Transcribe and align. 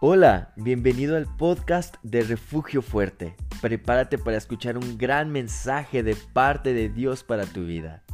Hola, 0.00 0.52
bienvenido 0.54 1.16
al 1.16 1.26
podcast 1.26 1.96
de 2.04 2.22
Refugio 2.22 2.82
Fuerte. 2.82 3.34
Prepárate 3.60 4.16
para 4.16 4.36
escuchar 4.36 4.78
un 4.78 4.96
gran 4.96 5.32
mensaje 5.32 6.04
de 6.04 6.14
parte 6.14 6.72
de 6.72 6.88
Dios 6.88 7.24
para 7.24 7.46
tu 7.46 7.64
vida. 7.64 8.04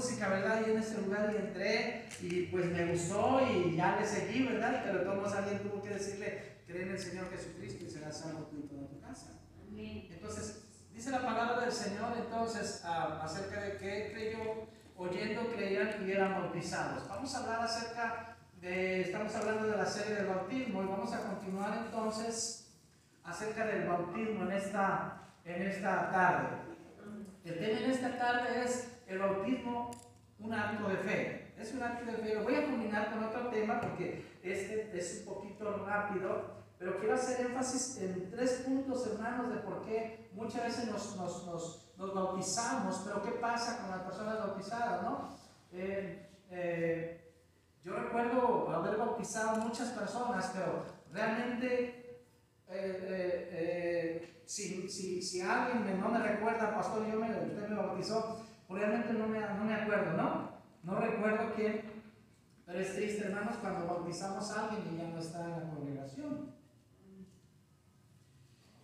Música, 0.00 0.28
¿verdad? 0.28 0.62
Y 0.66 0.70
en 0.70 0.78
ese 0.78 0.98
lugar 1.02 1.30
y 1.30 1.36
entré 1.36 2.08
y 2.22 2.46
pues 2.46 2.64
me 2.64 2.86
gustó 2.86 3.40
y 3.46 3.76
ya 3.76 3.98
le 4.00 4.06
seguí, 4.06 4.44
¿verdad? 4.44 4.80
Pero 4.82 5.02
todos 5.02 5.34
alguien 5.34 5.58
tuvo 5.58 5.82
que 5.82 5.90
decirle, 5.90 6.56
cree 6.66 6.84
en 6.84 6.92
el 6.92 6.98
Señor 6.98 7.30
Jesucristo 7.30 7.84
y 7.84 7.90
serás 7.90 8.18
salvo 8.18 8.44
tú 8.44 8.60
y 8.64 8.68
toda 8.68 8.88
tu 8.88 8.98
casa. 8.98 9.38
Amén. 9.68 10.08
Entonces, 10.10 10.64
dice 10.94 11.10
la 11.10 11.20
palabra 11.20 11.60
del 11.60 11.72
Señor 11.72 12.14
entonces 12.16 12.80
ah, 12.86 13.20
acerca 13.22 13.60
de 13.60 13.76
que 13.76 14.10
creyó, 14.12 14.68
oyendo 14.96 15.52
creían 15.52 15.90
y 16.06 16.12
eran 16.12 16.32
bautizados. 16.32 17.06
Vamos 17.06 17.34
a 17.34 17.38
hablar 17.40 17.60
acerca 17.60 18.38
de, 18.58 19.02
estamos 19.02 19.34
hablando 19.34 19.66
de 19.66 19.76
la 19.76 19.86
serie 19.86 20.14
del 20.14 20.28
bautismo 20.28 20.82
y 20.82 20.86
vamos 20.86 21.12
a 21.12 21.20
continuar 21.24 21.76
entonces 21.84 22.72
acerca 23.22 23.66
del 23.66 23.86
bautismo 23.86 24.44
en 24.44 24.52
esta, 24.52 25.28
en 25.44 25.60
esta 25.60 26.10
tarde. 26.10 26.70
El 27.44 27.58
tema 27.58 27.80
en 27.80 27.90
esta 27.90 28.18
tarde 28.18 28.64
es 28.64 28.99
el 29.10 29.18
bautismo, 29.18 29.90
un 30.38 30.54
acto 30.54 30.88
de 30.88 30.96
fe. 30.98 31.54
Es 31.58 31.74
un 31.74 31.82
acto 31.82 32.10
de 32.10 32.16
fe. 32.18 32.34
Lo 32.36 32.44
voy 32.44 32.54
a 32.54 32.64
combinar 32.64 33.12
con 33.12 33.24
otro 33.24 33.48
tema 33.48 33.80
porque 33.80 34.38
este 34.42 34.96
es 34.96 35.24
un 35.26 35.34
poquito 35.34 35.84
rápido, 35.84 36.62
pero 36.78 36.98
quiero 36.98 37.14
hacer 37.14 37.46
énfasis 37.46 37.98
en 37.98 38.30
tres 38.30 38.62
puntos, 38.64 39.06
hermanos, 39.08 39.52
de 39.52 39.60
por 39.60 39.84
qué 39.84 40.30
muchas 40.32 40.64
veces 40.64 40.86
nos, 40.86 41.16
nos, 41.16 41.46
nos, 41.46 41.92
nos 41.98 42.14
bautizamos, 42.14 43.02
pero 43.04 43.22
qué 43.22 43.32
pasa 43.32 43.82
con 43.82 43.90
las 43.90 44.02
personas 44.02 44.38
bautizadas, 44.38 45.02
¿no? 45.02 45.28
Eh, 45.72 46.30
eh, 46.50 47.34
yo 47.82 47.94
recuerdo 47.94 48.70
haber 48.70 48.96
bautizado 48.96 49.56
muchas 49.56 49.88
personas, 49.90 50.52
pero 50.54 50.84
realmente 51.12 52.00
eh, 52.68 53.00
eh, 53.02 53.48
eh, 53.52 54.42
si, 54.46 54.88
si, 54.88 55.20
si 55.20 55.40
alguien 55.40 56.00
no 56.00 56.08
me 56.08 56.18
recuerda, 56.18 56.74
pastor, 56.74 57.06
yo 57.10 57.18
me, 57.18 57.28
usted 57.30 57.68
me 57.68 57.76
bautizó, 57.76 58.46
realmente 58.70 59.12
no 59.12 59.26
me, 59.26 59.40
no 59.40 59.64
me 59.64 59.74
acuerdo, 59.74 60.16
¿no? 60.16 60.50
No 60.82 60.98
recuerdo 60.98 61.52
quién, 61.54 61.82
pero 62.64 62.78
es 62.78 62.94
triste, 62.94 63.26
hermanos, 63.26 63.56
cuando 63.60 63.86
bautizamos 63.86 64.50
a 64.52 64.64
alguien 64.64 64.94
y 64.94 64.98
ya 64.98 65.08
no 65.08 65.18
está 65.18 65.44
en 65.44 65.50
la 65.50 65.70
congregación. 65.74 66.60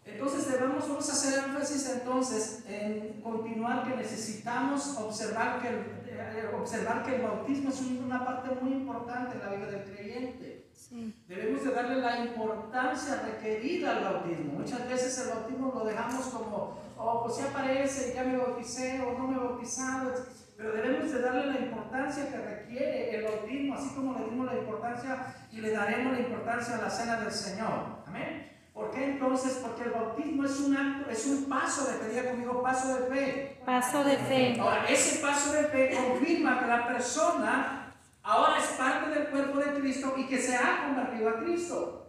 Entonces 0.05 0.53
debemos, 0.53 0.89
vamos 0.89 1.09
a 1.09 1.13
hacer 1.13 1.45
énfasis 1.45 1.89
entonces 1.91 2.65
en 2.69 3.21
continuar 3.23 3.85
que 3.85 3.97
necesitamos 3.97 4.97
observar 4.99 5.61
que 5.61 5.69
el, 5.69 5.75
eh, 6.07 6.51
observar 6.57 7.05
que 7.05 7.17
el 7.17 7.23
bautismo 7.23 7.71
es 7.71 7.81
una 7.81 8.25
parte 8.25 8.55
muy 8.63 8.73
importante 8.73 9.37
en 9.37 9.41
la 9.41 9.57
vida 9.57 9.67
del 9.67 9.85
creyente. 9.85 10.69
Sí. 10.73 11.13
Debemos 11.27 11.65
de 11.65 11.73
darle 11.73 11.97
la 11.97 12.25
importancia 12.25 13.23
requerida 13.23 13.97
al 13.97 14.05
bautismo. 14.05 14.61
Muchas 14.61 14.89
veces 14.89 15.19
el 15.19 15.29
bautismo 15.31 15.73
lo 15.75 15.85
dejamos 15.85 16.27
como, 16.27 16.79
oh, 17.06 17.25
pues 17.25 17.39
ya 17.39 17.50
aparece, 17.50 18.12
ya 18.15 18.25
me 18.25 18.37
bauticé 18.37 19.00
o 19.00 19.19
no 19.19 19.28
me 19.28 19.37
he 19.37 19.39
bautizado. 19.39 20.12
Pero 20.56 20.72
debemos 20.72 21.12
de 21.12 21.21
darle 21.21 21.47
la 21.47 21.61
importancia 21.61 22.31
que 22.31 22.37
requiere 22.37 23.17
el 23.17 23.25
bautismo, 23.25 23.75
así 23.75 23.94
como 23.94 24.19
le 24.19 24.25
dimos 24.25 24.47
la 24.47 24.59
importancia 24.59 25.34
y 25.53 25.61
le 25.61 25.71
daremos 25.71 26.15
la 26.15 26.21
importancia 26.21 26.77
a 26.77 26.83
la 26.83 26.91
cena 26.91 27.21
del 27.21 27.31
Señor. 27.31 28.03
Amén. 28.06 28.53
¿Por 28.72 28.91
qué 28.91 29.05
entonces? 29.05 29.61
Porque 29.62 29.84
el 29.84 29.91
bautismo 29.91 30.44
es 30.44 30.61
un 30.61 30.77
acto, 30.77 31.11
es 31.11 31.27
un 31.27 31.49
paso 31.49 31.87
de 31.87 31.94
fe, 31.94 32.09
diga 32.11 32.31
conmigo, 32.31 32.62
paso 32.62 32.94
de 32.94 33.06
fe. 33.06 33.62
Paso 33.65 34.05
de 34.05 34.17
fe. 34.17 34.61
Ahora, 34.61 34.84
ese 34.87 35.21
paso 35.21 35.53
de 35.53 35.65
fe 35.65 35.97
confirma 35.97 36.61
que 36.61 36.67
la 36.67 36.87
persona 36.87 37.94
ahora 38.23 38.59
es 38.59 38.67
parte 38.78 39.11
del 39.11 39.28
cuerpo 39.28 39.59
de 39.59 39.81
Cristo 39.81 40.15
y 40.17 40.27
que 40.27 40.38
se 40.38 40.56
ha 40.56 40.87
convertido 40.87 41.28
a 41.31 41.38
Cristo. 41.38 42.06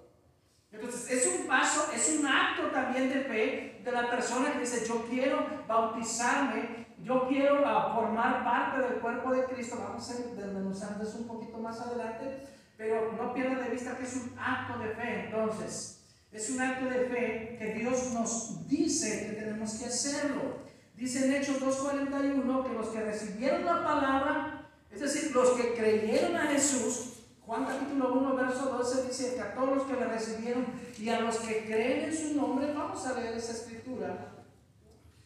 Entonces, 0.72 1.10
es 1.10 1.28
un 1.28 1.48
paso, 1.48 1.90
es 1.94 2.20
un 2.20 2.28
acto 2.28 2.68
también 2.68 3.10
de 3.10 3.22
fe 3.22 3.82
de 3.84 3.92
la 3.92 4.10
persona 4.10 4.52
que 4.52 4.60
dice, 4.60 4.86
yo 4.88 5.06
quiero 5.10 5.46
bautizarme, 5.68 6.88
yo 7.02 7.28
quiero 7.28 7.64
ah, 7.66 7.94
formar 7.96 8.44
parte 8.44 8.82
del 8.82 9.00
cuerpo 9.00 9.32
de 9.32 9.46
Cristo. 9.46 9.78
Vamos 9.80 10.10
a 10.10 10.20
ir 10.20 10.26
desmenuzando 10.36 11.04
eso 11.04 11.20
un 11.20 11.28
poquito 11.28 11.58
más 11.58 11.80
adelante, 11.80 12.44
pero 12.76 13.14
no 13.14 13.34
pierda 13.34 13.64
de 13.64 13.70
vista 13.70 13.98
que 13.98 14.04
es 14.04 14.16
un 14.16 14.38
acto 14.38 14.78
de 14.80 14.90
fe. 14.90 15.26
Entonces, 15.26 16.04
es 16.32 16.50
un 16.50 16.62
acto 16.62 16.86
de 16.86 17.06
fe 17.06 17.56
que 17.58 17.74
Dios 17.80 18.12
nos 18.14 18.68
dice 18.68 19.28
que 19.28 19.42
tenemos 19.42 19.72
que 19.76 19.86
hacerlo. 19.86 20.68
Dice 20.96 21.26
en 21.26 21.36
Hechos 21.36 21.62
2.41 21.62 22.68
que 22.68 22.74
los 22.74 22.88
que 22.90 23.02
recibieron 23.02 23.66
la 23.66 23.84
palabra, 23.84 24.70
es 24.92 25.00
decir, 25.00 25.32
los 25.34 25.52
que 25.52 25.76
creyeron 25.76 26.36
a 26.36 26.48
Jesús, 26.48 27.17
Juan 27.48 27.64
capítulo 27.64 28.14
1, 28.16 28.36
verso 28.36 28.66
12 28.78 29.08
dice 29.08 29.36
que 29.36 29.40
a 29.42 29.56
todos 29.56 29.78
los 29.78 29.84
que 29.88 29.94
le 29.94 30.06
recibieron 30.06 30.66
y 31.00 31.08
a 31.08 31.22
los 31.22 31.38
que 31.38 31.64
creen 31.64 32.10
en 32.10 32.18
su 32.18 32.36
nombre, 32.36 32.74
vamos 32.74 33.06
a 33.08 33.14
leer 33.18 33.36
esa 33.38 33.54
escritura. 33.54 34.34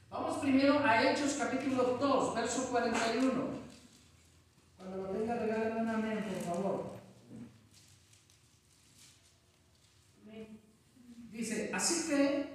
Vamos 0.08 0.38
primero 0.38 0.78
a 0.86 1.02
Hechos 1.02 1.34
capítulo 1.40 1.98
2, 2.00 2.36
verso 2.36 2.70
41. 2.70 3.32
Cuando 4.78 4.98
lo 4.98 5.04
tenga, 5.10 5.36
regálenme 5.36 5.82
una 5.82 5.96
amén, 5.96 6.26
por 6.46 6.54
favor. 6.54 6.92
Dice, 11.32 11.72
así 11.74 12.08
que 12.08 12.50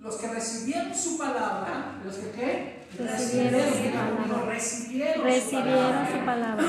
los 0.00 0.16
que 0.16 0.26
recibieron 0.26 0.92
su 0.92 1.16
palabra, 1.16 2.00
los 2.04 2.16
que 2.16 2.30
qué? 2.32 2.86
Recibieron 2.98 3.60
su 3.70 3.78
Diga 3.78 4.10
conmigo, 4.10 4.34
palabra. 4.34 4.54
recibieron, 4.54 5.18
su 5.18 5.22
Recibieron 5.22 6.24
palabra. 6.26 6.64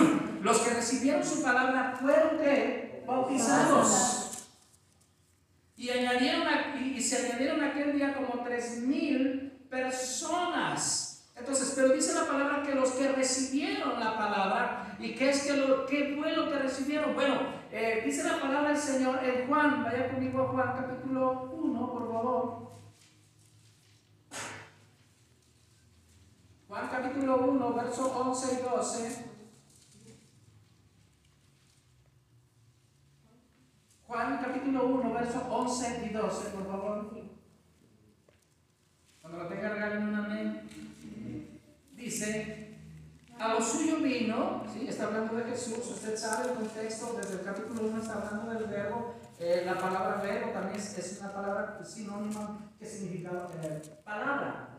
Los 0.45 0.59
que 0.59 0.75
recibieron 0.75 1.25
su 1.25 1.41
palabra 1.41 1.97
fueron 1.99 2.37
qué? 2.37 3.03
Bautizados. 3.07 4.47
Y, 5.75 5.89
añadieron 5.89 6.47
a- 6.47 6.75
y, 6.79 6.97
y 6.97 7.01
se 7.01 7.25
añadieron 7.25 7.63
aquel 7.63 7.93
día 7.93 8.13
como 8.13 8.43
tres 8.43 8.77
mil 8.81 9.65
personas. 9.71 11.31
Entonces, 11.35 11.73
pero 11.75 11.89
dice 11.89 12.13
la 12.13 12.27
palabra 12.27 12.61
que 12.61 12.75
los 12.75 12.91
que 12.91 13.07
recibieron 13.07 13.99
la 13.99 14.15
palabra, 14.19 14.95
¿y 14.99 15.15
qué, 15.15 15.31
es 15.31 15.47
que 15.47 15.57
lo, 15.57 15.87
qué 15.87 16.15
fue 16.15 16.33
lo 16.33 16.47
que 16.51 16.59
recibieron? 16.59 17.15
Bueno, 17.15 17.39
eh, 17.71 18.03
dice 18.05 18.23
la 18.23 18.39
palabra 18.39 18.69
del 18.69 18.77
Señor 18.77 19.23
en 19.25 19.47
Juan, 19.47 19.83
vaya 19.83 20.11
conmigo 20.11 20.43
a 20.43 20.47
Juan 20.49 20.73
capítulo 20.77 21.49
1, 21.55 21.91
por 21.91 22.13
favor. 22.13 22.71
Juan 26.67 26.87
capítulo 26.91 27.37
1, 27.47 27.73
verso 27.73 28.11
11 28.15 28.59
y 28.59 28.63
12. 28.69 29.34
Juan 34.07 34.39
capítulo 34.43 34.85
1, 34.87 35.13
verso 35.13 35.47
11 35.49 36.05
y 36.05 36.13
12, 36.13 36.49
por 36.49 36.67
favor. 36.67 37.11
Cuando 39.21 39.39
lo 39.43 39.47
tenga, 39.47 39.69
regalen 39.69 40.07
un 40.09 40.15
amén. 40.15 40.61
Dice, 41.93 42.77
a 43.39 43.53
lo 43.53 43.61
suyo 43.61 43.97
vino, 43.97 44.63
¿sí? 44.71 44.87
está 44.87 45.05
hablando 45.05 45.35
de 45.35 45.45
Jesús, 45.45 45.79
usted 45.79 46.15
sabe 46.15 46.49
el 46.51 46.55
contexto, 46.57 47.13
desde 47.17 47.39
el 47.39 47.45
capítulo 47.45 47.87
1 47.89 48.01
está 48.01 48.13
hablando 48.21 48.53
del 48.53 48.69
verbo, 48.69 49.15
eh, 49.39 49.63
la 49.65 49.77
palabra 49.77 50.21
verbo 50.21 50.51
también 50.51 50.77
es, 50.79 50.97
es 50.97 51.19
una 51.21 51.33
palabra 51.33 51.83
sinónima 51.83 52.59
que 52.77 52.85
significa 52.85 53.31
eh, 53.63 53.81
palabra. 54.03 54.69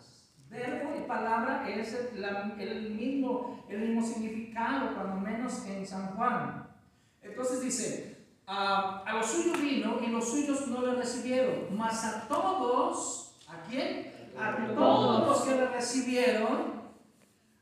Verbo 0.49 0.95
y 0.97 1.09
palabra 1.09 1.69
es 1.69 1.93
el, 1.93 2.21
la- 2.23 2.55
el 2.59 2.91
mismo, 2.95 3.67
el 3.69 3.81
mismo 3.81 4.07
significado, 4.07 4.95
cuando 4.95 5.17
menos 5.17 5.67
en 5.67 5.85
San 5.85 6.15
Juan. 6.15 6.69
Entonces 7.21 7.61
dice, 7.63 8.16
a, 8.47 9.03
a 9.05 9.13
los 9.15 9.27
suyos 9.27 9.61
vino 9.61 9.99
y 10.05 10.11
los 10.11 10.29
suyos 10.29 10.69
no 10.69 10.83
le 10.83 10.95
recibieron, 10.95 11.77
mas 11.77 12.05
a 12.05 12.29
todos, 12.29 13.33
¿a 13.49 13.69
quién? 13.69 14.13
A 14.39 14.75
todos 14.75 15.27
los 15.27 15.41
que 15.41 15.55
le 15.57 15.67
recibieron, 15.69 16.77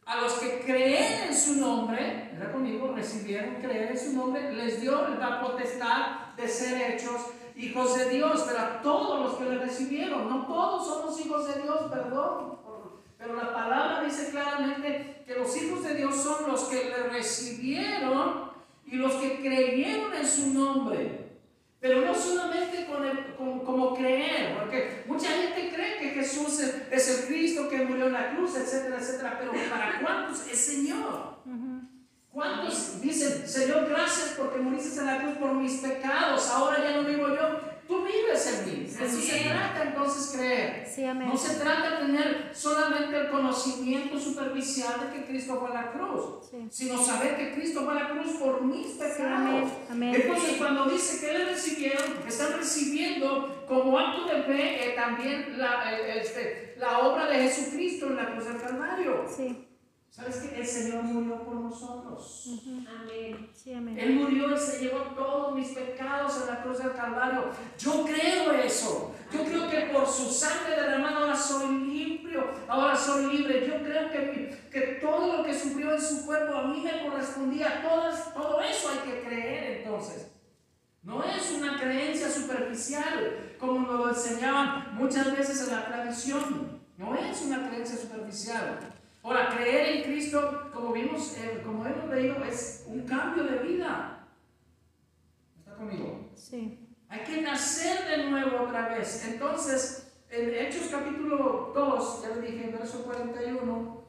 a 0.05 0.21
los 0.21 0.35
que 0.35 0.61
creen 0.61 1.29
en 1.29 1.37
su 1.37 1.57
nombre, 1.57 2.31
era 2.37 2.53
conmigo, 2.53 2.93
recibieron, 2.95 3.55
creer 3.57 3.93
en 3.93 3.99
su 3.99 4.13
nombre, 4.13 4.53
les 4.53 4.81
dio 4.81 5.09
la 5.09 5.41
potestad 5.41 6.35
de 6.37 6.47
ser 6.47 6.93
hechos 6.93 7.29
hijos 7.57 7.97
de 7.97 8.11
Dios, 8.11 8.45
pero 8.47 8.59
a 8.59 8.83
todos 8.83 9.21
los 9.21 9.35
que 9.39 9.45
le 9.45 9.59
recibieron, 9.59 10.29
no 10.29 10.47
todos 10.47 10.87
somos 10.87 11.19
hijos 11.25 11.47
de 11.55 11.63
Dios, 11.63 11.79
perdón, 11.91 12.59
pero 13.17 13.37
la 13.37 13.55
palabra 13.55 14.03
dice 14.03 14.31
claramente 14.31 15.23
que 15.27 15.35
los 15.37 15.57
hijos 15.57 15.83
de 15.83 15.95
Dios 15.95 16.15
son 16.15 16.51
los 16.51 16.65
que 16.65 16.91
le 16.91 17.05
recibieron 17.05 18.54
y 18.87 18.97
los 18.97 19.15
que 19.15 19.41
creyeron 19.41 20.15
en 20.15 20.27
su 20.27 20.53
nombre. 20.53 21.25
Pero 21.81 22.01
no 22.01 22.15
solamente 22.15 22.87
con 22.87 23.05
el, 23.05 23.35
como 23.37 23.95
creer, 23.95 24.57
porque 24.59 25.05
mucha 25.07 25.29
gente 25.29 25.71
cree 25.75 25.99
que 25.99 26.11
Jesús 26.11 26.59
es, 26.91 27.09
el 27.09 27.27
Cristo 27.27 27.69
que 27.69 27.85
murió 27.85 28.07
en 28.07 28.15
la 28.15 28.35
cruz, 28.35 28.57
etcétera, 28.57 28.97
etcétera. 28.99 29.39
Pero 29.39 29.53
¿para 29.69 30.01
cuántos 30.01 30.47
es 30.47 30.59
Señor? 30.59 31.35
¿Cuántos 32.31 33.01
dicen, 33.01 33.47
Señor, 33.47 33.87
gracias 33.89 34.35
porque 34.37 34.59
moriste 34.59 34.99
en 34.99 35.07
la 35.07 35.21
cruz 35.21 35.37
por 35.37 35.55
mis 35.55 35.75
pecados, 35.75 36.49
ahora 36.49 36.83
ya 36.83 36.97
no 36.97 37.07
vivo 37.07 37.29
yo, 37.29 37.61
tú 37.87 38.05
vives 38.05 38.47
en 38.47 38.67
mí? 38.67 38.87
Eso 38.87 39.21
se 39.21 39.49
trata 39.49 39.83
entonces 39.83 40.37
creer. 40.37 40.89
no 41.15 41.37
se 41.37 41.55
trata 41.57 41.91
de 41.91 42.07
tener 42.07 42.51
solamente 42.55 43.17
el 43.17 43.31
conocimiento 43.31 44.19
superficial 44.19 45.01
de 45.01 45.17
que 45.17 45.27
Cristo 45.27 45.59
fue 45.61 45.71
a 45.71 45.83
la 45.83 45.93
cruz, 45.93 46.51
sino 46.71 47.03
saber 47.03 47.37
que 47.37 47.55
Cristo 47.55 47.85
fue 47.85 47.93
a 47.93 48.05
la 48.05 48.09
cruz 48.11 48.33
por 48.35 48.63
mis 48.63 48.87
pecados. 48.93 49.71
Entonces 49.91 50.57
cuando 50.59 50.87
dice 50.87 51.21
que 51.21 51.39
le 51.39 51.45
recibieron, 51.47 52.05
están 52.27 52.55
recibiendo 52.55 53.65
como 53.69 53.99
acto 53.99 54.27
de 54.27 54.43
fe 54.43 54.91
eh, 54.91 54.95
también 54.95 55.59
la, 55.59 55.99
este, 55.99 56.75
la 56.79 57.01
obra 57.01 57.27
de 57.27 57.49
Jesucristo 57.49 58.07
en 58.07 58.17
la 58.17 58.33
cruz 58.33 58.45
del 58.47 58.61
Calvario. 58.61 59.27
Sí. 59.35 59.69
¿Sabes 60.15 60.37
que 60.37 60.61
el 60.61 60.65
Señor 60.65 61.03
murió 61.03 61.43
por 61.43 61.57
nosotros? 61.57 62.49
Amén. 62.71 63.51
Sí, 63.53 63.75
amén. 63.75 63.99
Él 63.99 64.15
murió 64.15 64.55
y 64.55 64.57
se 64.61 64.79
llevó 64.79 65.01
todos 65.13 65.57
mis 65.57 65.71
pecados 65.71 66.41
en 66.41 66.55
la 66.55 66.63
cruz 66.63 66.79
del 66.79 66.93
Calvario. 66.93 67.47
Yo 67.77 68.05
creo 68.05 68.53
eso. 68.53 69.13
Yo 69.33 69.45
creo 69.45 69.69
que 69.69 69.93
por 69.93 70.07
su 70.07 70.31
sangre 70.31 70.77
derramada 70.77 71.19
ahora 71.19 71.37
soy 71.37 71.67
limpio, 71.79 72.45
ahora 72.69 72.95
soy 72.95 73.27
libre. 73.37 73.67
Yo 73.67 73.83
creo 73.83 74.09
que, 74.13 74.57
que 74.71 74.81
todo 75.03 75.39
lo 75.39 75.45
que 75.45 75.53
sufrió 75.53 75.93
en 75.93 76.01
su 76.01 76.25
cuerpo 76.25 76.59
a 76.59 76.69
mí 76.69 76.81
me 76.81 77.11
correspondía. 77.11 77.83
todo 77.83 78.61
eso 78.61 78.91
hay 78.91 79.11
que 79.11 79.21
creer 79.27 79.79
entonces. 79.79 80.31
No 81.03 81.25
es 81.25 81.51
una 81.51 81.77
creencia 81.81 82.31
superficial, 82.31 83.57
como 83.59 83.81
nos 83.81 83.99
lo 83.99 84.09
enseñaban 84.11 84.95
muchas 84.95 85.37
veces 85.37 85.67
en 85.67 85.75
la 85.75 85.87
tradición. 85.87 86.81
No 86.97 87.17
es 87.17 87.43
una 87.43 87.69
creencia 87.69 87.97
superficial. 87.97 88.79
Ahora, 89.25 89.49
creer 89.49 89.97
en 89.97 90.03
Cristo, 90.03 90.71
como 90.71 90.93
vimos, 90.93 91.35
eh, 91.39 91.63
como 91.65 91.87
hemos 91.87 92.11
leído, 92.11 92.45
es 92.45 92.85
un 92.87 93.07
cambio 93.07 93.45
de 93.45 93.59
vida. 93.61 94.29
¿Está 95.59 95.77
conmigo? 95.77 96.31
Sí. 96.35 96.87
Hay 97.09 97.21
que 97.21 97.41
nacer 97.41 98.07
de 98.07 98.29
nuevo 98.29 98.65
otra 98.65 98.91
vez. 98.91 99.25
Entonces, 99.27 100.13
en 100.29 100.55
Hechos 100.55 100.89
capítulo 100.91 101.73
2, 101.75 102.23
ya 102.23 102.29
lo 102.37 102.43
dije, 102.43 102.67
en 102.67 102.73
verso 102.73 103.03
41, 103.03 104.05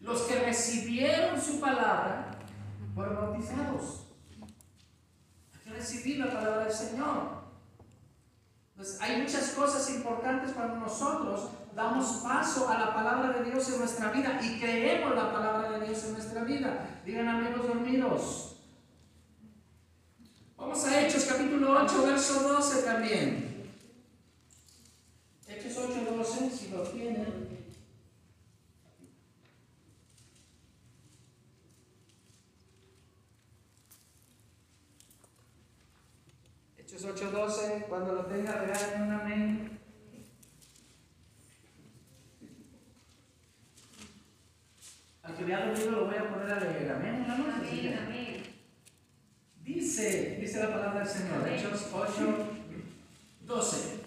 los 0.00 0.22
que 0.22 0.40
recibieron 0.40 1.38
su 1.38 1.60
palabra 1.60 2.30
fueron 2.94 3.16
bautizados. 3.16 4.06
Hay 5.52 5.60
que 5.64 5.70
recibir 5.70 6.20
la 6.20 6.32
palabra 6.32 6.64
del 6.64 6.72
Señor. 6.72 7.43
Entonces, 8.76 9.00
hay 9.00 9.22
muchas 9.22 9.50
cosas 9.50 9.88
importantes 9.90 10.50
cuando 10.50 10.76
nosotros 10.76 11.48
damos 11.76 12.06
paso 12.24 12.68
a 12.68 12.76
la 12.76 12.92
palabra 12.92 13.38
de 13.38 13.44
Dios 13.48 13.68
en 13.70 13.78
nuestra 13.78 14.10
vida 14.10 14.40
y 14.42 14.58
creemos 14.58 15.14
la 15.14 15.32
palabra 15.32 15.78
de 15.78 15.86
Dios 15.86 16.04
en 16.04 16.14
nuestra 16.14 16.42
vida. 16.42 17.00
Digan 17.06 17.28
amigos 17.28 17.68
dormidos. 17.68 18.56
Vamos 20.56 20.84
a 20.86 21.00
Hechos 21.00 21.24
capítulo 21.24 21.80
8, 21.84 22.04
verso 22.04 22.48
12 22.48 22.82
también. 22.82 23.70
Hechos 25.46 25.76
8, 25.76 26.16
12, 26.16 26.50
si 26.50 26.70
lo 26.70 26.82
tienen. 26.82 27.43
Hechos 37.04 37.20
8, 37.20 37.30
12, 37.32 37.86
cuando 37.86 38.14
lo 38.14 38.24
tenga, 38.24 38.62
vean 38.62 39.02
un 39.02 39.12
amén. 39.12 39.78
Al 45.22 45.36
que 45.36 45.44
vea 45.44 45.66
dormido 45.66 45.90
lo 45.90 46.06
voy 46.06 46.16
a 46.16 46.30
poner 46.30 46.50
a 46.50 46.60
leer. 46.60 46.92
Amén. 46.92 47.26
Amén, 47.28 47.98
amén. 48.02 48.42
Dice, 49.62 50.38
dice 50.40 50.60
la 50.60 50.70
palabra 50.70 51.00
del 51.00 51.08
Señor, 51.08 51.46
Hechos 51.46 51.90
8, 51.92 52.36
12. 53.42 54.00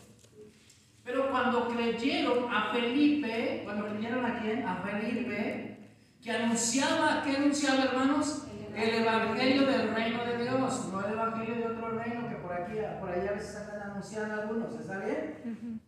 Pero 1.03 1.29
cuando 1.29 1.69
creyeron 1.69 2.51
a 2.51 2.71
Felipe, 2.71 3.61
cuando 3.63 3.89
creyeron 3.89 4.25
a 4.25 4.41
quién? 4.41 4.65
A 4.65 4.77
Felipe, 4.77 5.77
que 6.23 6.31
anunciaba, 6.31 7.21
¿qué 7.23 7.37
anunciaba 7.37 7.83
hermanos? 7.83 8.47
El 8.75 8.95
evangelio 8.95 9.67
del 9.67 9.93
reino 9.93 10.25
de 10.25 10.43
Dios, 10.43 10.87
no 10.91 11.05
el 11.05 11.13
evangelio 11.13 11.55
de 11.55 11.65
otro 11.67 11.89
reino 11.91 12.26
aquí, 12.67 12.77
por 12.99 13.09
allá 13.09 13.31
a 13.31 13.33
veces 13.33 13.55
están 13.55 13.81
anunciando 13.81 14.41
algunos, 14.41 14.79
¿está 14.79 14.99
bien? 14.99 15.81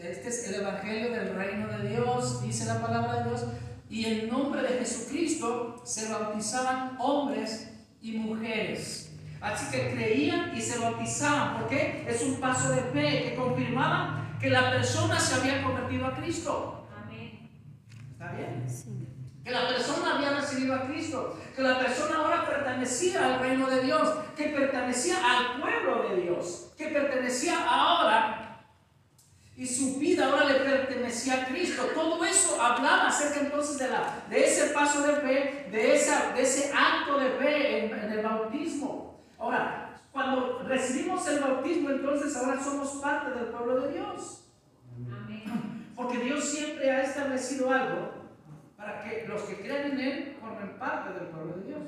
Este 0.00 0.28
es 0.28 0.48
el 0.48 0.62
evangelio 0.62 1.12
del 1.12 1.34
reino 1.34 1.68
de 1.68 1.88
Dios, 1.88 2.42
dice 2.42 2.66
la 2.66 2.80
palabra 2.80 3.22
de 3.22 3.28
Dios 3.28 3.46
y 3.88 4.04
en 4.04 4.28
nombre 4.28 4.62
de 4.62 4.78
Jesucristo 4.78 5.82
se 5.84 6.12
bautizaban 6.12 6.96
hombres 6.98 7.72
y 8.00 8.18
mujeres. 8.18 9.16
Así 9.40 9.70
que 9.70 9.92
creían 9.92 10.56
y 10.56 10.60
se 10.60 10.78
bautizaban. 10.78 11.60
¿Por 11.60 11.68
qué? 11.68 12.04
Es 12.08 12.22
un 12.22 12.40
paso 12.40 12.70
de 12.70 12.80
fe 12.80 13.22
que 13.22 13.36
confirmaba 13.36 14.36
que 14.40 14.50
la 14.50 14.70
persona 14.70 15.18
se 15.18 15.34
había 15.36 15.62
convertido 15.62 16.06
a 16.06 16.16
Cristo. 16.16 16.88
Amén. 16.96 17.48
¿Está 18.12 18.32
bien? 18.32 18.66
Que 19.48 19.54
la 19.54 19.66
persona 19.66 20.16
había 20.16 20.38
recibido 20.38 20.74
a 20.74 20.82
Cristo. 20.82 21.38
Que 21.56 21.62
la 21.62 21.78
persona 21.78 22.18
ahora 22.18 22.46
pertenecía 22.46 23.24
al 23.24 23.40
reino 23.40 23.66
de 23.70 23.80
Dios. 23.80 24.14
Que 24.36 24.48
pertenecía 24.48 25.16
al 25.24 25.58
pueblo 25.58 26.06
de 26.06 26.20
Dios. 26.20 26.72
Que 26.76 26.88
pertenecía 26.88 27.64
ahora 27.66 28.44
y 29.56 29.66
su 29.66 29.98
vida 29.98 30.26
ahora 30.26 30.44
le 30.44 30.60
pertenecía 30.60 31.42
a 31.42 31.46
Cristo. 31.46 31.82
Todo 31.92 32.24
eso 32.24 32.62
hablaba 32.62 33.08
acerca 33.08 33.40
entonces 33.40 33.78
de, 33.78 33.88
la, 33.88 34.22
de 34.30 34.44
ese 34.44 34.66
paso 34.66 35.02
de 35.02 35.14
fe, 35.14 35.68
de, 35.72 35.96
esa, 35.96 36.32
de 36.32 36.42
ese 36.42 36.70
acto 36.72 37.18
de 37.18 37.30
fe 37.30 37.86
en, 37.86 37.98
en 37.98 38.12
el 38.12 38.22
bautismo. 38.22 39.20
Ahora, 39.36 40.00
cuando 40.12 40.62
recibimos 40.64 41.26
el 41.26 41.40
bautismo, 41.40 41.90
entonces 41.90 42.36
ahora 42.36 42.62
somos 42.62 42.88
parte 43.02 43.30
del 43.30 43.46
pueblo 43.46 43.80
de 43.80 43.94
Dios. 43.94 44.44
Amén. 44.94 45.92
Porque 45.96 46.18
Dios 46.18 46.44
siempre 46.44 46.88
ha 46.92 47.02
establecido 47.02 47.72
algo 47.72 48.17
para 48.78 49.02
que 49.02 49.26
los 49.26 49.42
que 49.42 49.56
creen 49.56 49.92
en 49.92 50.00
Él 50.00 50.36
formen 50.40 50.78
parte 50.78 51.18
del 51.18 51.28
pueblo 51.28 51.54
de 51.56 51.66
Dios. 51.66 51.82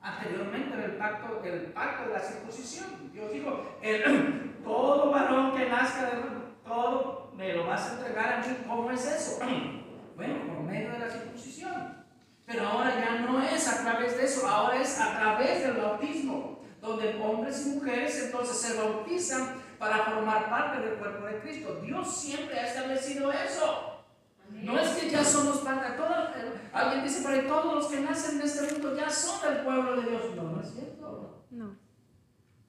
Anteriormente 0.00 0.74
en 0.74 0.82
el 0.82 0.92
pacto, 0.92 1.42
el 1.42 1.60
pacto 1.72 2.08
de 2.08 2.14
la 2.14 2.20
circuncisión. 2.20 3.10
Dios 3.12 3.32
dijo, 3.32 3.76
el, 3.82 4.60
todo 4.64 5.10
varón 5.10 5.56
que 5.56 5.68
nazca 5.68 6.04
de 6.04 6.22
todo 6.64 7.32
me 7.36 7.52
lo 7.54 7.66
vas 7.66 7.90
a 7.90 7.94
entregar 7.94 8.34
a 8.34 8.38
mí. 8.38 8.56
¿Cómo 8.68 8.90
es 8.92 9.04
eso? 9.04 9.44
Bueno, 10.16 10.46
por 10.46 10.62
medio 10.62 10.92
de 10.92 10.98
la 10.98 11.10
circuncisión. 11.10 12.06
Pero 12.46 12.66
ahora 12.66 12.94
ya 12.98 13.18
no 13.20 13.42
es 13.42 13.68
a 13.68 13.82
través 13.82 14.16
de 14.16 14.24
eso, 14.24 14.48
ahora 14.48 14.80
es 14.80 14.98
a 14.98 15.18
través 15.18 15.62
del 15.62 15.76
bautismo, 15.76 16.62
donde 16.80 17.20
hombres 17.22 17.66
y 17.66 17.70
mujeres 17.74 18.24
entonces 18.24 18.56
se 18.56 18.80
bautizan 18.80 19.56
para 19.78 20.04
formar 20.04 20.48
parte 20.48 20.80
del 20.80 20.94
cuerpo 20.94 21.26
de 21.26 21.40
Cristo. 21.40 21.82
Dios 21.82 22.16
siempre 22.16 22.58
ha 22.58 22.66
establecido 22.66 23.30
eso. 23.30 23.95
No 24.50 24.78
es 24.78 24.88
que 24.90 25.10
ya 25.10 25.24
somos 25.24 25.58
parte, 25.58 25.92
de 25.92 25.96
todo, 25.96 26.14
alguien 26.72 27.04
dice, 27.04 27.22
pero 27.24 27.46
todos 27.46 27.74
los 27.74 27.86
que 27.86 28.00
nacen 28.00 28.40
en 28.40 28.46
este 28.46 28.72
mundo 28.72 28.96
ya 28.96 29.10
son 29.10 29.40
del 29.42 29.64
pueblo 29.64 30.00
de 30.00 30.10
Dios. 30.10 30.36
No, 30.36 30.42
no 30.42 30.60
es 30.60 30.70
cierto. 30.70 31.44
No. 31.50 31.64
No 31.66 31.78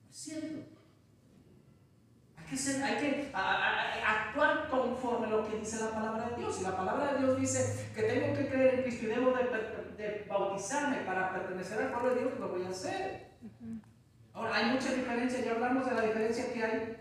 es 0.10 0.15
cierto 0.15 0.77
hay 2.50 2.98
que 2.98 3.31
actuar 3.34 4.69
conforme 4.69 5.27
a 5.27 5.29
lo 5.29 5.48
que 5.48 5.57
dice 5.57 5.84
la 5.84 5.91
palabra 5.91 6.29
de 6.29 6.38
Dios. 6.38 6.60
Y 6.60 6.63
la 6.63 6.77
palabra 6.77 7.13
de 7.13 7.19
Dios 7.19 7.39
dice 7.39 7.89
que 7.93 8.03
tengo 8.03 8.38
que 8.38 8.48
creer 8.48 8.75
en 8.75 8.81
Cristo 8.84 9.05
y 9.05 9.07
debo 9.07 9.34
de, 9.34 10.25
bautizarme 10.29 10.98
para 10.98 11.34
pertenecer 11.34 11.81
al 11.81 11.91
pueblo 11.91 12.13
de 12.13 12.22
Dios, 12.22 12.39
lo 12.39 12.50
voy 12.50 12.63
a 12.65 12.69
hacer. 12.69 13.31
Ahora, 14.34 14.55
hay 14.55 14.72
mucha 14.72 14.93
diferencia, 14.93 15.43
ya 15.43 15.53
hablamos 15.53 15.89
de 15.89 15.96
la 15.96 16.01
diferencia 16.01 16.53
que 16.53 16.63
hay 16.63 16.98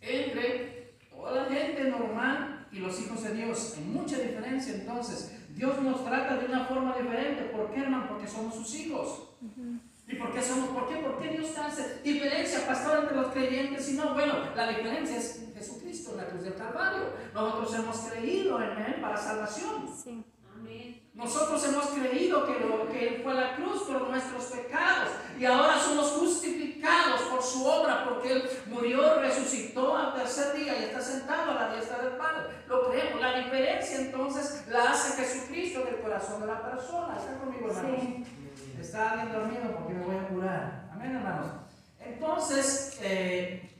entre 0.00 0.96
toda 1.10 1.42
la 1.42 1.54
gente 1.54 1.84
normal 1.84 2.53
y 2.74 2.78
los 2.80 3.00
hijos 3.00 3.22
de 3.22 3.34
Dios. 3.34 3.74
Hay 3.78 3.84
mucha 3.84 4.18
diferencia 4.18 4.74
entonces 4.74 5.32
Dios 5.54 5.80
nos 5.80 6.04
trata 6.04 6.36
de 6.36 6.46
una 6.46 6.64
forma 6.66 6.96
diferente. 6.96 7.44
¿Por 7.44 7.70
qué, 7.72 7.80
hermano? 7.80 8.08
Porque 8.08 8.26
somos 8.26 8.54
sus 8.54 8.74
hijos. 8.74 9.28
¿Y 10.06 10.16
por 10.16 10.32
qué 10.34 10.42
somos? 10.42 10.70
¿Por 10.70 10.88
qué? 10.88 10.96
¿Por 10.96 11.18
qué 11.18 11.28
Dios 11.28 11.56
hace 11.56 12.00
diferencia, 12.02 12.66
pastor, 12.66 13.04
entre 13.04 13.16
los 13.16 13.28
creyentes 13.28 13.88
y 13.90 13.96
no? 13.96 14.14
Bueno, 14.14 14.34
la 14.54 14.68
diferencia 14.68 15.16
es 15.16 15.46
Jesucristo 15.54 16.10
en 16.12 16.16
la 16.18 16.26
cruz 16.26 16.42
del 16.42 16.54
Calvario. 16.54 17.04
Nosotros 17.32 17.74
hemos 17.76 17.96
creído 17.98 18.60
en 18.60 18.78
Él 18.78 19.00
para 19.00 19.16
salvación. 19.16 19.88
Sí. 19.88 20.24
Nosotros 21.14 21.64
hemos 21.68 21.86
creído 21.86 22.44
que, 22.44 22.58
lo, 22.58 22.90
que 22.90 23.08
Él 23.08 23.20
fue 23.22 23.32
a 23.32 23.36
la 23.36 23.56
cruz 23.56 23.84
por 23.84 24.08
nuestros 24.08 24.44
pecados 24.46 25.10
y 25.38 25.44
ahora 25.44 25.78
somos 25.78 26.10
justificados 26.10 27.20
por 27.30 27.40
su 27.40 27.64
obra 27.64 28.04
porque 28.04 28.32
Él 28.32 28.50
murió, 28.66 29.20
resucitó 29.20 29.96
al 29.96 30.14
tercer 30.14 30.56
día 30.56 30.76
y 30.80 30.84
está 30.84 31.00
sentado 31.00 31.52
a 31.52 31.54
la 31.54 31.74
diestra 31.74 31.98
del 31.98 32.16
Padre. 32.16 32.48
Lo 32.66 32.90
creemos. 32.90 33.20
La 33.20 33.38
diferencia 33.38 34.00
entonces 34.00 34.64
la 34.68 34.90
hace 34.90 35.22
Jesucristo 35.22 35.82
en 35.82 35.94
el 35.94 36.00
corazón 36.00 36.40
de 36.40 36.48
la 36.48 36.62
persona. 36.68 37.16
¿Está 37.16 37.38
conmigo, 37.38 37.68
hermanos? 37.68 38.00
Sí. 38.00 38.24
Está 38.80 39.12
alguien 39.12 39.32
dormido 39.32 39.72
porque 39.76 39.94
me 39.94 40.04
voy 40.04 40.16
a 40.16 40.28
curar. 40.28 40.90
Amén, 40.92 41.14
hermanos. 41.14 41.46
Entonces, 42.00 42.98
eh, 43.00 43.70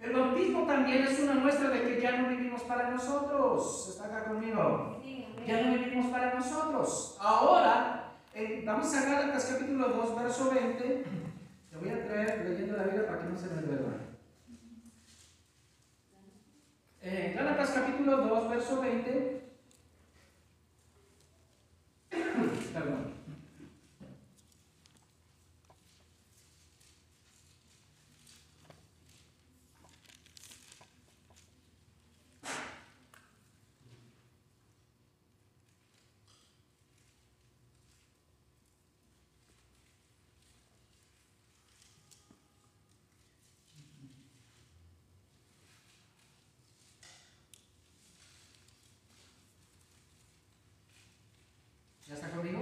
el 0.00 0.12
bautismo 0.12 0.66
también 0.66 1.04
es 1.04 1.18
una 1.20 1.34
muestra 1.34 1.68
de 1.68 1.82
que 1.82 2.00
ya 2.00 2.12
no 2.12 2.28
vivimos 2.30 2.62
para 2.62 2.90
nosotros. 2.90 3.88
¿Está 3.90 4.06
acá 4.06 4.24
conmigo? 4.24 4.97
Ya 5.48 5.62
no 5.62 5.72
vivimos 5.72 6.08
para 6.08 6.34
nosotros. 6.34 7.16
Ahora, 7.18 8.12
eh, 8.34 8.62
vamos 8.66 8.94
a 8.94 9.02
Gálatas 9.02 9.46
capítulo 9.46 9.88
2, 9.88 10.22
verso 10.22 10.50
20. 10.50 11.04
Te 11.70 11.76
voy 11.78 11.88
a 11.88 12.06
traer 12.06 12.44
leyendo 12.44 12.76
la 12.76 12.82
Biblia 12.82 13.06
para 13.06 13.22
que 13.22 13.28
no 13.30 13.38
se 13.38 13.46
me 13.46 13.62
duerma. 13.62 13.94
Eh, 17.00 17.32
Gálatas 17.34 17.70
capítulo 17.70 18.18
2, 18.18 18.50
verso 18.50 18.78
20. 18.82 19.42
Perdón. 22.74 23.18
¿Ya 52.08 52.14
está 52.14 52.30
conmigo? 52.30 52.60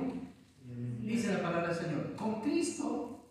Dice 1.03 1.33
la 1.33 1.43
palabra 1.43 1.69
del 1.69 1.77
Señor. 1.77 2.17
Con 2.17 2.43
Cristo, 2.43 3.31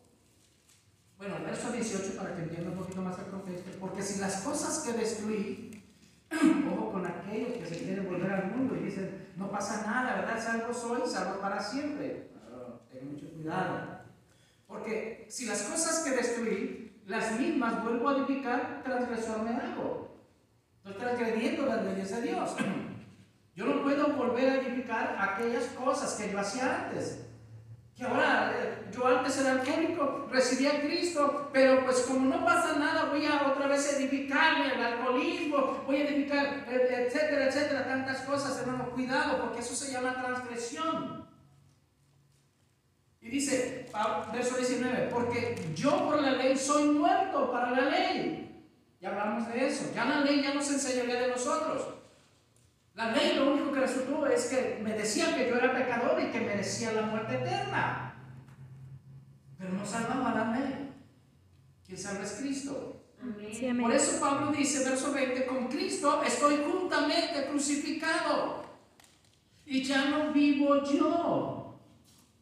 bueno, 1.17 1.35
verso 1.43 1.73
18 1.73 2.15
para 2.15 2.33
que 2.33 2.43
entienda 2.43 2.71
un 2.71 2.77
porque 3.79 4.01
si 4.01 4.19
las 4.19 4.41
cosas 4.41 4.79
que 4.79 4.93
destruí, 4.93 5.83
ojo 6.71 6.91
con 6.91 7.05
aquellos 7.05 7.53
que 7.53 7.65
se 7.65 7.83
quieren 7.83 8.05
volver 8.05 8.31
al 8.31 8.51
mundo 8.51 8.75
y 8.75 8.85
dicen, 8.85 9.31
no 9.35 9.51
pasa 9.51 9.83
nada, 9.85 10.15
¿verdad? 10.21 10.43
Salvo 10.43 10.73
soy, 10.73 11.01
salvo 11.05 11.39
para 11.39 11.61
siempre. 11.61 12.31
Ah, 12.35 12.79
Ten 12.91 13.13
mucho 13.13 13.29
cuidado. 13.31 13.99
Porque 14.67 15.27
si 15.29 15.45
las 15.45 15.63
cosas 15.63 16.03
que 16.03 16.11
destruí, 16.11 17.01
las 17.05 17.39
mismas 17.39 17.83
vuelvo 17.83 18.09
a 18.09 18.17
edificar, 18.17 18.81
transgresor 18.83 19.43
me 19.43 19.51
hago. 19.51 20.17
Estoy 20.77 20.93
transgrediendo 21.01 21.65
las 21.65 21.83
leyes 21.83 22.11
de 22.11 22.21
Dios. 22.21 22.55
Yo 23.55 23.65
no 23.65 23.83
puedo 23.83 24.13
volver 24.15 24.49
a 24.49 24.55
edificar 24.61 25.15
aquellas 25.17 25.65
cosas 25.67 26.15
que 26.15 26.29
yo 26.29 26.37
hacía 26.37 26.87
antes. 26.87 27.21
Que 27.95 28.03
ahora, 28.03 28.51
yo 28.91 29.07
antes 29.07 29.37
era 29.39 29.53
alcohólico, 29.53 30.27
recibí 30.29 30.67
a 30.67 30.81
Cristo, 30.81 31.49
pero 31.53 31.85
pues 31.85 32.01
como 32.01 32.27
no 32.27 32.43
pasa 32.43 32.77
nada, 32.77 33.05
voy 33.05 33.25
a 33.25 33.47
otra 33.47 33.67
vez 33.67 33.93
edificarme 33.93 34.73
el 34.73 34.83
alcoholismo, 34.83 35.81
voy 35.85 35.97
a 35.97 36.09
edificar, 36.09 36.65
eh, 36.67 37.07
etcétera, 37.07 37.45
etcétera, 37.45 37.87
tantas 37.87 38.21
cosas, 38.23 38.59
hermano, 38.59 38.89
cuidado, 38.89 39.41
porque 39.41 39.59
eso 39.59 39.73
se 39.73 39.93
llama 39.93 40.21
transgresión. 40.21 41.25
Y 43.21 43.29
dice, 43.29 43.89
verso 44.33 44.57
19, 44.57 45.09
porque 45.11 45.55
yo 45.73 46.05
por 46.05 46.21
la 46.21 46.33
ley 46.33 46.57
soy 46.57 46.89
muerto 46.89 47.49
para 47.49 47.71
la 47.71 47.89
ley. 47.89 48.63
Ya 48.99 49.09
hablamos 49.09 49.47
de 49.47 49.67
eso, 49.67 49.91
ya 49.95 50.03
la 50.03 50.19
ley 50.19 50.43
ya 50.43 50.53
nos 50.53 50.69
enseñaría 50.69 51.21
de 51.21 51.27
nosotros. 51.29 51.87
La 52.95 53.11
ley 53.11 53.35
lo 53.35 53.51
único 53.51 53.73
que 53.73 53.81
resultó 53.81 54.25
es 54.25 54.45
que 54.45 54.79
me 54.81 54.93
decía 54.93 55.35
que 55.35 55.49
yo 55.49 55.57
era 55.57 55.73
pecador 55.73 56.21
y 56.21 56.31
que 56.31 56.39
merecía 56.39 56.93
la 56.93 57.01
muerte 57.03 57.35
eterna. 57.35 58.15
Pero 59.57 59.73
no 59.73 59.85
salvaba 59.85 60.33
la 60.33 60.57
ley. 60.57 60.93
Quien 61.85 61.97
salva 61.97 62.23
es 62.23 62.37
Cristo. 62.39 63.01
Sí. 63.51 63.67
Por 63.81 63.91
eso 63.91 64.19
Pablo 64.19 64.51
dice, 64.51 64.87
verso 64.87 65.11
20, 65.11 65.45
con 65.45 65.67
Cristo 65.67 66.23
estoy 66.23 66.63
juntamente 66.71 67.47
crucificado. 67.49 68.63
Y 69.65 69.83
ya 69.83 70.09
no 70.09 70.31
vivo 70.31 70.83
yo. 70.83 71.79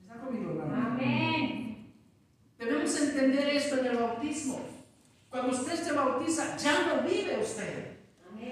¿Está 0.01 0.19
conmigo, 0.19 0.51
hermano? 0.51 0.87
Amén. 0.91 1.93
Debemos 2.59 2.99
entender 2.99 3.49
esto 3.49 3.79
en 3.79 3.85
el 3.87 3.97
bautismo. 3.97 4.59
Cuando 5.29 5.51
usted 5.51 5.73
se 5.73 5.93
bautiza, 5.93 6.57
ya 6.57 6.85
no 6.85 7.07
vive 7.07 7.39
usted. 7.41 7.92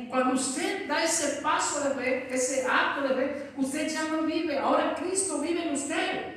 Cuando 0.09 0.33
usted 0.33 0.87
da 0.87 1.03
ese 1.03 1.41
paso 1.41 1.87
de 1.87 1.95
fe, 1.95 2.27
ese 2.33 2.65
acto 2.69 3.07
de 3.07 3.15
fe, 3.15 3.51
usted 3.57 3.87
ya 3.89 4.03
no 4.09 4.23
vive. 4.23 4.57
Ahora 4.57 4.93
Cristo 4.95 5.39
vive 5.39 5.63
en 5.67 5.73
usted. 5.73 6.35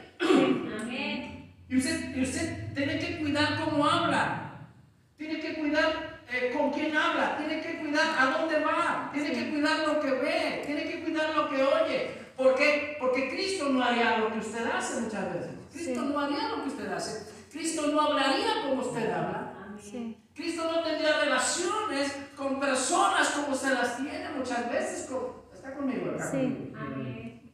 Amén. 0.80 1.52
Y 1.68 1.76
usted, 1.78 2.14
y 2.16 2.22
usted 2.22 2.72
tiene 2.74 2.98
que 2.98 3.18
cuidar 3.18 3.58
cómo 3.64 3.84
habla. 3.86 4.68
Tiene 5.16 5.40
que 5.40 5.54
cuidar 5.54 6.20
eh, 6.30 6.52
con 6.56 6.70
quién 6.72 6.96
habla. 6.96 7.36
Tiene 7.36 7.60
que 7.62 7.78
cuidar 7.78 8.14
a 8.18 8.38
dónde 8.38 8.60
va. 8.60 9.10
Tiene 9.12 9.32
que 9.32 9.50
cuidar 9.50 9.78
lo 9.88 10.00
que 10.00 10.10
ve. 10.10 10.62
Tiene 10.66 10.84
que 10.84 11.02
cuidar 11.02 11.34
lo 11.34 11.48
que 11.50 11.62
oye. 11.62 12.10
¿Por 12.36 12.54
qué? 12.54 12.96
Porque 13.00 13.30
Cristo 13.30 13.68
no 13.70 13.82
haría 13.82 14.18
lo 14.18 14.32
que 14.32 14.38
usted 14.40 14.66
hace 14.66 15.00
muchas 15.00 15.32
veces. 15.32 15.50
Cristo 15.72 16.00
Sí. 16.02 16.08
no 16.12 16.18
haría 16.20 16.48
lo 16.48 16.62
que 16.62 16.68
usted 16.68 16.92
hace. 16.92 17.32
Cristo 17.50 17.86
no 17.88 18.00
hablaría 18.00 18.62
como 18.68 18.82
usted 18.82 19.10
habla. 19.10 19.52
Amén. 19.64 19.80
Sí. 19.80 20.16
Cristo 20.34 20.70
no 20.70 20.82
tendría 20.82 21.20
relaciones 21.20 22.12
con 22.36 22.58
personas 22.58 23.28
como 23.30 23.54
se 23.54 23.72
las 23.72 23.96
tiene 23.96 24.30
muchas 24.36 24.70
veces. 24.70 25.08
con- 25.08 25.44
¿Está 25.54 25.74
conmigo 25.76 26.10
acá? 26.10 26.30
Sí. 26.30 26.72
Amén. 26.76 27.52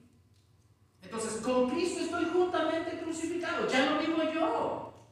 Entonces, 1.02 1.40
con 1.42 1.70
Cristo 1.70 2.00
estoy 2.00 2.24
juntamente 2.26 2.98
crucificado. 3.00 3.66
Ya 3.68 3.90
no 3.90 3.98
vivo 4.00 4.22
yo. 4.32 5.08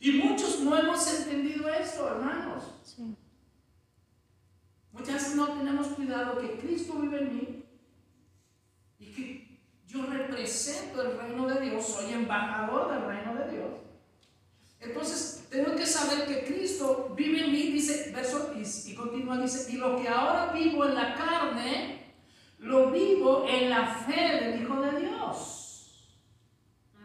Y 0.00 0.12
muchos 0.22 0.60
no 0.60 0.76
hemos 0.76 1.06
entendido 1.20 1.68
esto, 1.68 2.08
hermanos. 2.08 2.64
Sí. 2.84 3.16
Muchas 4.92 5.14
veces 5.14 5.34
no 5.36 5.48
tenemos 5.48 5.88
cuidado 5.88 6.38
que 6.38 6.58
Cristo 6.58 6.94
vive 6.94 7.18
en 7.22 7.36
mí 7.36 7.64
y 8.98 9.06
que 9.12 9.60
yo 9.86 10.06
represento 10.06 11.02
el 11.02 11.18
reino 11.18 11.46
de 11.46 11.60
Dios, 11.60 11.86
soy 11.86 12.12
embajador 12.12 12.92
del 12.92 13.04
reino 13.06 13.34
de 13.34 13.50
Dios. 13.52 13.71
Entonces, 14.82 15.46
tengo 15.48 15.76
que 15.76 15.86
saber 15.86 16.26
que 16.26 16.44
Cristo 16.44 17.12
vive 17.16 17.44
en 17.44 17.52
mí, 17.52 17.70
dice, 17.70 18.10
verso, 18.12 18.52
y, 18.56 18.90
y 18.90 18.94
continúa, 18.94 19.38
dice, 19.38 19.72
y 19.72 19.76
lo 19.76 19.96
que 19.96 20.08
ahora 20.08 20.52
vivo 20.52 20.84
en 20.84 20.94
la 20.94 21.14
carne, 21.14 22.14
lo 22.58 22.90
vivo 22.90 23.46
en 23.48 23.70
la 23.70 23.86
fe 23.86 24.44
del 24.44 24.62
Hijo 24.62 24.80
de 24.80 25.00
Dios. 25.00 26.10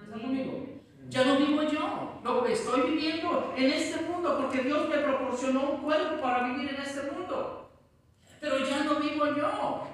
¿Está 0.04 0.20
conmigo? 0.20 0.66
Ya 1.10 1.24
no 1.24 1.38
vivo 1.38 1.64
yo, 1.64 2.20
lo 2.24 2.46
estoy 2.46 2.92
viviendo 2.92 3.54
en 3.56 3.72
este 3.72 4.02
mundo 4.04 4.38
porque 4.42 4.64
Dios 4.64 4.90
me 4.90 4.98
proporcionó 4.98 5.72
un 5.72 5.82
cuerpo 5.82 6.22
para 6.22 6.48
vivir 6.48 6.70
en 6.70 6.82
este 6.82 7.12
mundo. 7.12 7.72
Pero 8.42 8.68
ya 8.68 8.84
no 8.84 8.96
vivo 8.96 9.26
yo. 9.36 9.88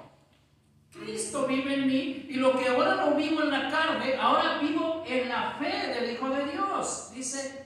Cristo 0.92 1.46
vive 1.46 1.74
en 1.74 1.86
mí 1.86 2.26
y 2.28 2.34
lo 2.34 2.56
que 2.58 2.68
ahora 2.68 2.94
no 2.96 3.14
vivo 3.14 3.42
en 3.42 3.50
la 3.50 3.70
carne, 3.70 4.14
ahora 4.16 4.58
vivo 4.58 5.04
en 5.06 5.28
la 5.28 5.56
fe 5.58 5.88
del 5.88 6.12
Hijo 6.12 6.28
de 6.30 6.44
Dios. 6.52 7.10
Dice, 7.14 7.63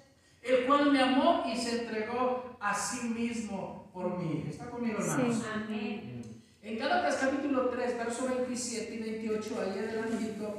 el 0.48 0.66
cual 0.66 0.92
me 0.92 1.00
amó 1.00 1.44
y 1.46 1.56
se 1.56 1.82
entregó 1.82 2.56
a 2.60 2.74
sí 2.74 3.08
mismo 3.08 3.90
por 3.92 4.18
mí. 4.18 4.46
¿Está 4.48 4.70
conmigo, 4.70 4.98
hermanos? 5.00 5.36
Sí. 5.36 5.42
Amén. 5.52 6.42
En 6.62 6.78
Gálatas 6.78 7.16
capítulo 7.16 7.68
3, 7.68 7.96
verso 7.98 8.26
27 8.26 8.94
y 8.94 8.98
28, 8.98 9.56
ahí 9.60 9.78
adelantito, 9.78 10.54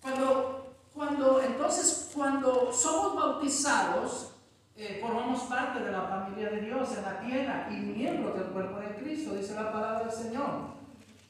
cuando, 0.00 0.76
cuando, 0.94 1.42
entonces, 1.42 2.10
cuando 2.14 2.72
somos 2.72 3.14
bautizados, 3.14 4.32
eh, 4.76 4.98
formamos 5.00 5.40
parte 5.42 5.80
de 5.80 5.92
la 5.92 6.02
familia 6.02 6.50
de 6.50 6.60
Dios 6.62 6.88
en 6.96 7.02
la 7.02 7.20
tierra 7.20 7.68
y 7.70 7.74
miembros 7.74 8.34
del 8.34 8.48
cuerpo 8.48 8.78
de 8.78 8.94
Cristo, 8.94 9.34
dice 9.34 9.54
la 9.54 9.72
palabra 9.72 10.04
del 10.04 10.12
Señor. 10.12 10.78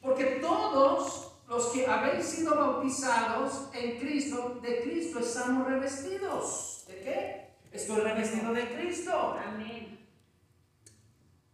Porque 0.01 0.39
todos 0.41 1.28
los 1.49 1.65
que 1.69 1.87
habéis 1.87 2.25
sido 2.25 2.55
bautizados 2.55 3.69
en 3.73 3.97
Cristo, 3.97 4.59
de 4.61 4.81
Cristo 4.83 5.19
estamos 5.19 5.67
revestidos. 5.67 6.83
¿De 6.87 7.01
qué? 7.01 7.49
Estoy 7.71 8.01
revestido 8.01 8.53
de 8.53 8.69
Cristo. 8.69 9.35
Amén. 9.43 10.07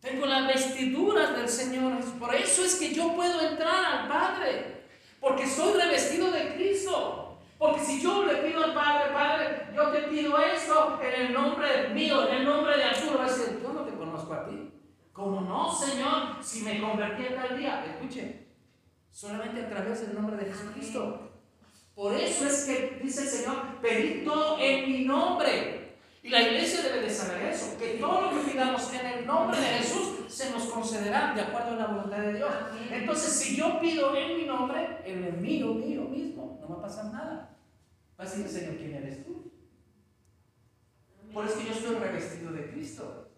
Tengo 0.02 0.26
las 0.26 0.48
vestiduras 0.48 1.36
del 1.38 1.48
Señor. 1.48 2.04
Por 2.20 2.36
eso 2.36 2.66
es 2.66 2.76
que 2.76 2.94
yo 2.94 3.16
puedo 3.16 3.40
entrar 3.42 3.86
al 3.86 4.08
Padre. 4.10 4.84
Porque 5.22 5.48
soy 5.48 5.80
revestido 5.80 6.30
de 6.30 6.56
Cristo. 6.56 7.40
Porque 7.58 7.80
si 7.80 8.02
yo 8.02 8.26
le 8.26 8.36
pido 8.36 8.66
al 8.66 8.74
Padre, 8.74 9.14
Padre, 9.14 9.68
yo 9.74 9.88
te 9.92 10.02
pido 10.04 10.38
esto 10.38 11.00
en 11.02 11.28
el 11.28 11.34
nombre 11.34 11.90
mío, 11.90 12.28
en 12.28 12.36
el 12.36 12.46
nombre 12.46 12.76
de 12.78 12.84
Arturo, 12.84 13.18
va 13.18 13.26
a 13.26 13.30
decir, 13.30 13.62
yo 13.64 13.72
no 13.72 13.86
te 13.86 13.96
conozco 13.96 14.34
a 14.34 14.46
ti. 14.46 14.72
Como 15.14 15.40
no, 15.40 15.74
Señor, 15.74 16.44
si 16.44 16.64
me 16.64 16.82
convertí 16.82 17.28
en 17.28 17.36
tal 17.36 17.58
día, 17.58 17.86
escuche, 17.86 18.45
solamente 19.16 19.62
a 19.62 19.70
través 19.70 20.02
del 20.02 20.14
nombre 20.14 20.36
de 20.36 20.52
Jesucristo. 20.52 21.32
Por 21.96 22.14
eso 22.14 22.46
es 22.46 22.66
que 22.66 23.00
dice 23.02 23.22
el 23.22 23.30
Señor, 23.30 23.80
pedid 23.82 24.26
todo 24.26 24.60
en 24.60 24.92
mi 24.92 25.06
nombre. 25.06 25.96
Y 26.22 26.28
la 26.28 26.42
iglesia 26.42 26.82
debe 26.82 27.02
de 27.02 27.10
saber 27.10 27.44
eso, 27.44 27.78
que 27.78 27.98
todo 27.98 28.24
lo 28.24 28.30
que 28.32 28.52
pidamos 28.52 28.94
en 28.94 29.06
el 29.06 29.26
nombre 29.26 29.58
de 29.58 29.68
Jesús 29.68 30.26
se 30.28 30.52
nos 30.52 30.64
concederá 30.66 31.34
de 31.34 31.42
acuerdo 31.42 31.76
a 31.76 31.76
la 31.76 31.88
voluntad 31.88 32.18
de 32.18 32.34
Dios. 32.34 32.52
Entonces, 32.92 33.32
si 33.32 33.56
yo 33.56 33.80
pido 33.80 34.14
en 34.18 34.36
mi 34.36 34.44
nombre, 34.44 35.00
en 35.06 35.24
el 35.24 35.38
mío, 35.38 35.74
mío 35.76 36.02
mismo, 36.02 36.60
no 36.60 36.68
va 36.68 36.80
a 36.80 36.82
pasar 36.82 37.06
nada. 37.06 37.58
Va 38.20 38.24
a 38.24 38.28
decir 38.28 38.46
el 38.46 38.52
Señor, 38.52 38.76
¿quién 38.76 38.96
eres 38.96 39.24
tú? 39.24 39.50
Por 41.32 41.46
eso 41.46 41.62
yo 41.62 41.72
estoy 41.72 41.96
revestido 41.96 42.52
de 42.52 42.70
Cristo. 42.72 43.30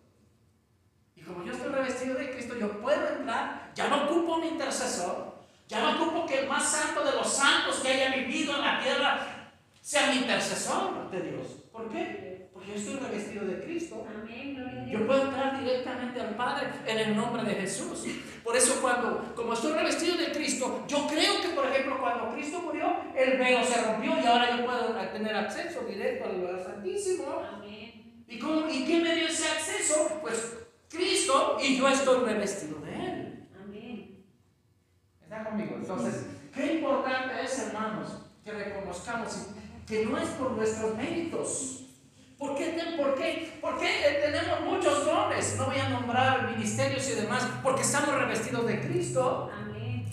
Y 1.15 1.22
como 1.22 1.43
yo 1.43 1.51
estoy 1.51 1.72
revestido 1.72 2.15
de 2.15 2.31
Cristo, 2.31 2.55
yo 2.57 2.81
puedo 2.81 3.07
entrar, 3.10 3.74
ya 3.75 3.89
no 3.89 4.05
ocupo 4.05 4.38
un 4.38 4.46
intercesor, 4.46 5.26
ya 5.67 5.81
no 5.81 6.01
ocupo 6.01 6.25
que 6.25 6.39
el 6.39 6.47
más 6.47 6.71
santo 6.71 7.03
de 7.03 7.12
los 7.12 7.27
santos 7.27 7.79
que 7.79 7.89
haya 7.89 8.15
vivido 8.15 8.55
en 8.55 8.62
la 8.62 8.79
tierra 8.79 9.51
sea 9.81 10.12
mi 10.12 10.17
intercesor 10.17 11.12
de 11.12 11.21
Dios. 11.21 11.47
¿Por 11.71 11.89
qué? 11.89 12.50
Porque 12.53 12.69
yo 12.69 12.75
estoy 12.75 12.95
revestido 12.95 13.45
de 13.45 13.59
Cristo. 13.63 14.05
Amén, 14.09 14.89
Yo 14.89 15.05
puedo 15.05 15.24
entrar 15.24 15.59
directamente 15.59 16.21
al 16.21 16.36
Padre 16.36 16.67
en 16.86 16.97
el 16.97 17.15
nombre 17.15 17.43
de 17.43 17.55
Jesús. 17.55 18.05
Por 18.43 18.55
eso 18.55 18.81
cuando, 18.81 19.33
como 19.36 19.53
estoy 19.53 19.74
revestido 19.74 20.17
de 20.17 20.31
Cristo, 20.31 20.86
yo 20.88 21.05
creo 21.07 21.41
que, 21.41 21.50
por 21.50 21.65
ejemplo, 21.67 22.00
cuando 22.00 22.33
Cristo 22.33 22.62
murió, 22.62 22.95
el 23.15 23.38
velo 23.38 23.63
se 23.63 23.81
rompió 23.81 24.12
y 24.21 24.25
ahora 24.25 24.57
yo 24.57 24.65
puedo 24.65 24.93
tener 25.12 25.36
acceso 25.36 25.81
directo 25.81 26.25
al 26.25 26.39
lugar 26.39 26.63
santísimo. 26.63 27.43
Amén. 27.53 28.24
¿Y, 28.27 28.39
cómo, 28.39 28.69
¿Y 28.69 28.86
quién 28.86 29.03
me 29.03 29.15
dio 29.15 29.27
ese 29.27 29.47
acceso? 29.47 30.19
Pues 30.21 30.57
Cristo 30.89 31.57
y 31.62 31.77
yo 31.77 31.88
estoy 31.88 32.25
revestido 32.25 32.79
de 32.79 32.95
Él. 32.95 33.16
Amén. 35.38 35.39
¿Está 35.39 35.50
conmigo? 35.50 35.75
Entonces, 35.75 36.25
qué 36.53 36.74
importante 36.74 37.44
es, 37.44 37.60
hermanos, 37.60 38.12
que 38.44 38.51
reconozcamos 38.51 39.48
que 39.88 40.06
no 40.06 40.17
es 40.17 40.29
por 40.29 40.51
nuestros 40.51 40.96
méritos. 40.96 41.84
¿Por 42.38 42.56
qué, 42.56 42.77
por 42.98 43.15
qué- 43.15 43.58
por 43.62 43.79
qué, 43.79 43.88
eh, 44.08 44.20
tenemos 44.24 44.62
muchos 44.62 45.06
dones? 45.06 45.56
No 45.58 45.65
voy 45.65 45.79
a 45.79 45.89
nombrar 45.89 46.51
ministerios 46.51 47.10
y 47.10 47.13
demás, 47.15 47.48
porque 47.63 47.82
estamos 47.82 48.13
revestidos 48.15 48.67
de 48.67 48.79
Cristo. 48.82 49.50
Amén. 49.51 50.06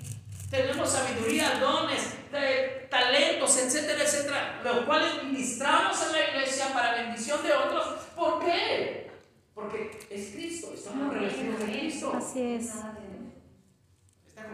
Tenemos 0.50 0.88
sabiduría, 0.88 1.58
dones, 1.60 2.14
de- 2.32 2.86
talentos, 2.90 3.58
etcétera, 3.58 4.04
etcétera, 4.04 4.60
los 4.64 4.84
cuales 4.86 5.22
ministramos 5.24 5.98
en 6.06 6.12
la 6.12 6.28
iglesia 6.30 6.66
para 6.72 6.94
bendición 7.02 7.42
de 7.42 7.52
otros. 7.52 7.84
¿Por 8.16 8.42
qué? 8.44 9.10
Porque 9.54 9.98
es 10.10 10.30
Cristo, 10.32 10.70
estamos 10.74 11.12
revestidos 11.12 11.58
de 11.60 11.64
Cristo. 11.66 12.12
Así 12.16 12.40
es. 12.40 12.70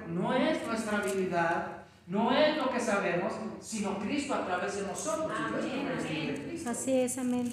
No 0.09 0.35
es 0.35 0.67
nuestra 0.67 0.99
habilidad, 0.99 1.85
no 2.07 2.37
es 2.37 2.57
lo 2.57 2.71
que 2.71 2.81
sabemos, 2.81 3.33
sino 3.61 3.99
Cristo 3.99 4.35
a 4.35 4.45
través 4.45 4.77
de 4.77 4.83
nosotros. 4.83 5.31
Amén, 5.33 5.93
amén. 5.99 6.63
Así 6.67 6.93
es, 6.93 7.19
amén. 7.19 7.53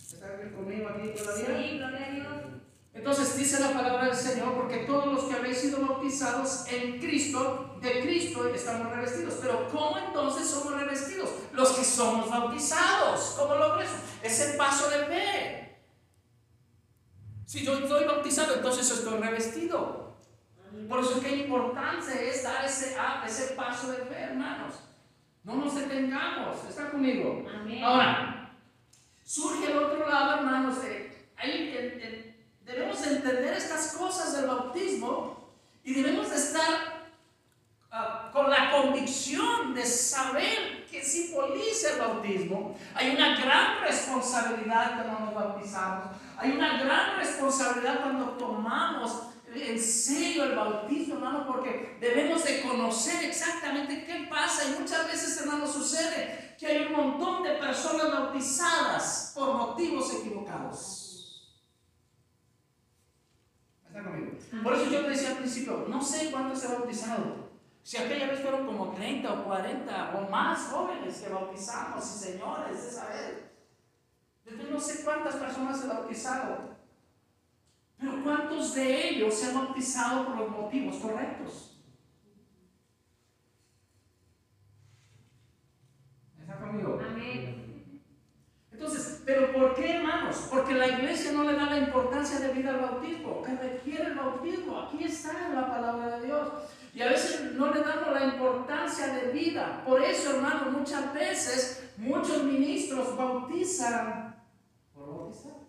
¿Está 0.00 0.36
bien 0.36 0.54
conmigo 0.54 0.88
aquí 0.88 1.10
todavía? 1.16 1.46
Sí, 1.46 1.78
gloria 1.78 2.06
a 2.06 2.10
Dios. 2.10 2.26
Entonces 2.92 3.36
dice 3.36 3.60
la 3.60 3.72
palabra 3.72 4.06
del 4.06 4.16
Señor, 4.16 4.54
porque 4.54 4.78
todos 4.78 5.12
los 5.12 5.24
que 5.24 5.34
habéis 5.34 5.58
sido 5.58 5.86
bautizados 5.86 6.66
en 6.68 6.98
Cristo, 6.98 7.76
de 7.80 8.02
Cristo 8.02 8.48
estamos 8.52 8.90
revestidos. 8.90 9.34
Pero 9.40 9.68
¿cómo 9.70 9.96
entonces 9.98 10.48
somos 10.48 10.78
revestidos? 10.78 11.30
Los 11.52 11.70
que 11.72 11.84
somos 11.84 12.28
bautizados. 12.28 13.36
¿Cómo 13.38 13.54
logro 13.54 13.80
eso? 13.80 13.94
Es 14.22 14.40
el 14.40 14.56
paso 14.56 14.90
de 14.90 15.04
fe. 15.06 15.78
Si 17.46 17.64
yo 17.64 17.78
estoy 17.78 18.04
bautizado, 18.04 18.56
entonces 18.56 18.90
estoy 18.90 19.18
revestido. 19.18 20.09
Por 20.88 21.00
eso 21.00 21.20
qué 21.20 21.36
importancia 21.36 22.20
es 22.20 22.42
dar 22.42 22.64
ese, 22.64 22.96
ah, 22.98 23.24
ese 23.26 23.54
paso 23.54 23.90
de 23.92 23.98
fe, 23.98 24.14
hermanos. 24.22 24.74
No 25.44 25.54
nos 25.56 25.74
detengamos. 25.74 26.56
¿Está 26.68 26.90
conmigo? 26.90 27.44
Amén. 27.52 27.82
Ahora, 27.82 28.52
surge 29.24 29.70
el 29.70 29.78
otro 29.78 30.08
lado, 30.08 30.36
hermanos, 30.38 30.82
de, 30.82 31.28
ahí, 31.36 31.74
en- 31.76 32.00
en- 32.00 32.36
debemos 32.64 33.04
entender 33.06 33.54
estas 33.54 33.94
cosas 33.94 34.36
del 34.36 34.46
bautismo 34.46 35.50
y 35.82 35.94
debemos 35.94 36.30
de 36.30 36.36
estar 36.36 37.00
ah, 37.90 38.30
con 38.32 38.50
la 38.50 38.70
convicción 38.70 39.74
de 39.74 39.84
saber 39.84 40.86
qué 40.90 41.02
simboliza 41.02 41.94
el 41.94 41.98
bautismo. 42.00 42.76
Hay 42.94 43.10
una 43.16 43.40
gran 43.40 43.80
responsabilidad 43.80 44.94
cuando 45.02 45.24
nos 45.26 45.34
bautizamos. 45.34 46.04
Hay 46.36 46.52
una 46.52 46.78
gran 46.82 47.16
responsabilidad 47.16 48.00
cuando 48.02 48.26
tomamos 48.32 49.30
en 49.54 49.80
serio 49.80 50.44
el 50.44 50.54
bautismo, 50.54 51.14
hermano, 51.14 51.46
porque 51.46 51.96
debemos 52.00 52.44
de 52.44 52.62
conocer 52.62 53.24
exactamente 53.24 54.04
qué 54.04 54.26
pasa 54.30 54.68
y 54.68 54.80
muchas 54.80 55.06
veces, 55.06 55.40
hermano, 55.40 55.66
sucede 55.66 56.54
que 56.58 56.66
hay 56.66 56.86
un 56.86 56.92
montón 56.92 57.42
de 57.42 57.54
personas 57.54 58.12
bautizadas 58.12 59.32
por 59.34 59.54
motivos 59.54 60.14
equivocados. 60.14 61.50
¿Está 63.88 64.04
conmigo? 64.04 64.38
Por 64.62 64.74
eso 64.74 64.90
yo 64.90 65.02
te 65.02 65.10
decía 65.10 65.30
al 65.30 65.38
principio, 65.38 65.86
no 65.88 66.02
sé 66.02 66.30
cuántos 66.30 66.60
se 66.60 66.66
han 66.66 66.74
bautizado. 66.74 67.50
Si 67.82 67.96
aquella 67.96 68.26
vez 68.26 68.40
fueron 68.40 68.66
como 68.66 68.92
30 68.92 69.32
o 69.32 69.44
40 69.44 70.14
o 70.16 70.30
más 70.30 70.58
jóvenes 70.68 71.16
que 71.18 71.28
bautizamos 71.28 72.04
y 72.04 72.18
señores 72.18 72.78
esa 72.78 73.08
vez. 73.08 73.50
Después 74.44 74.70
no 74.70 74.80
sé 74.80 75.02
cuántas 75.02 75.36
personas 75.36 75.78
se 75.78 75.84
han 75.84 75.96
bautizado. 75.96 76.79
Pero 78.00 78.22
¿cuántos 78.24 78.74
de 78.74 79.10
ellos 79.10 79.34
se 79.34 79.46
han 79.46 79.54
bautizado 79.54 80.26
por 80.26 80.36
los 80.38 80.50
motivos 80.50 80.96
correctos? 80.96 81.78
¿Está 86.40 86.58
conmigo? 86.58 86.98
Amén. 87.06 88.02
Entonces, 88.72 89.22
¿pero 89.26 89.52
por 89.52 89.74
qué, 89.74 89.96
hermanos? 89.96 90.48
Porque 90.50 90.72
la 90.72 90.86
iglesia 90.86 91.32
no 91.32 91.44
le 91.44 91.52
da 91.52 91.66
la 91.66 91.78
importancia 91.78 92.38
de 92.38 92.54
vida 92.54 92.70
al 92.70 92.80
bautismo. 92.80 93.42
¿Qué 93.42 93.54
requiere 93.54 94.06
el 94.06 94.14
bautismo? 94.14 94.80
Aquí 94.80 95.04
está 95.04 95.48
en 95.48 95.54
la 95.54 95.68
palabra 95.68 96.18
de 96.18 96.26
Dios. 96.26 96.48
Y 96.94 97.02
a 97.02 97.08
veces 97.08 97.52
no 97.52 97.72
le 97.72 97.82
damos 97.82 98.12
la 98.14 98.24
importancia 98.24 99.08
de 99.08 99.32
vida. 99.32 99.84
Por 99.84 100.02
eso, 100.02 100.36
hermanos, 100.36 100.72
muchas 100.72 101.12
veces 101.12 101.92
muchos 101.98 102.42
ministros 102.44 103.14
bautizan 103.16 104.42
por 104.94 105.06
bautizar. 105.06 105.60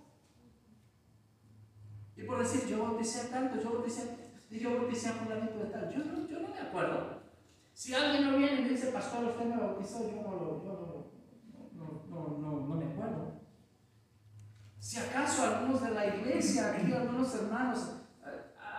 Y 2.22 2.24
por 2.24 2.31
decir, 2.42 2.68
yo 2.68 2.84
bauticé 2.84 3.22
a 3.22 3.30
tanto, 3.30 3.62
yo 3.62 3.74
bauticé, 3.74 4.18
yo 4.50 4.76
bauticé 4.78 5.10
a 5.10 5.14
fulanito 5.14 5.60
de 5.60 5.66
tal. 5.66 5.90
Yo 5.90 6.04
no, 6.04 6.28
yo 6.28 6.40
no 6.40 6.50
me 6.50 6.60
acuerdo. 6.60 7.22
Si 7.74 7.94
alguien 7.94 8.32
no 8.32 8.38
viene 8.38 8.62
y 8.62 8.64
me 8.64 8.70
dice, 8.70 8.92
pastor, 8.92 9.26
usted 9.26 9.46
me 9.46 9.58
bautizó, 9.58 10.10
yo 10.10 10.22
no 10.22 10.32
lo, 10.32 10.64
yo 10.64 11.12
no, 11.74 12.38
no, 12.40 12.68
no, 12.68 12.76
me 12.76 12.92
acuerdo. 12.92 13.42
Si 14.78 15.00
acaso 15.00 15.44
algunos 15.44 15.82
de 15.82 15.92
la 15.92 16.16
iglesia, 16.16 16.74
aquí 16.74 16.92
algunos 16.92 17.34
hermanos, 17.36 18.02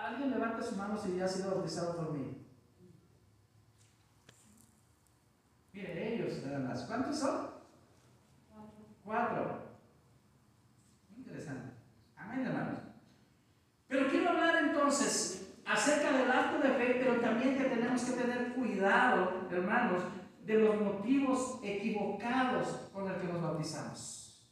alguien 0.04 0.30
levanta 0.30 0.62
su 0.62 0.76
mano 0.76 0.96
si 0.96 1.16
ya 1.16 1.24
ha 1.24 1.28
sido 1.28 1.52
bautizado 1.52 1.96
por 1.96 2.12
mí. 2.12 2.46
Miren, 5.72 5.98
ellos 5.98 6.42
nada 6.44 6.58
más. 6.58 6.82
¿Cuántos 6.82 7.18
son? 7.18 7.50
Cuatro. 9.02 9.62
Interesante. 11.16 11.72
Amén, 12.14 12.46
hermanos. 12.46 12.91
Pero 13.92 14.08
quiero 14.08 14.30
hablar 14.30 14.56
entonces 14.64 15.52
acerca 15.66 16.12
del 16.12 16.30
acto 16.30 16.66
de 16.66 16.72
fe, 16.74 16.96
pero 16.98 17.20
también 17.20 17.58
que 17.58 17.64
tenemos 17.64 18.00
que 18.00 18.12
tener 18.12 18.54
cuidado, 18.54 19.46
hermanos, 19.50 20.04
de 20.46 20.54
los 20.54 20.80
motivos 20.80 21.60
equivocados 21.62 22.88
con 22.90 23.06
el 23.10 23.20
que 23.20 23.26
nos 23.26 23.42
bautizamos. 23.42 24.48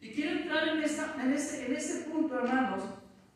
Y 0.00 0.12
quiero 0.14 0.40
entrar 0.40 0.66
en, 0.68 0.82
esta, 0.82 1.14
en, 1.22 1.34
este, 1.34 1.76
en 1.76 2.10
punto, 2.10 2.38
hermanos, 2.38 2.84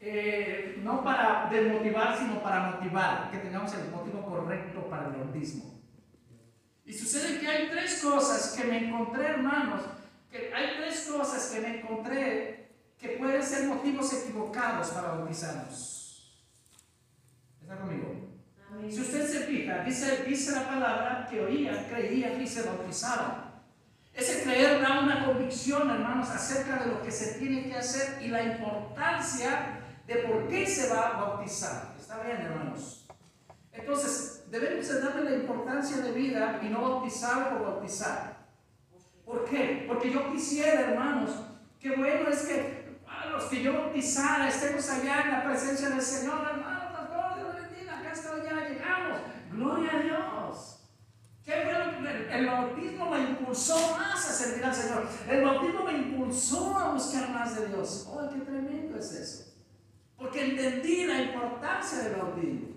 eh, 0.00 0.80
no 0.82 1.04
para 1.04 1.50
desmotivar, 1.50 2.16
sino 2.16 2.42
para 2.42 2.70
motivar, 2.70 3.30
que 3.30 3.36
tengamos 3.36 3.74
el 3.74 3.90
motivo 3.90 4.24
correcto 4.24 4.88
para 4.88 5.08
el 5.08 5.12
bautismo. 5.12 5.78
Y 6.86 6.94
sucede 6.94 7.38
que 7.38 7.46
hay 7.46 7.68
tres 7.68 8.00
cosas 8.02 8.56
que 8.56 8.66
me 8.66 8.88
encontré, 8.88 9.26
hermanos, 9.26 9.82
que 10.30 10.54
hay 10.54 10.78
tres 10.78 11.06
cosas 11.06 11.52
que 11.52 11.60
me 11.60 11.80
encontré 11.80 12.57
que 12.98 13.10
pueden 13.10 13.42
ser 13.42 13.64
motivos 13.66 14.12
equivocados 14.12 14.88
para 14.88 15.12
bautizarnos. 15.12 16.42
¿Está 17.62 17.76
conmigo? 17.78 18.30
Amén. 18.70 18.90
Si 18.90 19.00
usted 19.00 19.26
se 19.28 19.40
fija, 19.40 19.84
dice, 19.84 20.24
dice 20.24 20.52
la 20.52 20.68
palabra 20.68 21.26
que 21.30 21.40
oían, 21.40 21.86
creían 21.88 22.40
y 22.40 22.46
se 22.46 22.62
bautizaban. 22.62 23.48
Ese 24.12 24.42
creer 24.42 24.80
da 24.80 25.00
una 25.00 25.24
convicción, 25.26 25.88
hermanos, 25.88 26.28
acerca 26.30 26.82
de 26.82 26.90
lo 26.90 27.02
que 27.02 27.12
se 27.12 27.38
tiene 27.38 27.68
que 27.68 27.76
hacer 27.76 28.20
y 28.20 28.28
la 28.28 28.42
importancia 28.42 29.78
de 30.08 30.16
por 30.16 30.48
qué 30.48 30.66
se 30.66 30.88
va 30.88 31.08
a 31.08 31.20
bautizar. 31.20 31.94
¿Está 32.00 32.20
bien, 32.24 32.38
hermanos? 32.38 33.06
Entonces, 33.72 34.44
debemos 34.50 34.88
de 34.88 35.00
darle 35.00 35.30
la 35.30 35.36
importancia 35.36 35.98
de 35.98 36.10
vida 36.12 36.60
y 36.62 36.68
no 36.68 36.80
bautizar 36.80 37.50
por 37.50 37.62
bautizar. 37.62 38.38
¿Por 39.24 39.44
qué? 39.44 39.84
Porque 39.86 40.10
yo 40.10 40.32
quisiera, 40.32 40.80
hermanos, 40.80 41.30
que 41.78 41.94
bueno 41.94 42.28
es 42.28 42.40
que 42.40 42.77
los 43.38 43.46
que 43.46 43.62
yo 43.62 43.72
bautizara 43.72 44.48
estemos 44.48 44.88
allá 44.90 45.22
en 45.22 45.30
la 45.30 45.44
presencia 45.44 45.90
del 45.90 46.02
Señor, 46.02 46.40
hermanos, 46.50 46.92
pastor, 46.92 47.36
Dios 47.36 47.54
bendiga, 47.54 47.98
acá 48.00 48.12
está, 48.12 48.30
ya 48.42 48.68
llegamos. 48.68 49.20
Gloria 49.52 49.92
a 49.92 50.02
Dios. 50.02 50.80
Qué 51.44 51.64
bueno, 51.64 52.08
el, 52.08 52.30
el 52.30 52.46
bautismo 52.46 53.10
me 53.10 53.20
impulsó 53.20 53.96
más 53.96 54.28
a 54.28 54.32
servir 54.32 54.64
al 54.64 54.74
Señor. 54.74 55.08
El 55.30 55.44
bautismo 55.44 55.84
me 55.84 55.92
impulsó 55.92 56.78
a 56.78 56.92
buscar 56.92 57.30
más 57.30 57.58
de 57.58 57.68
Dios. 57.68 58.08
Oh, 58.10 58.28
qué 58.28 58.40
tremendo 58.40 58.98
es 58.98 59.12
eso. 59.12 59.54
Porque 60.16 60.50
entendí 60.50 61.06
la 61.06 61.22
importancia 61.22 61.98
del 62.00 62.16
bautismo. 62.16 62.68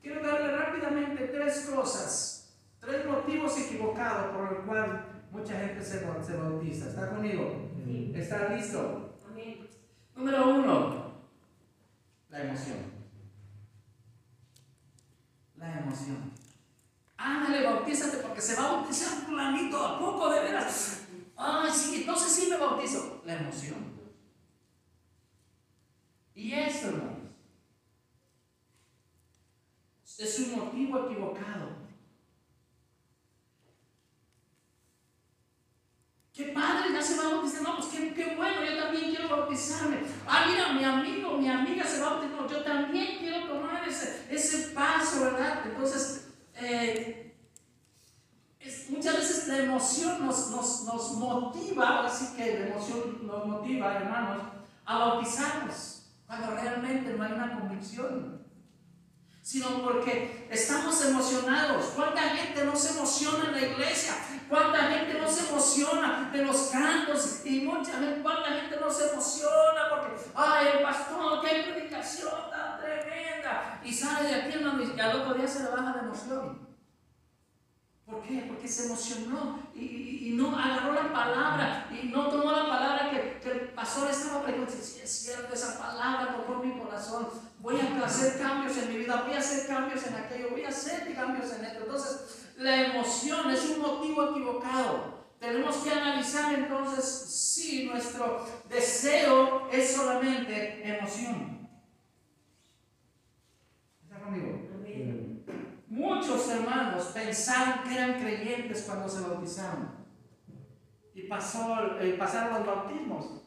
Quiero 0.00 0.22
darle 0.24 0.56
rápidamente 0.56 1.24
tres 1.26 1.68
cosas, 1.74 2.56
tres 2.78 3.04
motivos 3.06 3.58
equivocados 3.58 4.36
por 4.36 4.52
los 4.52 4.64
cuales 4.64 5.00
mucha 5.32 5.58
gente 5.58 5.82
se, 5.82 5.98
se 5.98 6.36
bautiza. 6.36 6.88
¿Está 6.88 7.10
conmigo? 7.10 7.70
Sí. 7.84 8.12
¿Está 8.14 8.50
listo? 8.50 9.09
Número 10.20 10.50
uno, 10.50 11.12
la 12.28 12.42
emoción. 12.42 12.76
La 15.56 15.78
emoción. 15.78 16.30
Ándale, 17.16 17.64
bautízate 17.64 18.18
porque 18.18 18.42
se 18.42 18.54
va 18.54 18.68
a 18.68 18.72
bautizar 18.72 19.26
planito 19.26 19.82
a 19.82 19.98
poco 19.98 20.28
de 20.28 20.40
veras. 20.40 21.04
Ay, 21.34 21.70
sí, 21.72 22.02
entonces 22.02 22.30
sí 22.30 22.50
me 22.50 22.58
bautizo. 22.58 23.22
La 23.24 23.36
emoción. 23.36 23.78
Y 26.34 26.52
eso, 26.52 26.88
hermanos, 26.88 27.30
es 30.18 30.38
un 30.40 30.58
motivo 30.58 31.06
equivocado. 31.06 31.70
Qué 36.34 36.44
padre, 36.52 36.92
ya 36.92 37.00
se 37.00 37.16
va 37.16 37.24
a 37.24 37.34
bautizar. 37.36 37.62
No, 37.62 37.76
pues 37.78 37.88
Ah, 40.26 40.46
mira, 40.48 40.72
mi 40.72 40.84
amigo, 40.84 41.36
mi 41.36 41.48
amiga 41.48 41.84
se 41.84 42.00
va 42.00 42.06
a 42.06 42.10
bautizar. 42.14 42.40
No, 42.40 42.48
yo 42.48 42.62
también 42.62 43.18
quiero 43.18 43.46
tomar 43.46 43.86
ese, 43.86 44.26
ese 44.30 44.68
paso, 44.68 45.24
¿verdad? 45.24 45.60
Entonces, 45.66 46.28
eh, 46.54 47.36
muchas 48.88 49.16
veces 49.16 49.48
la 49.48 49.58
emoción 49.58 50.26
nos, 50.26 50.50
nos, 50.50 50.84
nos 50.84 51.12
motiva, 51.12 51.88
ahora 51.88 52.10
sí 52.10 52.34
que 52.36 52.58
la 52.58 52.66
emoción 52.68 53.26
nos 53.26 53.46
motiva, 53.46 53.96
hermanos, 53.96 54.42
a 54.84 54.98
bautizarnos, 54.98 56.10
cuando 56.26 56.52
realmente 56.52 57.14
no 57.14 57.24
hay 57.24 57.32
una 57.32 57.58
convicción 57.58 58.39
sino 59.50 59.82
porque 59.82 60.46
estamos 60.48 61.04
emocionados. 61.04 61.86
¿Cuánta 61.96 62.20
gente 62.20 62.64
no 62.64 62.76
se 62.76 62.96
emociona 62.96 63.46
en 63.46 63.52
la 63.52 63.60
iglesia? 63.60 64.14
¿Cuánta 64.48 64.78
gente 64.84 65.18
no 65.18 65.28
se 65.28 65.48
emociona 65.48 66.30
de 66.32 66.44
los 66.44 66.56
cantos? 66.68 67.44
Y 67.44 67.62
mucha 67.62 67.94
gente, 67.94 68.22
¿cuánta 68.22 68.50
gente 68.50 68.76
no 68.80 68.88
se 68.88 69.10
emociona 69.10 69.90
porque, 69.90 70.22
ay, 70.36 70.66
el 70.76 70.82
pastor, 70.84 71.40
qué 71.40 71.64
predicación 71.64 72.32
tan 72.48 72.78
tremenda? 72.78 73.80
Y 73.82 73.92
sale 73.92 74.28
de 74.28 74.34
aquí, 74.36 74.58
y 74.96 75.00
al 75.00 75.20
otro 75.20 75.34
día 75.34 75.48
se 75.48 75.64
le 75.64 75.70
baja 75.70 75.96
la 75.96 76.02
emoción. 76.02 76.68
¿Por 78.06 78.22
qué? 78.22 78.44
Porque 78.46 78.68
se 78.68 78.86
emocionó 78.86 79.58
y, 79.74 80.34
no 80.36 80.56
agarró 80.56 80.92
la 80.92 81.12
palabra 81.12 81.88
y 81.90 82.06
no 82.06 82.28
tomó 82.28 82.52
la 82.52 82.68
palabra 82.68 83.10
que, 83.10 83.50
el 83.50 83.68
pastor 83.70 84.08
estaba 84.08 84.44
predicando. 84.44 84.70
Sí, 84.70 85.00
es 85.02 85.10
cierto, 85.10 85.52
esa 85.52 85.76
palabra 85.76 86.36
tocó 86.36 86.62
mi 86.62 86.78
corazón. 86.78 87.49
Voy 87.60 87.76
a 87.78 88.04
hacer 88.04 88.38
cambios 88.38 88.76
en 88.78 88.88
mi 88.88 88.98
vida, 88.98 89.22
voy 89.26 89.34
a 89.34 89.38
hacer 89.38 89.66
cambios 89.66 90.06
en 90.06 90.14
aquello, 90.14 90.50
voy 90.50 90.64
a 90.64 90.68
hacer 90.68 91.14
cambios 91.14 91.52
en 91.52 91.64
esto. 91.64 91.80
Entonces, 91.82 92.40
la 92.56 92.86
emoción 92.86 93.50
es 93.50 93.64
un 93.70 93.80
motivo 93.80 94.30
equivocado. 94.30 95.20
Tenemos 95.40 95.76
que 95.78 95.90
analizar 95.90 96.52
entonces 96.52 97.04
si 97.04 97.86
nuestro 97.86 98.46
deseo 98.68 99.70
es 99.70 99.96
solamente 99.96 100.86
emoción. 100.86 101.66
¿Está 104.02 104.20
conmigo? 104.20 104.68
Amén. 104.74 105.44
Muchos 105.88 106.46
hermanos 106.50 107.04
pensaron 107.14 107.82
que 107.84 107.94
eran 107.94 108.20
creyentes 108.20 108.82
cuando 108.82 109.08
se 109.08 109.22
bautizaron. 109.22 110.00
Y 111.14 111.22
pasó, 111.22 111.98
eh, 111.98 112.16
pasaron 112.18 112.58
los 112.58 112.66
bautismos 112.66 113.42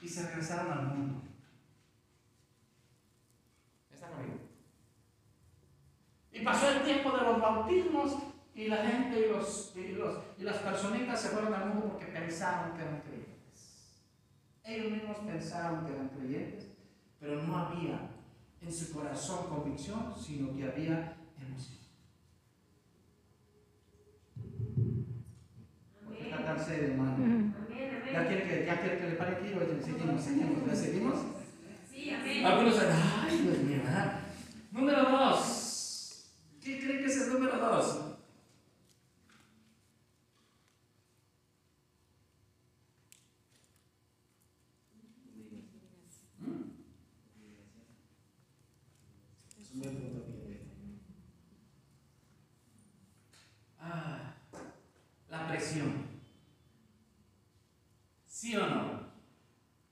y 0.00 0.08
se 0.08 0.28
regresaron 0.28 0.72
al 0.72 0.84
mundo. 0.86 1.22
¿Está 3.92 4.08
conmigo? 4.10 4.34
Y 6.32 6.40
pasó 6.44 6.71
el 6.82 6.84
tiempo 6.84 7.16
de 7.16 7.24
los 7.24 7.40
bautismos 7.40 8.16
y 8.54 8.68
la 8.68 8.76
gente 8.78 9.26
y, 9.26 9.32
los, 9.32 9.72
y, 9.76 9.92
los, 9.92 10.18
y 10.38 10.42
las 10.42 10.56
personitas 10.58 11.20
se 11.20 11.28
fueron 11.28 11.54
al 11.54 11.68
mundo 11.68 11.88
porque 11.92 12.06
pensaron 12.06 12.76
que 12.76 12.82
eran 12.82 13.00
creyentes. 13.00 14.02
Ellos 14.64 14.92
mismos 14.92 15.18
pensaron 15.18 15.86
que 15.86 15.92
eran 15.92 16.08
creyentes, 16.08 16.68
pero 17.18 17.42
no 17.42 17.56
había 17.56 18.10
en 18.60 18.72
su 18.72 18.92
corazón 18.92 19.48
convicción, 19.48 20.14
sino 20.20 20.54
que 20.54 20.64
había 20.64 21.16
emoción. 21.40 21.78
Porque 26.04 26.22
está 26.24 26.44
tan 26.44 26.64
serio, 26.64 26.88
hermano. 26.90 27.54
Ya 28.12 28.26
quiere 28.28 28.42
que, 28.46 28.66
ya 28.66 28.80
quiere 28.80 28.98
que 28.98 29.08
le 29.08 29.14
pare 29.14 29.36
aquí, 29.36 29.48
seguimos, 29.82 30.22
seguimos, 30.22 30.66
¿ya 30.66 30.74
seguimos? 30.74 31.18
Sí, 31.90 32.10
amén. 32.10 32.44
Algunos 32.44 32.74
dicen, 32.74 32.90
ay, 32.92 33.38
Dios 33.38 33.58
mío, 33.58 33.80
¿verdad? 33.82 34.20
Número 34.70 35.02
dos. 35.10 35.62
¿Qué 36.62 36.78
creen 36.78 36.98
que 37.00 37.06
es 37.06 37.20
el 37.21 37.21
número 37.32 37.58
dos? 37.58 38.12
Ah, 53.80 54.34
la 55.28 55.48
presión. 55.48 56.06
¿Sí 58.26 58.56
o 58.56 58.66
no? 58.66 59.12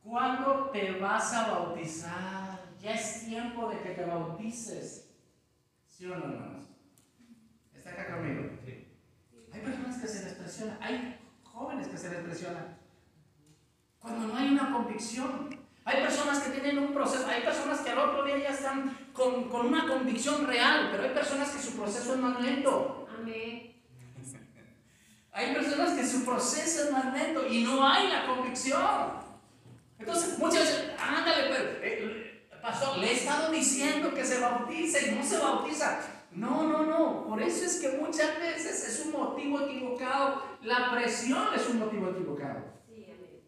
¿Cuándo 0.03 0.71
te 0.71 0.99
vas 0.99 1.33
a 1.35 1.51
bautizar? 1.51 2.61
Ya 2.81 2.95
es 2.95 3.27
tiempo 3.27 3.69
de 3.71 3.81
que 3.81 3.91
te 3.91 4.05
bautices. 4.05 5.11
¿Sí 5.87 6.07
o 6.07 6.17
no, 6.17 6.25
hermanos? 6.25 6.67
¿Está 7.75 7.91
acá 7.91 8.17
conmigo? 8.17 8.51
Hay 9.53 9.61
personas 9.61 9.99
que 9.99 10.07
se 10.07 10.25
les 10.25 10.35
presiona, 10.35 10.79
hay 10.81 11.19
jóvenes 11.43 11.89
que 11.89 11.99
se 11.99 12.11
les 12.11 12.21
presiona. 12.21 12.79
Cuando 13.99 14.29
no 14.29 14.37
hay 14.37 14.49
una 14.51 14.73
convicción. 14.73 15.61
Hay 15.85 16.03
personas 16.03 16.41
que 16.41 16.51
tienen 16.51 16.79
un 16.79 16.93
proceso, 16.93 17.27
hay 17.27 17.43
personas 17.43 17.81
que 17.81 17.91
al 17.91 17.99
otro 17.99 18.25
día 18.25 18.39
ya 18.39 18.51
están 18.51 19.09
con, 19.13 19.49
con 19.49 19.67
una 19.67 19.89
convicción 20.21 20.47
real, 20.47 20.89
pero 20.91 21.05
hay 21.05 21.11
personas 21.11 21.51
que 21.51 21.63
su 21.63 21.77
proceso 21.77 22.13
es 22.13 22.19
más 22.19 22.41
lento. 22.41 23.09
Amén. 23.19 23.83
Hay 25.33 25.55
personas 25.55 25.99
que 25.99 26.07
su 26.07 26.25
proceso 26.25 26.85
es 26.85 26.93
más 26.93 27.15
lento 27.15 27.47
y 27.47 27.63
no 27.63 27.87
hay 27.87 28.09
la 28.09 28.27
convicción. 28.27 29.21
Entonces, 29.99 30.39
muchas 30.39 30.61
veces, 30.61 30.91
ándale, 30.99 31.49
pero, 31.49 31.81
eh, 31.83 32.49
pastor, 32.61 32.99
le 32.99 33.11
he 33.11 33.13
estado 33.15 33.51
diciendo 33.51 34.13
que 34.13 34.25
se 34.25 34.41
bautice 34.41 35.09
y 35.11 35.15
no 35.15 35.25
se 35.25 35.39
bautiza. 35.39 36.01
No, 36.33 36.65
no, 36.65 36.85
no. 36.85 37.27
Por 37.27 37.43
eso 37.43 37.65
es 37.65 37.81
que 37.81 37.97
muchas 37.97 38.39
veces 38.39 38.89
es 38.89 39.07
un 39.07 39.13
motivo 39.13 39.61
equivocado. 39.61 40.43
La 40.63 40.91
presión 40.91 41.49
es 41.55 41.69
un 41.69 41.79
motivo 41.79 42.11
equivocado. 42.11 42.65
Sí, 42.87 43.07
amén. 43.07 43.43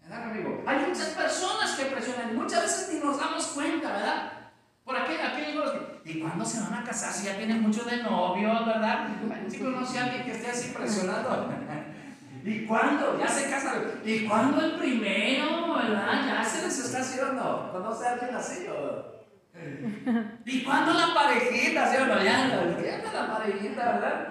¿Verdad, 0.00 0.30
amigo? 0.30 0.62
Hay 0.66 0.86
muchas 0.86 1.08
personas 1.10 1.76
que 1.76 1.86
presionan 1.86 2.30
y 2.30 2.34
muchas 2.34 2.62
veces 2.62 2.92
ni 2.92 3.00
nos 3.00 3.18
damos 3.18 3.46
cuenta, 3.48 3.92
¿verdad? 3.92 4.41
Por 4.84 4.96
aquel, 4.96 5.16
que, 5.16 6.10
¿y 6.10 6.20
cuándo 6.20 6.44
se 6.44 6.60
van 6.60 6.74
a 6.74 6.84
casar? 6.84 7.12
Si 7.12 7.26
ya 7.26 7.36
tienen 7.36 7.62
mucho 7.62 7.84
de 7.84 8.02
novio, 8.02 8.66
¿verdad? 8.66 9.08
Si 9.48 9.58
conoce 9.58 9.98
a 9.98 10.04
alguien 10.04 10.24
que 10.24 10.32
esté 10.32 10.50
así 10.50 10.70
presionado. 10.70 11.48
¿Y 12.44 12.66
cuándo? 12.66 13.18
Ya 13.18 13.28
se 13.28 13.48
casan. 13.48 14.00
¿Y 14.04 14.26
cuándo 14.26 14.64
el 14.64 14.72
primero, 14.72 15.74
verdad? 15.74 16.26
Ya 16.26 16.44
se 16.44 16.62
les 16.62 16.78
está 16.78 16.98
haciendo. 17.00 17.70
¿Conoce 17.72 18.06
a 18.06 18.12
alguien 18.12 18.34
así 18.34 18.66
o? 18.66 19.12
¿Y 20.44 20.64
cuándo 20.64 20.92
la 20.94 21.14
parejita, 21.14 21.90
sí 21.90 21.96
o 21.98 22.06
no? 22.06 22.14
La 22.14 23.38
parejita, 23.38 23.92
¿verdad? 23.92 24.28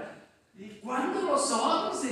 ¿Y 0.54 0.70
cuándo 0.80 1.22
los 1.22 1.52
otros? 1.52 2.04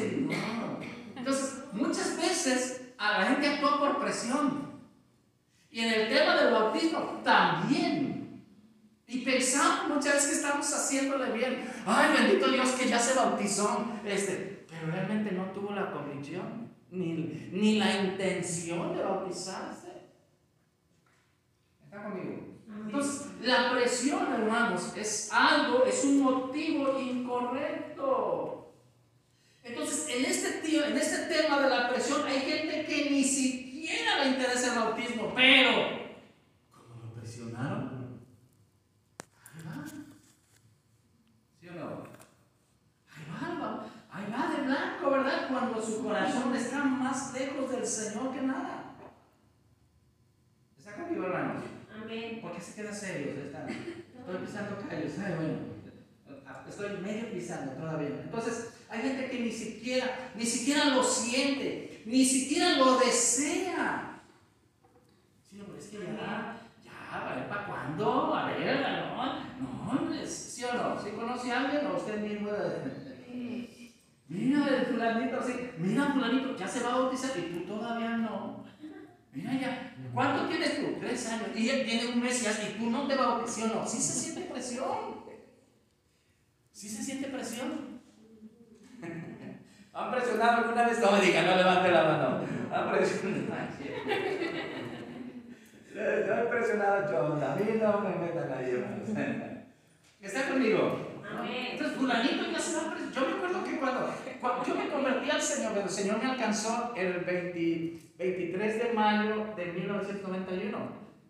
Entonces, 1.16 1.64
muchas 1.74 2.16
veces 2.16 2.94
a 2.98 3.20
la 3.20 3.26
gente 3.26 3.48
actúa 3.48 3.80
por 3.80 4.00
presión. 4.00 4.70
Y 5.72 5.82
en 5.82 5.94
el 5.94 6.10
tema 6.10 6.36
del 6.36 6.54
bautismo 6.54 7.22
también. 7.24 8.19
Y 9.10 9.20
pensamos 9.26 9.90
muchas 9.90 10.14
veces 10.14 10.30
que 10.30 10.36
estamos 10.36 10.74
haciéndole 10.74 11.32
bien. 11.32 11.68
Ay, 11.86 12.14
bendito 12.16 12.50
Dios 12.50 12.70
que 12.72 12.88
ya 12.88 13.00
se 13.00 13.16
bautizó. 13.16 13.86
Este, 14.06 14.66
pero 14.70 14.92
realmente 14.92 15.32
no 15.32 15.46
tuvo 15.46 15.74
la 15.74 15.92
convicción, 15.92 16.70
ni, 16.92 17.50
ni 17.52 17.80
la 17.80 18.04
intención 18.04 18.96
de 18.96 19.04
bautizarse. 19.04 19.90
¿Está 21.84 22.04
conmigo? 22.04 22.50
Entonces, 22.86 23.28
la 23.42 23.72
presión, 23.72 24.34
hermanos, 24.34 24.94
es 24.96 25.32
algo, 25.32 25.86
es 25.86 26.04
un 26.04 26.22
motivo 26.22 27.00
incorrecto. 27.00 28.74
Entonces, 29.64 30.08
en 30.10 30.26
este, 30.26 30.68
tío, 30.68 30.86
en 30.86 30.98
este 30.98 31.34
tema 31.34 31.60
de 31.62 31.70
la 31.70 31.90
presión, 31.90 32.26
hay 32.26 32.40
gente 32.42 32.86
que 32.86 33.10
ni 33.12 33.24
siquiera 33.24 34.24
le 34.24 34.32
interesa 34.32 34.74
el 34.74 34.80
bautismo, 34.80 35.32
pero, 35.36 35.72
como 36.72 37.04
lo 37.04 37.14
presionaron, 37.14 38.20
ahí 39.54 39.64
va. 39.66 39.86
¿Sí 41.60 41.68
o 41.68 41.74
no? 41.74 42.04
Ahí 43.14 43.26
va, 43.30 43.60
va, 43.60 43.86
ahí 44.12 44.26
va 44.32 44.56
de 44.56 44.62
blanco, 44.64 45.12
¿verdad? 45.12 45.39
Cuando 45.50 45.82
su 45.82 46.04
corazón 46.04 46.56
está 46.56 46.84
más 46.84 47.34
lejos 47.34 47.72
del 47.72 47.86
Señor 47.86 48.32
que 48.34 48.42
nada. 48.42 48.94
¿Está 50.78 50.94
conmigo, 50.94 51.26
hermanos? 51.26 51.64
Amén. 51.92 52.40
¿Por 52.40 52.54
qué 52.54 52.62
se 52.62 52.76
queda 52.76 52.94
serio? 52.94 53.34
Estoy 53.34 54.38
pisando 54.46 54.78
callos. 54.88 55.14
Ay, 55.18 55.34
bueno. 55.36 55.80
Estoy 56.68 56.98
medio 56.98 57.32
pisando 57.32 57.72
todavía. 57.72 58.10
Entonces, 58.24 58.74
hay 58.90 59.02
gente 59.02 59.30
que 59.30 59.40
ni 59.40 59.52
siquiera, 59.52 60.32
ni 60.36 60.46
siquiera 60.46 60.86
lo 60.86 61.04
siente, 61.04 62.04
ni 62.06 62.24
siquiera 62.24 62.78
lo 62.78 63.00
desea. 63.00 64.22
Sí, 65.50 65.58
no, 65.58 65.66
pero 65.66 65.80
es 65.80 65.88
que 65.88 65.98
ya, 65.98 66.62
ya, 66.84 67.48
¿para 67.50 67.66
cuándo? 67.66 68.36
A 68.36 68.46
ver, 68.52 68.82
no, 68.82 69.96
no, 69.96 70.26
¿sí 70.28 70.64
o 70.64 70.74
no? 70.74 71.02
¿Sí 71.02 71.10
conoce 71.12 71.52
a 71.52 71.62
alguien 71.62 71.88
o 71.88 71.98
usted 71.98 72.20
mismo? 72.22 72.52
Mira 74.30 74.68
el 74.68 74.86
fulanito, 74.86 75.42
sí, 75.42 75.72
mira 75.80 76.06
fulanito, 76.06 76.56
ya 76.56 76.68
se 76.68 76.84
va 76.84 76.94
a 76.94 76.98
bautizar 77.00 77.32
y 77.36 77.42
tú 77.42 77.62
todavía 77.62 78.16
no. 78.18 78.64
Mira 79.34 79.54
ya, 79.54 79.96
¿cuánto 80.14 80.48
tienes 80.48 80.76
tú? 80.76 81.00
Tres 81.00 81.28
años. 81.30 81.48
Y 81.56 81.68
él 81.70 81.84
tiene 81.84 82.14
un 82.14 82.22
mes 82.22 82.44
y 82.44 82.78
tú 82.78 82.92
no 82.92 83.08
te 83.08 83.16
bautizas, 83.16 83.56
¿sí 83.56 83.64
o 83.64 83.68
no? 83.68 83.88
Sí 83.88 83.98
se 83.98 84.14
siente 84.14 84.42
presión. 84.52 84.86
Sí 86.72 86.90
se 86.90 87.04
siente 87.04 87.28
presión. 87.30 88.02
¿Han 89.94 90.12
presionado 90.12 90.58
alguna 90.58 90.88
vez? 90.88 91.00
No 91.00 91.12
me 91.12 91.22
diga, 91.22 91.42
no 91.42 91.56
levante 91.56 91.92
la 91.92 92.04
mano. 92.04 92.42
¿Han 92.72 92.92
presionado? 92.92 93.68
Yo 95.96 96.34
he 96.36 96.46
presionado 96.46 97.12
yo, 97.12 97.46
a 97.46 97.56
mí 97.56 97.66
no 97.82 98.00
me 98.02 98.16
metan 98.28 98.54
ahí, 98.54 98.70
hermanos. 98.70 99.10
¿Está 100.22 100.50
conmigo? 100.50 101.09
Entonces, 101.72 101.98
fulanito 101.98 102.52
ya 102.52 102.60
se 102.60 102.76
va 102.78 102.82
a 102.84 102.96
pres- 102.96 103.12
Yo 103.14 103.22
me 103.28 103.34
acuerdo 103.36 103.64
que 103.64 103.80
cuando, 103.80 104.14
cuando 104.42 104.66
yo 104.66 104.76
me 104.76 104.90
convertí 104.90 105.30
al 105.30 105.42
Señor, 105.42 105.78
el 105.78 105.90
Señor 105.90 106.18
me 106.24 106.30
alcanzó 106.32 106.94
el 106.96 107.14
20 107.22 108.00
23 108.18 108.84
de 108.84 108.94
mayo 108.94 109.46
de 109.56 109.66
1991. 109.68 110.78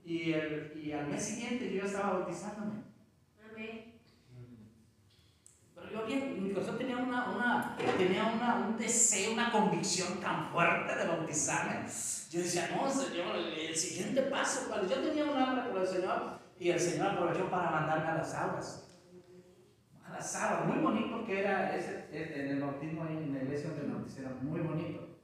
Y, 0.05 0.33
el, 0.33 0.73
y 0.83 0.91
al 0.91 1.05
mes 1.07 1.23
siguiente 1.23 1.71
yo 1.71 1.81
ya 1.81 1.85
estaba 1.87 2.13
bautizándome. 2.19 2.81
Amén. 3.51 3.93
Yo 5.93 6.05
bien, 6.05 6.43
mi 6.43 6.51
corazón 6.51 6.77
tenía, 6.77 6.97
una, 6.97 7.29
una, 7.29 7.77
tenía 7.97 8.25
una, 8.25 8.55
un 8.67 8.77
deseo, 8.77 9.33
una 9.33 9.51
convicción 9.51 10.19
tan 10.19 10.51
fuerte 10.51 10.95
de 10.95 11.07
bautizarme. 11.07 11.85
Yo 12.31 12.39
decía, 12.41 12.69
no, 12.75 12.87
Señor, 12.89 13.35
el 13.35 13.75
siguiente 13.75 14.21
paso, 14.23 14.67
cuando 14.67 14.87
yo 14.87 15.01
tenía 15.01 15.25
un 15.25 15.37
hambre 15.37 15.71
por 15.71 15.81
el 15.81 15.87
Señor, 15.87 16.39
y 16.59 16.69
el 16.69 16.79
Señor 16.79 17.07
aprovechó 17.11 17.49
para 17.49 17.71
mandarme 17.71 18.07
a 18.07 18.15
las 18.15 18.33
aguas. 18.35 18.88
Muy 20.65 20.79
bonito 20.79 21.25
que 21.25 21.39
era 21.39 21.75
ese, 21.75 22.07
en 22.11 22.49
el 22.49 22.61
bautismo 22.61 23.03
ahí 23.03 23.17
en 23.17 23.33
la 23.33 23.43
iglesia 23.43 23.69
donde 23.69 23.93
bauticé, 23.93 24.21
era 24.21 24.31
muy 24.41 24.59
bonito. 24.61 25.17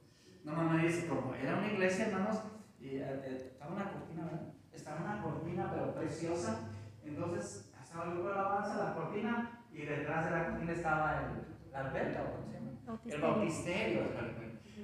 No 0.44 0.52
mamá 0.52 0.82
dice, 0.82 1.06
como 1.06 1.34
era 1.34 1.56
una 1.58 1.66
iglesia, 1.66 2.06
hermanos, 2.06 2.42
y 2.80 2.96
eh, 2.96 3.20
eh, 3.24 3.50
estaba 3.52 3.74
una 3.74 3.90
cortina, 3.90 4.24
¿verdad? 4.24 4.52
Estaba 4.72 5.00
una 5.00 5.22
cortina, 5.22 5.70
pero 5.72 5.94
preciosa. 5.94 6.70
Entonces, 7.04 7.72
estaba 7.82 8.04
el 8.04 8.10
grupo 8.12 8.28
de 8.28 8.34
alabanza, 8.34 8.84
la 8.84 8.94
cortina, 8.94 9.64
y 9.72 9.82
detrás 9.82 10.24
de 10.24 10.30
la 10.30 10.46
cortina 10.50 10.72
estaba 10.72 11.20
el, 11.20 11.72
la 11.72 11.80
alberca, 11.80 12.22
¿o 12.22 12.36
¿cómo 12.36 12.46
se 12.46 12.52
llama? 12.52 12.70
El 13.06 13.20
bautisterio. 13.20 14.00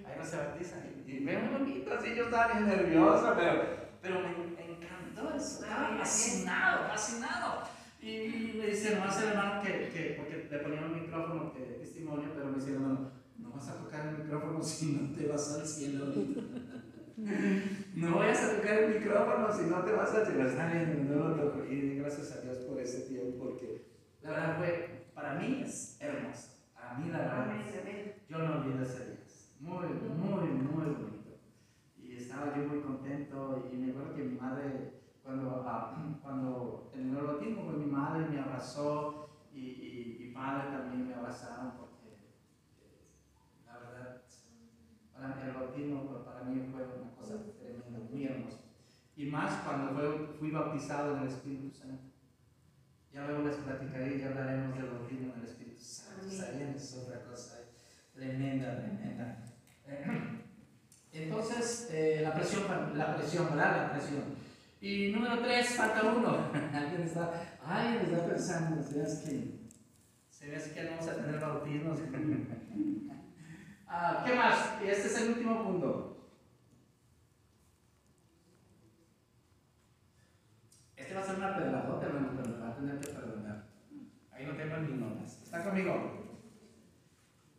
Ahí 0.05 0.15
no 0.19 0.25
se 0.25 0.37
bautiza. 0.37 0.77
Y, 1.07 1.21
me 1.21 1.39
muy 1.39 1.59
bonito, 1.59 1.95
así 1.95 2.15
yo 2.15 2.25
estaba 2.25 2.55
bien 2.55 2.69
nervioso, 2.69 3.35
pero, 3.37 3.63
pero 4.01 4.21
me, 4.21 4.29
encantó 4.65 5.37
eso. 5.37 5.65
Estaba 5.65 5.97
fascinado, 5.99 6.89
fascinado. 6.89 7.63
Y 8.03 8.55
me 8.59 8.67
dice, 8.67 8.97
no 8.97 9.05
hace 9.05 9.29
hermano 9.29 9.63
que, 9.63 9.89
que, 9.91 10.15
porque 10.19 10.49
le 10.51 10.59
ponían 10.59 10.85
un 10.85 11.03
micrófono 11.03 11.53
que 11.53 11.61
testimonio, 11.61 12.31
pero 12.35 12.47
me 12.49 12.57
dice, 12.57 12.73
hermano, 12.73 13.13
no 13.39 13.51
vas 13.51 13.69
a 13.71 13.79
tocar 13.79 14.09
el 14.09 14.25
micrófono 14.25 14.61
si 14.63 14.93
no 14.93 15.17
te 15.17 15.29
vas 15.29 15.55
al 15.55 15.67
cielo. 15.67 16.07
No 17.95 18.17
vayas 18.19 18.43
a 18.43 18.57
tocar 18.57 18.79
el 18.79 18.95
micrófono 18.95 19.53
si 19.53 19.67
no 19.67 19.85
te 19.85 19.93
vas 19.93 20.15
al 20.15 20.27
cielo. 20.27 20.49
Está 20.49 20.73
bien, 20.73 21.09
no 21.09 21.29
lo 21.29 21.37
toco. 21.37 21.65
Y 21.65 21.99
gracias 21.99 22.33
a 22.33 22.41
Dios 22.41 22.57
por 22.59 22.81
ese 22.81 23.03
tiempo, 23.03 23.45
porque 23.45 23.85
la 24.23 24.31
verdad 24.31 24.59
fue, 24.59 25.07
para 25.15 25.35
mí 25.35 25.63
es 25.65 25.99
hermoso. 26.01 26.49
A 26.75 26.99
mí 26.99 27.11
la 27.11 27.19
verdad, 27.19 27.47
yo 28.29 28.39
no 28.39 28.61
olvido 28.61 28.83
ese 28.83 29.05
día. 29.05 29.19
Muy, 29.61 29.87
muy, 29.87 30.49
muy 30.49 30.85
bonito. 30.95 31.39
Y 31.97 32.17
estaba 32.17 32.57
yo 32.57 32.65
muy 32.65 32.81
contento 32.81 33.71
y 33.73 33.77
me 33.77 33.91
acuerdo 33.93 34.17
que 34.17 34.25
mi 34.25 34.39
madre, 34.41 35.02
cuando, 35.33 35.65
ah, 35.67 36.19
cuando 36.23 36.91
terminó 36.93 37.21
el 37.21 37.27
bautismo, 37.27 37.65
pues 37.65 37.79
mi 37.79 37.87
madre 37.87 38.27
me 38.29 38.39
abrazó 38.41 39.29
y, 39.53 39.61
y 39.61 40.17
mi 40.21 40.35
padre 40.35 40.71
también 40.71 41.09
me 41.09 41.15
abrazaron 41.15 41.73
porque 41.79 42.33
eh, 42.81 43.09
la 43.67 43.79
verdad, 43.79 44.23
para 45.15 45.47
el 45.47 45.53
bautismo 45.55 46.23
para 46.25 46.45
mí 46.45 46.69
fue 46.71 46.83
una 46.83 47.15
cosa 47.15 47.35
tremenda, 47.59 47.99
muy 48.11 48.25
hermosa. 48.27 48.59
Y 49.17 49.27
más 49.27 49.63
cuando 49.65 49.93
fue- 49.95 50.27
fui 50.39 50.51
bautizado 50.51 51.17
en 51.17 51.23
el 51.23 51.29
Espíritu 51.29 51.71
Santo. 51.71 52.03
Ya 53.13 53.27
luego 53.27 53.43
les 53.47 53.57
platicaré 53.57 54.17
y 54.17 54.21
ya 54.21 54.29
hablaremos 54.29 54.75
del 54.75 54.87
bautismo 54.91 55.33
en 55.35 55.41
el 55.41 55.47
Espíritu 55.47 55.83
Santo. 55.83 56.31
Saben, 56.31 56.75
es 56.75 56.95
otra 56.97 57.25
cosa 57.25 57.59
tremenda, 58.15 58.79
tremenda. 58.79 59.45
Entonces, 61.13 61.89
eh, 61.93 62.21
la 62.23 62.33
presión, 62.35 62.63
la 62.97 63.15
presión, 63.17 63.47
¿verdad? 63.51 63.77
La 63.89 63.93
presión. 63.93 64.52
Y 64.83 65.13
número 65.13 65.39
tres, 65.39 65.77
falta 65.77 66.03
uno. 66.03 66.51
Alguien 66.75 67.03
está, 67.03 67.57
alguien 67.65 68.03
está 68.03 68.27
pensando, 68.27 68.83
se 68.83 68.99
ve 68.99 69.05
así 69.05 69.25
que, 69.25 69.69
se 70.29 70.51
ve 70.51 70.57
así 70.57 70.71
que 70.75 70.83
no 70.83 70.91
vamos 70.91 71.09
a 71.09 71.17
tener 71.17 71.41
bautismos. 71.41 72.01
Ah, 73.95 74.25
¿Qué 74.27 74.35
más? 74.35 74.83
Y 74.83 74.89
este 74.89 75.07
es 75.07 75.21
el 75.21 75.29
último 75.33 75.63
punto. 75.65 76.33
Este 80.97 81.15
va 81.15 81.21
a 81.21 81.25
ser 81.25 81.37
una 81.37 81.55
pedradota, 81.55 82.07
hermano, 82.07 82.31
pero 82.35 82.57
me 82.57 82.59
va 82.59 82.71
a 82.71 82.77
tener 82.77 82.99
que 82.99 83.13
perdonar. 83.13 83.67
Ahí 84.31 84.47
no 84.47 84.57
tengo 84.57 84.77
mis 84.79 84.99
notas. 84.99 85.43
¿Está 85.43 85.63
conmigo? 85.63 86.41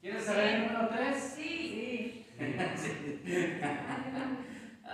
¿Quieres 0.01 0.23
saber 0.23 0.55
el 0.55 0.61
número 0.63 0.89
tres? 0.89 1.33
Sí. 1.35 2.25
Sí. 2.75 3.23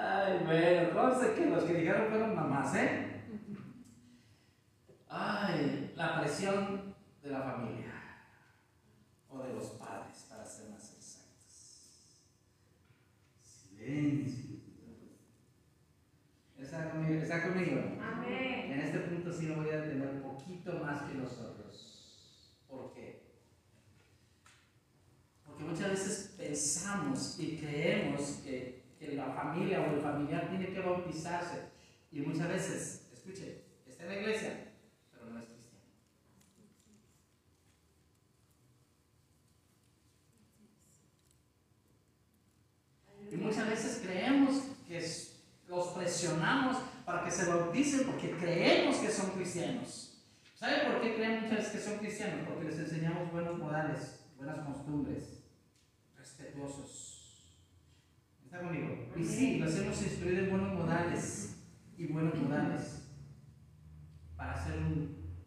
Ay, 0.02 0.40
bueno, 0.46 0.94
conste 0.94 1.34
que 1.34 1.50
los 1.50 1.66
que 1.66 1.74
dijeron 1.74 2.08
fueron 2.10 2.34
mamás, 2.34 2.74
¿eh? 2.76 3.22
Ay, 5.10 5.92
la 5.96 6.22
presión 6.22 6.96
de 7.22 7.30
la 7.30 7.42
familia. 7.42 7.96
O 9.30 9.40
de 9.44 9.54
los 9.54 9.66
padres, 9.72 10.26
para 10.30 10.46
ser 10.46 10.70
más 10.70 10.94
exactos. 10.94 12.00
Silencio. 13.44 14.60
¿Está 16.58 16.92
conmigo? 16.92 17.22
¿Está 17.22 17.44
conmigo? 17.44 17.82
Amén. 18.02 18.72
En 18.72 18.80
este 18.80 19.00
punto 19.00 19.34
sí 19.34 19.48
me 19.48 19.56
voy 19.56 19.70
a 19.70 19.82
detener 19.82 20.08
un 20.08 20.22
poquito 20.22 20.80
más 20.80 21.04
que 21.04 21.16
los 21.16 21.38
otros. 21.40 22.56
¿Por 22.70 22.94
qué? 22.94 23.34
Porque 25.46 25.64
muchas 25.64 25.90
veces 25.90 26.36
pensamos 26.38 27.38
y 27.40 27.58
creemos 27.58 28.42
que, 28.46 28.79
que 29.00 29.14
la 29.14 29.32
familia 29.32 29.80
o 29.82 29.96
el 29.96 30.02
familiar 30.02 30.50
tiene 30.50 30.74
que 30.74 30.82
bautizarse. 30.82 31.70
Y 32.12 32.20
muchas 32.20 32.50
veces, 32.50 33.08
escuche, 33.14 33.64
está 33.88 34.04
en 34.04 34.10
la 34.10 34.20
iglesia, 34.20 34.74
pero 35.12 35.32
no 35.32 35.40
es 35.40 35.46
cristiano. 35.46 35.86
Y 43.32 43.36
muchas 43.38 43.70
veces 43.70 44.02
creemos 44.04 44.64
que 44.88 45.00
los 45.68 45.88
presionamos 45.90 46.78
para 47.06 47.24
que 47.24 47.32
se 47.32 47.46
bauticen 47.46 48.06
porque 48.06 48.32
creemos 48.32 48.98
que 48.98 49.10
son 49.10 49.32
cristianos. 49.32 50.24
¿Sabe 50.56 50.92
por 50.92 51.02
qué 51.02 51.16
creen 51.16 51.44
muchas 51.44 51.60
veces 51.60 51.72
que 51.72 51.90
son 51.90 52.00
cristianos? 52.00 52.48
Porque 52.48 52.66
les 52.66 52.80
enseñamos 52.80 53.32
buenos 53.32 53.58
modales, 53.58 54.26
buenas 54.36 54.60
costumbres, 54.66 55.44
respetuosos. 56.18 57.09
¿Está 58.50 58.62
conmigo? 58.62 59.14
Y 59.16 59.24
sí, 59.24 59.60
los 59.60 59.78
hemos 59.78 60.02
instruido 60.02 60.46
en 60.46 60.50
buenos 60.50 60.74
modales 60.74 61.58
y 61.96 62.08
buenos 62.08 62.34
modales 62.34 63.04
para 64.36 64.58
ser 64.58 64.74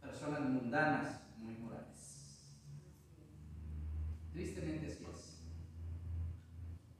personas 0.00 0.42
mundanas, 0.42 1.22
muy 1.36 1.54
morales. 1.54 2.52
Tristemente 4.32 4.86
así 4.86 5.04
es. 5.12 5.42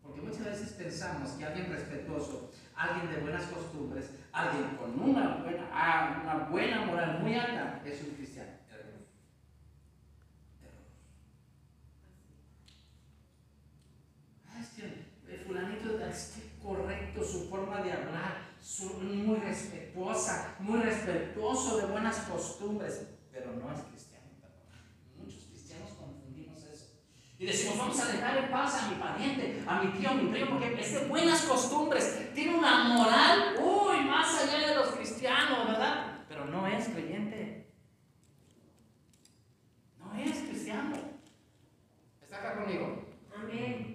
Porque 0.03 0.23
muchas 0.23 0.45
veces 0.45 0.73
pensamos 0.73 1.31
que 1.35 1.45
alguien 1.45 1.71
respetuoso, 1.71 2.51
alguien 2.75 3.09
de 3.09 3.21
buenas 3.21 3.45
costumbres, 3.45 4.11
alguien 4.33 4.77
con 4.77 5.01
una 5.01 5.37
buena, 5.37 5.69
ah, 5.73 6.21
una 6.25 6.49
buena 6.49 6.85
moral 6.85 7.21
muy 7.23 7.37
alta, 7.37 7.81
es 7.85 8.03
un 8.03 8.17
cristiano. 8.17 8.51
Error. 8.69 9.07
Error. 10.63 10.83
Ah, 14.49 14.61
es 14.61 14.69
que 14.71 15.13
el 15.33 15.41
fulanito 15.47 15.99
es 16.01 16.35
que 16.35 16.43
correcto, 17.23 17.39
su 17.39 17.49
forma 17.49 17.81
de 17.83 17.93
hablar, 17.93 18.53
su- 18.61 18.95
muy 19.01 19.37
respetuosa, 19.39 20.57
muy 20.61 20.81
respetuoso 20.81 21.79
de 21.79 21.87
buenas 21.87 22.17
costumbres, 22.21 23.09
pero 23.31 23.53
no 23.57 23.73
es 23.73 23.81
cristiano. 23.83 24.27
Muchos 25.19 25.45
cristianos 25.45 25.91
confundimos 25.99 26.63
eso. 26.65 26.87
Y 27.39 27.47
decimos, 27.47 27.79
vamos 27.79 28.01
a 28.01 28.13
dejar 28.13 28.37
en 28.39 28.51
paz 28.51 28.83
a 28.83 28.89
mi 28.89 28.97
pariente, 28.97 29.63
a 29.67 29.83
mi 29.83 29.93
tío, 29.93 30.11
a 30.11 30.15
mi 30.15 30.31
primo, 30.31 30.51
porque 30.59 30.81
es 30.81 30.93
de 30.93 31.07
buenas 31.07 31.43
costumbres, 31.43 32.33
tiene 32.35 32.55
una 32.57 32.85
moral, 32.85 33.57
uy, 33.61 34.05
más 34.05 34.43
allá 34.43 34.69
de 34.69 34.75
los 34.77 34.89
cristianos, 34.89 35.67
¿verdad? 35.67 36.25
Pero 36.29 36.45
no 36.47 36.67
es 36.67 36.89
creyente. 36.89 37.73
No 39.99 40.15
es 40.21 40.39
cristiano. 40.41 40.95
¿Está 42.23 42.37
acá 42.39 42.63
conmigo? 42.63 43.05
Amén. 43.35 43.92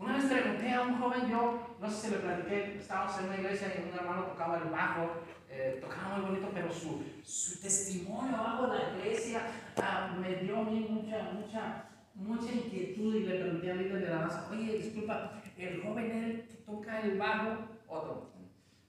Una 0.00 0.16
vez 0.16 0.24
pregunté 0.24 0.72
a 0.72 0.80
un 0.80 0.98
joven, 0.98 1.28
yo, 1.28 1.76
no 1.78 1.90
sé 1.90 2.06
si 2.06 2.14
le 2.14 2.20
platiqué, 2.20 2.78
estábamos 2.78 3.18
en 3.18 3.26
una 3.26 3.36
iglesia 3.36 3.74
y 3.76 3.86
un 3.86 3.98
hermano 3.98 4.24
tocaba 4.24 4.56
el 4.56 4.70
bajo, 4.70 5.10
eh, 5.50 5.76
tocaba 5.78 6.16
muy 6.16 6.30
bonito, 6.30 6.50
pero 6.54 6.72
su, 6.72 7.02
su 7.22 7.60
testimonio 7.60 8.34
abajo 8.34 8.68
de 8.68 8.78
la 8.78 8.96
iglesia 8.96 9.42
ah, 9.76 10.16
me 10.18 10.36
dio 10.36 10.56
a 10.56 10.64
mí 10.64 10.86
mucha, 10.88 11.32
mucha, 11.34 11.84
mucha 12.14 12.50
inquietud 12.50 13.14
y 13.14 13.26
le 13.26 13.40
pregunté 13.40 13.70
al 13.70 13.78
líder 13.78 14.00
de 14.00 14.08
la 14.08 14.20
danza, 14.20 14.48
oye, 14.50 14.78
disculpa, 14.78 15.42
el 15.58 15.82
joven 15.82 16.10
él 16.10 16.46
que 16.48 16.56
toca 16.64 17.02
el 17.02 17.18
bajo, 17.18 17.58
otro, 17.86 18.32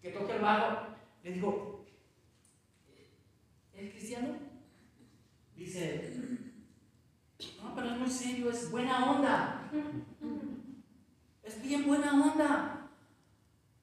que 0.02 0.12
toca 0.12 0.36
el 0.36 0.42
bajo, 0.42 0.88
le 1.24 1.32
digo, 1.34 1.86
¿es 3.74 3.92
cristiano? 3.92 4.30
Dice, 5.58 6.14
no, 7.62 7.76
pero 7.76 7.88
es 7.88 7.98
muy 7.98 8.10
serio, 8.10 8.50
es 8.50 8.72
buena 8.72 9.12
onda. 9.12 9.70
Es 11.52 11.62
bien 11.62 11.86
buena 11.86 12.14
onda. 12.14 12.88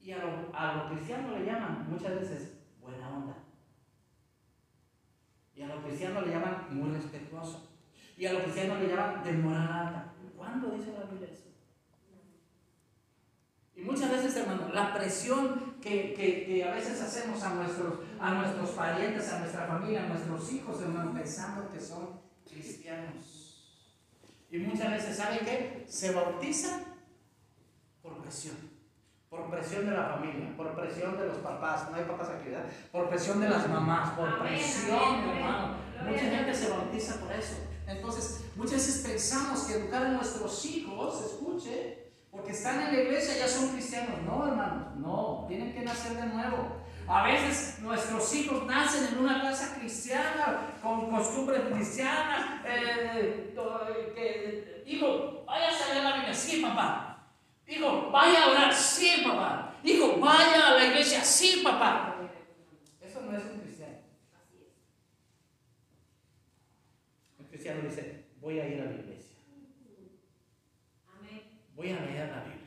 Y 0.01 0.13
a 0.13 0.19
lo, 0.19 0.57
a 0.57 0.75
lo 0.75 0.91
cristiano 0.91 1.37
le 1.39 1.45
llaman 1.45 1.87
muchas 1.91 2.15
veces 2.21 2.53
buena 2.81 3.09
onda. 3.11 3.37
Y 5.55 5.63
a 5.63 5.67
lo 5.67 5.83
cristiano 5.83 6.23
le 6.23 6.31
llaman 6.31 6.67
muy 6.71 6.91
respetuoso. 6.97 7.69
Y 8.17 8.25
a 8.27 8.33
lo 8.33 8.43
cristiano 8.43 8.77
le 8.77 8.89
llaman 8.89 9.23
de 9.23 9.33
moral 9.35 9.71
alta. 9.71 10.15
¿Cuándo 10.37 10.71
dice 10.71 10.93
la 10.93 11.05
Biblia 11.05 11.29
eso? 11.31 11.49
Y 13.77 13.83
muchas 13.83 14.11
veces, 14.11 14.37
hermano, 14.37 14.73
la 14.73 14.95
presión 14.95 15.75
que, 15.81 16.15
que- 16.15 16.47
que 16.47 16.65
a 16.65 16.73
veces 16.75 17.01
hacemos 17.03 17.43
a 17.43 17.55
nuestros, 17.55 17.99
a 18.19 18.35
nuestros 18.35 18.71
parientes, 18.71 19.31
a 19.33 19.41
nuestra 19.41 19.67
familia, 19.67 20.05
a 20.05 20.09
nuestros 20.09 20.53
hijos, 20.53 20.81
hermano, 20.83 21.13
pensando 21.13 21.71
que 21.71 21.79
son 21.81 22.21
cristianos. 22.49 23.85
Y 24.51 24.59
muchas 24.59 24.91
veces, 24.91 25.17
¿sabe 25.17 25.41
qué? 25.41 25.85
Se 25.87 26.13
bautizan 26.13 26.98
por 28.09 28.23
presión. 28.23 28.57
Por 29.29 29.51
presión 29.51 29.85
de 29.85 29.93
la 29.93 30.05
familia, 30.05 30.57
por 30.57 30.75
presión 30.75 31.19
de 31.19 31.27
los 31.27 31.37
papás, 31.39 31.91
no 31.91 31.97
hay 31.97 32.05
papás 32.05 32.31
aquí, 32.31 32.49
¿verdad? 32.49 32.65
Por 32.91 33.09
presión 33.11 33.41
de 33.41 33.49
las 33.51 33.69
mamás, 33.69 34.11
por 34.13 34.27
Amén, 34.29 34.55
presión, 34.55 34.99
amén, 34.99 35.37
hermano. 35.37 35.75
amén. 36.01 36.13
Mucha 36.13 36.25
gente 36.37 36.55
se 36.55 36.71
bautiza 36.71 37.21
por 37.21 37.33
eso. 37.33 37.57
Entonces, 37.87 38.45
muchas 38.57 38.73
veces 38.87 39.07
pensamos 39.07 39.65
que 39.65 39.75
educar 39.75 40.03
a 40.07 40.09
nuestros 40.11 40.65
hijos, 40.65 41.25
escuche, 41.25 42.09
porque 42.31 42.53
están 42.53 42.81
en 42.81 42.95
la 42.95 43.03
iglesia 43.03 43.39
ya 43.39 43.49
son 43.49 43.69
cristianos. 43.71 44.23
No, 44.25 44.47
hermanos, 44.47 44.97
no, 44.97 45.45
tienen 45.47 45.75
que 45.75 45.83
nacer 45.83 46.13
de 46.17 46.27
nuevo. 46.27 46.79
A 47.07 47.23
veces 47.25 47.79
nuestros 47.81 48.35
hijos 48.35 48.67
nacen 48.67 49.09
en 49.13 49.19
una 49.19 49.41
casa 49.41 49.77
cristiana, 49.79 50.73
con 50.83 51.11
costumbres 51.11 51.63
cristianas. 51.73 52.61
eh, 52.67 53.55
que, 54.15 54.83
hijo, 54.87 55.45
vaya 55.47 55.69
a 55.69 56.03
la 56.03 56.17
Biblia. 56.17 56.35
Sí, 56.35 56.61
papá. 56.61 57.08
Hijo, 57.69 58.11
vaya 58.11 58.45
a 58.45 58.51
orar. 58.51 58.75
Sí, 58.75 59.23
papá. 59.23 59.79
Hijo, 59.85 60.19
vaya 60.19 60.69
a 60.69 60.75
la 60.75 60.87
iglesia. 60.87 61.23
Sí, 61.23 61.61
papá. 61.63 62.17
Eso 63.01 63.21
no 63.21 63.37
es 63.37 63.45
un 63.45 63.61
cristiano. 63.61 63.99
Un 67.39 67.47
cristiano 67.47 67.83
dice, 67.83 68.25
voy 68.41 68.59
a 68.59 68.67
ir 68.67 68.81
a 68.81 68.87
la 68.87 68.93
iglesia. 68.93 69.37
Amén. 71.15 71.43
Voy 71.77 71.91
a 71.91 72.01
leer 72.01 72.31
la 72.31 72.43
Biblia. 72.45 72.59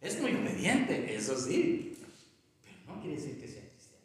Es 0.00 0.20
muy 0.20 0.34
obediente, 0.34 1.12
eso 1.14 1.36
sí. 1.36 1.98
Pero 2.62 2.94
no 2.94 3.00
quiere 3.00 3.16
decir 3.16 3.40
que 3.40 3.48
sea 3.48 3.68
cristiano. 3.68 4.04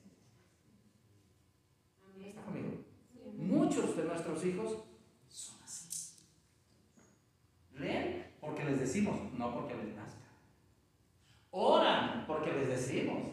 ¿Está 2.26 2.42
conmigo? 2.42 2.84
Muchos 3.38 3.96
de 3.96 4.04
nuestros 4.06 4.44
hijos 4.44 4.86
son 5.30 5.62
así. 5.64 6.16
Leen 7.76 8.30
porque 8.40 8.64
les 8.64 8.80
no 9.04 9.54
porque 9.54 9.76
les 9.76 9.96
nazca. 9.96 10.28
Oran 11.52 12.26
porque 12.28 12.54
les 12.54 12.68
decimos, 12.68 13.32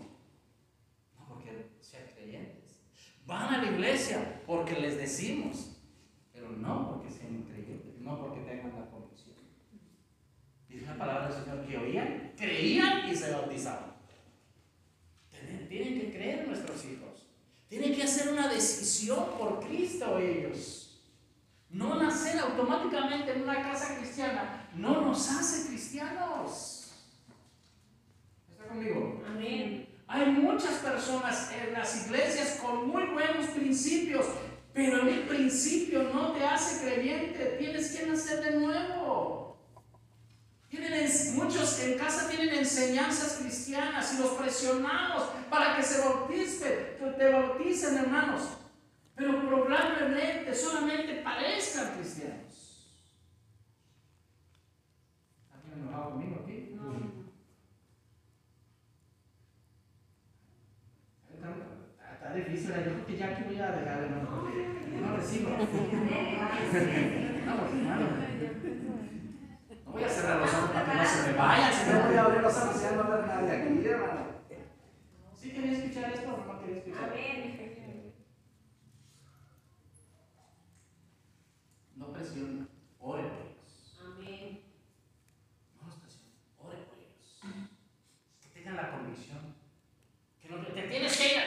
no 1.18 1.28
porque 1.28 1.70
sean 1.80 2.04
creyentes. 2.14 2.78
Van 3.26 3.54
a 3.54 3.62
la 3.62 3.70
iglesia 3.70 4.42
porque 4.46 4.80
les 4.80 4.96
decimos, 4.96 5.76
pero 6.32 6.50
no 6.50 6.88
porque 6.90 7.10
sean 7.10 7.42
creyentes, 7.42 8.00
no 8.00 8.20
porque 8.20 8.40
tengan 8.40 8.78
la 8.78 8.90
convicción. 8.90 9.36
Dice 10.68 10.86
la 10.86 10.98
palabra 10.98 11.28
del 11.28 11.44
Señor 11.44 11.66
que 11.66 11.78
oían, 11.78 12.32
creían 12.36 13.10
y 13.10 13.16
se 13.16 13.32
bautizaban. 13.32 13.96
Tienen, 15.30 15.68
tienen 15.68 16.00
que 16.00 16.12
creer 16.12 16.46
nuestros 16.46 16.84
hijos. 16.84 17.26
Tienen 17.68 17.94
que 17.94 18.04
hacer 18.04 18.32
una 18.32 18.48
decisión 18.48 19.30
por 19.38 19.60
Cristo 19.60 20.18
ellos. 20.18 20.85
No 21.70 21.96
nacer 21.96 22.38
automáticamente 22.38 23.32
en 23.32 23.42
una 23.42 23.62
casa 23.62 23.96
cristiana 23.96 24.68
no 24.74 25.02
nos 25.02 25.30
hace 25.30 25.68
cristianos. 25.68 26.92
¿Está 28.50 28.68
conmigo? 28.68 29.22
Amén. 29.26 29.88
Hay 30.06 30.26
muchas 30.26 30.74
personas 30.76 31.50
en 31.52 31.72
las 31.72 32.06
iglesias 32.06 32.60
con 32.62 32.88
muy 32.88 33.04
buenos 33.06 33.46
principios, 33.48 34.26
pero 34.72 35.02
el 35.02 35.22
principio 35.22 36.04
no 36.04 36.32
te 36.32 36.44
hace 36.44 36.84
creyente. 36.84 37.56
Tienes 37.58 37.96
que 37.96 38.06
nacer 38.06 38.42
de 38.44 38.60
nuevo. 38.60 39.36
Tienen 40.68 41.10
muchos 41.34 41.80
en 41.80 41.98
casa 41.98 42.28
tienen 42.28 42.54
enseñanzas 42.58 43.38
cristianas 43.40 44.14
y 44.14 44.18
los 44.18 44.32
presionamos 44.32 45.24
para 45.48 45.76
que 45.76 45.82
se 45.82 46.00
bauticen, 46.00 46.96
te 47.16 47.30
bauticen, 47.30 47.96
hermanos. 47.96 48.42
Pero 49.16 49.48
probablemente 49.48 50.54
solamente 50.54 51.22
parezcan 51.22 51.94
cristianos. 51.96 52.92
¿Alguien 55.50 55.80
enojado 55.88 56.10
conmigo 56.10 56.42
aquí? 56.44 56.76
No. 56.76 56.82
Está, 61.32 62.12
está 62.12 62.34
difícil, 62.34 62.68
yo 62.68 62.74
creo 62.82 63.06
que 63.06 63.16
ya 63.16 63.26
aquí 63.28 63.42
voy 63.44 63.58
a 63.58 63.70
dejar, 63.70 64.02
hermano. 64.02 64.28
porque 64.30 65.00
No 65.00 65.16
recibo. 65.16 65.50
Vamos, 65.50 65.70
hermano. 67.72 68.06
No 69.86 69.92
voy 69.92 70.04
a 70.04 70.08
cerrar 70.10 70.40
los 70.40 70.52
ojos 70.54 70.70
para 70.72 70.92
que 70.92 70.98
no 70.98 71.04
se 71.06 71.30
me 71.30 71.38
vayan, 71.38 71.72
si 71.72 71.90
no 71.90 72.00
voy 72.06 72.16
a 72.16 72.22
abrir 72.22 72.42
los 72.42 72.56
ojos 72.56 72.76
y 72.76 72.82
ya 72.82 72.90
no 72.92 72.98
va 72.98 73.04
a 73.04 73.12
haber 73.14 73.26
nadie 73.28 73.50
aquí, 73.62 73.88
hermano. 73.88 74.26
¿Sí 75.34 75.50
quería 75.52 75.72
escuchar 75.72 76.12
esto 76.12 76.34
o 76.34 76.52
no 76.52 76.60
quería 76.60 76.76
escuchar? 76.76 77.10
Amén. 77.10 77.56
No 81.94 82.12
presione, 82.12 82.66
ore 82.98 83.22
por 83.22 83.46
ellos. 83.46 83.98
Amén. 84.04 84.60
No 85.80 85.86
los 85.88 85.96
presione, 85.96 86.32
ore 86.58 86.76
por 86.84 86.98
ellos. 86.98 87.40
Que 88.42 88.48
tengan 88.50 88.76
la 88.76 88.90
convicción. 88.90 89.54
Que 90.42 90.48
no 90.50 90.58
te, 90.58 90.72
te 90.72 90.82
tienes 90.88 91.16
que 91.16 91.26
ir. 91.26 91.42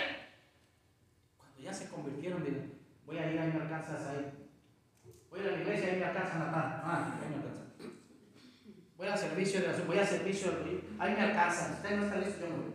Cuando 1.38 1.62
ya 1.62 1.72
se 1.72 1.88
convirtieron, 1.90 2.44
digan, 2.44 2.74
voy 3.06 3.18
a 3.20 3.32
ir, 3.32 3.40
ahí 3.40 3.52
me 3.54 3.62
alcanzas 3.62 4.08
ahí. 4.08 4.50
Voy 5.30 5.40
a 5.40 5.44
ir 5.44 5.50
a 5.50 5.52
la 5.52 5.62
iglesia, 5.62 5.88
ahí 5.92 6.00
me 6.00 6.06
alcanzan 6.06 6.42
a 6.42 6.52
tal. 6.52 6.82
Ah, 6.84 7.20
ahí 7.22 7.30
me 7.30 7.36
alcanzan. 7.36 7.74
Voy 8.98 9.08
al 9.08 9.18
servicio 9.18 9.62
de 9.62 9.68
la 9.68 9.74
voy 9.86 10.00
al 10.00 10.08
servicio 10.08 10.52
de 10.52 10.84
ahí 11.50 11.58
me 11.58 11.62
alcanzan. 11.62 11.74
Usted 11.74 11.98
no 11.98 12.04
está 12.06 12.18
listo, 12.18 12.42
yo 12.42 12.52
me 12.52 12.64
voy. 12.64 12.74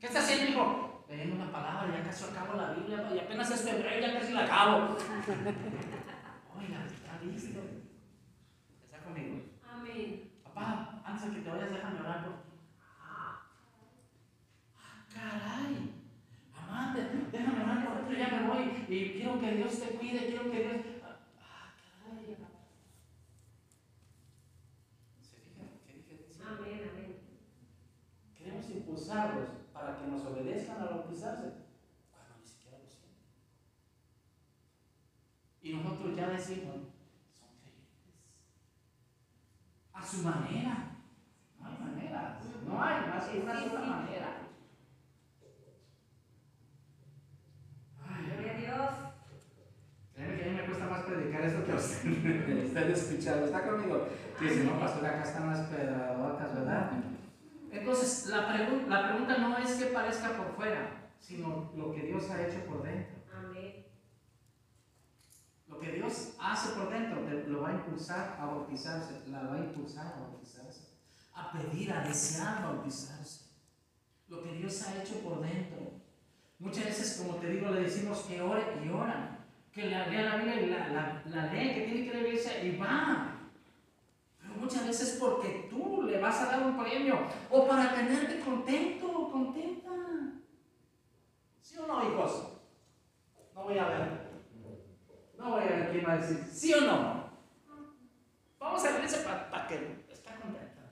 ¿Qué 0.00 0.06
está 0.06 0.18
haciendo, 0.18 0.50
hijo? 0.50 1.04
Leyendo 1.08 1.44
la 1.44 1.52
palabra, 1.52 1.96
ya 1.96 2.02
casi 2.02 2.24
acabo 2.24 2.54
la 2.54 2.72
Biblia, 2.72 3.08
y 3.14 3.18
apenas 3.20 3.50
es 3.50 3.62
febrero, 3.62 4.00
ya 4.00 4.18
casi 4.18 4.32
la 4.32 4.44
acabo. 4.44 4.96
Oiga, 6.58 6.84
está 6.86 7.20
listo. 7.24 7.60
¿Está 8.84 8.98
conmigo? 9.04 9.42
Amén. 9.70 10.32
Papá, 10.42 11.02
antes 11.04 11.30
de 11.30 11.36
que 11.36 11.42
te 11.42 11.50
vayas, 11.50 11.70
déjame 11.70 12.00
orar 12.00 12.24
por 12.24 12.32
ti. 12.42 12.50
Ah, 13.00 13.46
caray. 15.14 15.92
Amante, 16.52 17.00
déjame 17.30 17.62
orar 17.62 17.86
por 17.86 18.08
ti, 18.08 18.16
ya 18.16 18.28
me 18.28 18.48
voy. 18.48 18.84
Y 18.88 19.12
quiero 19.12 19.40
que 19.40 19.52
Dios 19.52 19.78
te 19.78 19.86
cuide, 19.96 20.26
quiero 20.26 20.50
que 20.50 20.58
Dios. 20.58 20.81
Y 35.62 35.74
nosotros 35.74 36.16
ya 36.16 36.28
decimos, 36.28 36.74
son 37.38 37.48
creyentes. 37.62 38.14
A 39.92 40.04
su 40.04 40.18
manera. 40.22 40.96
No 41.60 41.66
hay 41.68 41.78
manera. 41.78 42.40
No 42.66 42.82
hay 42.82 43.08
más 43.08 43.24
que 43.28 43.38
una 43.40 43.60
sola 43.60 43.80
manera. 43.80 44.38
Ay, 48.04 48.24
Gloria 48.26 48.52
a 48.52 48.56
Dios. 48.56 48.90
Créeme 50.14 50.36
que 50.36 50.42
a 50.44 50.46
mí 50.52 50.56
me 50.56 50.66
cuesta 50.66 50.86
más 50.86 51.02
predicar 51.04 51.42
esto 51.42 51.64
que 51.64 51.72
a 51.72 51.76
usted. 51.76 52.64
Usted 52.66 52.90
escuchado, 52.90 53.44
¿está 53.44 53.64
conmigo? 53.66 54.08
Dice, 54.40 54.64
no, 54.64 54.80
pastor, 54.80 55.06
acá 55.06 55.22
están 55.22 55.46
las 55.50 55.66
pedradotas, 55.68 56.54
¿verdad? 56.54 56.90
Entonces, 57.70 58.26
la, 58.26 58.48
pregun- 58.48 58.86
la 58.88 59.08
pregunta 59.08 59.38
no 59.38 59.56
es 59.58 59.72
que 59.74 59.86
parezca 59.86 60.36
por 60.36 60.54
fuera, 60.56 61.10
sino 61.20 61.70
lo 61.76 61.92
que 61.94 62.02
Dios 62.02 62.28
ha 62.30 62.42
hecho 62.46 62.64
por 62.66 62.82
dentro. 62.82 63.11
Que 65.82 65.92
Dios 65.92 66.34
hace 66.40 66.78
por 66.78 66.90
dentro 66.90 67.20
lo 67.48 67.62
va 67.62 67.70
a 67.70 67.72
impulsar 67.72 68.38
a 68.40 68.46
bautizarse, 68.46 69.28
la 69.28 69.42
va 69.42 69.56
a 69.56 69.58
impulsar 69.58 70.06
a 70.06 70.20
bautizarse, 70.20 70.90
a 71.34 71.50
pedir, 71.50 71.92
a 71.92 72.02
desear 72.02 72.62
bautizarse. 72.62 73.46
Lo 74.28 74.44
que 74.44 74.52
Dios 74.52 74.80
ha 74.82 75.02
hecho 75.02 75.18
por 75.24 75.40
dentro. 75.40 76.00
Muchas 76.60 76.84
veces, 76.84 77.20
como 77.20 77.38
te 77.38 77.48
digo, 77.48 77.70
le 77.70 77.80
decimos 77.80 78.20
que 78.20 78.40
ore 78.40 78.62
y 78.84 78.88
oran, 78.90 79.44
que 79.72 79.90
la, 79.90 80.06
lea 80.06 80.22
la 80.22 80.36
Biblia 80.36 80.62
y 80.62 80.66
la, 80.70 80.88
la, 80.88 81.22
la 81.26 81.52
lee, 81.52 81.74
que 81.74 81.86
tiene 81.86 82.08
que 82.08 82.18
iglesia 82.20 82.62
y 82.62 82.76
va. 82.76 83.40
Pero 84.40 84.54
muchas 84.54 84.86
veces 84.86 85.18
porque 85.18 85.66
tú 85.68 86.02
le 86.02 86.20
vas 86.20 86.40
a 86.42 86.46
dar 86.46 86.62
un 86.62 86.78
premio 86.78 87.18
o 87.50 87.66
para 87.66 87.92
tenerte 87.92 88.38
contento 88.38 89.30
contenta. 89.32 89.90
¿Sí 91.60 91.76
o 91.76 91.86
no, 91.88 92.08
hijos? 92.08 92.52
No 93.54 93.64
voy 93.64 93.78
a 93.78 93.88
ver. 93.88 94.21
No 95.42 95.50
voy 95.50 95.62
a 95.62 95.66
ver 95.66 95.90
quién 95.90 96.04
va 96.06 96.12
a 96.12 96.16
decir 96.18 96.38
sí 96.50 96.72
o 96.74 96.80
no. 96.82 97.22
Vamos 98.60 98.84
a 98.84 98.90
la 98.90 98.96
iglesia 98.98 99.48
para 99.50 99.66
que 99.66 99.74
esté 100.12 100.30
contenta. 100.40 100.82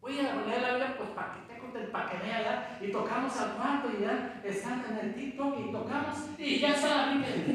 Voy 0.00 0.18
a 0.20 0.22
leer 0.46 0.62
la 0.62 0.68
Biblia 0.70 0.94
pues 0.96 1.08
para 1.10 1.32
que 1.34 1.40
esté 1.40 1.58
contenta, 1.58 1.90
para 1.92 2.08
que 2.10 2.18
vea 2.18 2.42
ya. 2.42 2.78
Y 2.86 2.92
tocamos 2.92 3.36
al 3.36 3.52
cuarto 3.56 3.88
y 3.98 4.02
ya 4.02 4.40
están 4.44 4.84
en 4.90 4.98
el 5.08 5.14
TikTok 5.14 5.54
y 5.58 5.72
tocamos 5.72 6.16
y 6.38 6.58
ya 6.60 6.68
está 6.68 7.06
la 7.06 7.12
Biblia. 7.12 7.28
Estoy, 7.28 7.48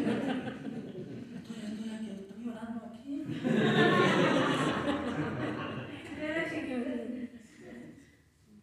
estoy 1.63 1.89
aquí, 1.95 2.09
estoy 2.19 2.43
llorando 2.43 2.79
aquí. 2.91 3.23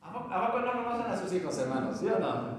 ¿A 0.03 0.13
poco, 0.13 0.29
a 0.35 0.47
poco 0.47 0.61
no 0.61 0.73
conocen 0.85 1.13
a 1.13 1.17
sus 1.17 1.33
hijos, 1.33 1.59
hermanos? 1.59 1.99
¿Sí 1.99 2.07
o 2.07 2.19
no? 2.19 2.59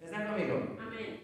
¿Están 0.00 0.26
conmigo? 0.28 0.76
Amén. 0.80 1.20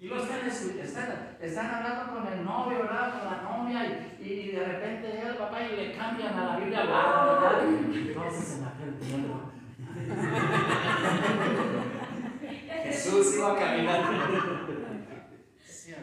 Y 0.00 0.06
luego 0.06 0.22
están, 0.24 0.40
escu- 0.48 0.78
están, 0.80 1.36
están 1.40 1.66
hablando 1.74 2.12
con 2.14 2.26
el 2.32 2.44
novio, 2.44 2.78
¿verdad? 2.78 3.18
Con 3.18 3.24
la 3.30 3.42
novia, 3.42 3.80
y, 4.20 4.24
y 4.24 4.52
de 4.52 4.64
repente 4.64 5.12
llega 5.12 5.30
el 5.30 5.36
papá 5.36 5.60
y 5.62 5.76
le 5.76 5.92
cambian 5.96 6.38
a 6.38 6.44
la 6.46 6.56
Biblia 6.58 6.80
al 6.82 6.86
¿verdad? 6.86 7.64
Entonces 7.92 8.58
en 8.58 8.64
aquel 8.64 8.98
tiempo. 8.98 9.34
Jesús 12.84 13.36
iba 13.36 13.58
caminando. 13.58 14.10
¿Sí 15.66 15.92
o 15.92 15.96
no? 15.98 16.02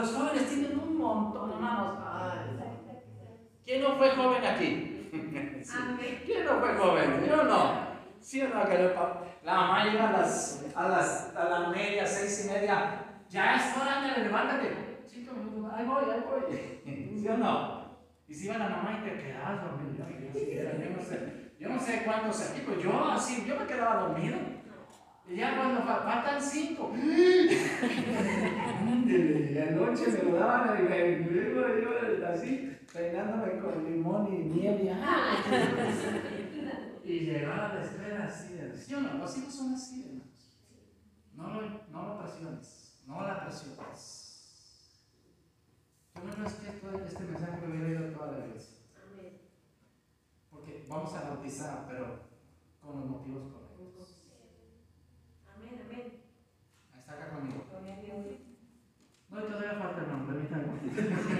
Los 0.00 0.08
jóvenes 0.14 0.48
tienen 0.48 0.78
un 0.78 0.96
montón, 0.98 1.50
hermanos. 1.52 1.98
Ay. 2.04 2.38
¿Quién 3.64 3.82
no 3.82 3.89
fue 4.00 4.10
joven 4.16 4.42
aquí? 4.46 5.10
¿Quién 6.24 6.46
no 6.46 6.58
fue 6.58 6.74
joven? 6.74 7.20
¿Sí 7.22 7.30
o 7.30 7.44
no? 7.44 7.60
¿Sí 8.18 8.40
o 8.42 8.48
no? 8.48 8.66
Que 8.66 8.94
la 9.44 9.54
mamá 9.54 9.84
llega 9.84 10.08
a 10.08 10.12
las, 10.12 10.64
a 10.74 10.88
las, 10.88 11.36
a 11.36 11.44
la 11.50 11.68
media, 11.68 12.06
seis 12.06 12.46
y 12.46 12.52
media. 12.52 13.04
Ya 13.28 13.56
es 13.56 13.76
hora, 13.76 13.98
ándale, 13.98 14.24
levántate. 14.24 14.68
Cinco 15.06 15.34
minutos, 15.34 15.70
ahí 15.76 15.84
voy, 15.84 16.04
ahí 16.04 16.22
voy. 16.26 16.40
¿Sí 17.20 17.28
o 17.28 17.36
no? 17.36 17.80
Y 18.26 18.34
si 18.34 18.46
iba 18.46 18.56
la 18.56 18.68
mamá 18.70 19.00
y 19.00 19.10
te 19.10 19.22
quedabas 19.22 19.64
dormido. 19.64 20.06
Yo, 20.08 20.40
yo, 20.40 20.82
yo 20.82 20.90
no 20.96 21.02
sé, 21.02 21.52
yo 21.58 21.68
no 21.68 21.78
sé 21.78 22.02
cuántos 22.02 22.40
aquí, 22.50 22.62
pero 22.66 22.80
yo 22.80 23.04
así, 23.12 23.44
yo 23.46 23.56
me 23.56 23.66
quedaba 23.66 24.00
dormido. 24.08 24.38
Y 25.28 25.36
ya 25.36 25.56
cuando 25.56 25.82
fa- 25.82 26.00
faltan 26.04 26.40
cinco. 26.40 26.90
Ándele, 28.80 29.52
y 29.52 29.58
anoche 29.58 30.06
me 30.08 30.22
lo 30.30 30.38
daban 30.38 30.78
y 30.78 30.88
me 30.88 31.18
yo 31.28 32.26
así, 32.32 32.76
peinándome 32.92 33.58
con 33.60 33.84
limón 33.84 34.32
y 34.32 34.38
miel 34.38 34.84
y 34.84 34.88
¡ah! 34.88 35.36
Y 37.04 37.20
llegaba 37.20 37.70
a 37.70 37.74
la 37.74 37.82
escuela 37.82 38.24
así, 38.24 38.58
¿sí 38.76 38.94
o 38.94 39.00
no? 39.00 39.14
Los 39.14 39.36
hijos 39.38 39.54
son 39.54 39.74
así, 39.74 40.04
hermanos. 40.04 40.60
No 41.34 41.48
lo, 41.48 41.62
no 41.90 42.08
lo 42.08 42.18
presiones, 42.20 43.02
no 43.06 43.22
la 43.22 43.40
presiones. 43.44 44.20
Yo 46.14 46.36
no 46.36 46.46
es 46.46 46.52
que 46.54 46.68
este 46.68 47.24
mensaje 47.24 47.66
me 47.66 47.68
hubiera 47.68 48.00
ido 48.00 48.12
toda 48.16 48.32
la 48.32 48.46
iglesia, 48.46 48.76
Amén. 49.02 49.40
porque 50.50 50.84
vamos 50.88 51.14
a 51.14 51.30
bautizar, 51.30 51.86
pero 51.88 52.20
con 52.80 53.00
los 53.00 53.08
motivos 53.08 53.52
correctos. 53.52 54.26
Amén, 55.56 55.82
amén. 55.86 56.22
Está 56.96 57.12
acá 57.12 57.30
conmigo. 57.30 57.64
No, 59.30 59.42
todavía 59.42 59.74
falta, 59.74 60.00
hermano, 60.02 60.26
permítanme. 60.26 61.30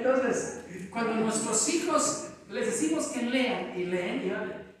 Entonces, 0.00 0.64
cuando 0.90 1.16
nuestros 1.16 1.68
hijos 1.68 2.30
les 2.48 2.66
decimos 2.66 3.08
que 3.08 3.22
lean 3.22 3.78
y 3.78 3.84
leen, 3.84 4.32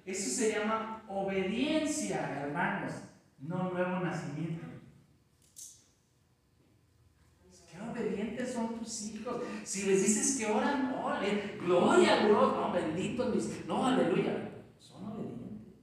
y 0.06 0.10
eso 0.10 0.30
se 0.30 0.52
llama 0.52 1.04
obediencia, 1.08 2.42
hermanos, 2.42 2.94
no 3.38 3.70
nuevo 3.70 4.00
nacimiento. 4.00 4.66
Qué 7.70 7.78
obedientes 7.78 8.54
son 8.54 8.78
tus 8.78 9.02
hijos. 9.08 9.42
Si 9.62 9.82
les 9.82 10.02
dices 10.02 10.38
que 10.38 10.50
oran, 10.50 10.94
ore, 10.94 11.58
gloria 11.60 12.14
a 12.14 12.26
Dios, 12.26 12.54
no, 12.56 12.72
benditos 12.72 13.34
mis, 13.34 13.66
no, 13.66 13.86
aleluya. 13.88 14.52
Son 14.78 15.04
obedientes, 15.04 15.74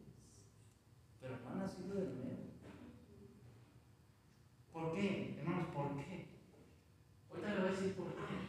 pero 1.21 1.37
no 1.43 1.49
han 1.51 1.59
nacido 1.59 1.93
de 1.93 2.05
nuevo. 2.05 2.37
¿Por 4.73 4.95
qué, 4.95 5.37
hermanos? 5.39 5.67
¿Por 5.75 5.95
qué? 5.97 6.27
Ahorita 7.29 7.53
le 7.53 7.59
voy 7.59 7.67
a 7.67 7.71
decir 7.71 7.93
por 7.93 8.15
qué. 8.15 8.46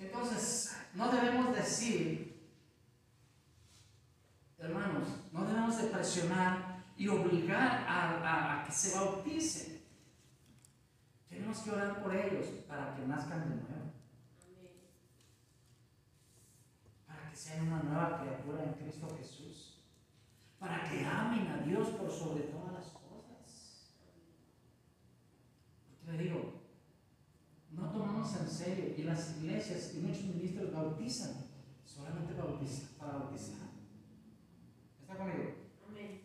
Entonces, 0.00 0.74
no 0.94 1.12
debemos 1.12 1.54
decir, 1.54 2.40
hermanos, 4.58 5.08
no 5.30 5.44
debemos 5.44 5.76
de 5.76 5.88
presionar 5.88 6.84
y 6.96 7.06
obligar 7.08 7.84
a, 7.86 8.64
que 8.66 8.72
se 8.72 8.96
bauticen. 8.96 9.82
Tenemos 11.28 11.58
que 11.58 11.70
orar 11.70 12.02
por 12.02 12.16
ellos 12.16 12.46
para 12.66 12.94
que 12.94 13.06
nazcan 13.06 13.40
de 13.40 13.56
nuevo, 13.56 13.92
para 17.06 17.30
que 17.30 17.36
sean 17.36 17.68
una 17.68 17.82
nueva 17.82 18.20
criatura 18.20 18.64
en 18.64 18.72
Cristo 18.72 19.06
Jesús, 19.18 19.82
para 20.58 20.82
que 20.88 21.04
amen 21.04 21.46
a 21.48 21.58
Dios 21.58 21.88
por 21.90 22.10
sobre 22.10 22.44
todas 22.44 22.72
las 22.72 22.86
cosas. 22.86 23.92
Porque 25.88 26.16
le 26.16 26.24
digo, 26.24 26.59
no 27.70 27.90
tomamos 27.90 28.34
en 28.36 28.48
serio 28.48 28.94
y 28.96 29.02
las 29.04 29.36
iglesias 29.38 29.92
y 29.94 29.98
muchos 29.98 30.24
ministros 30.24 30.72
bautizan 30.72 31.32
solamente 31.84 32.34
bautiza- 32.34 32.96
para 32.98 33.12
bautizar. 33.12 33.68
¿Está 35.00 35.16
conmigo? 35.16 35.54
Amén. 35.88 36.20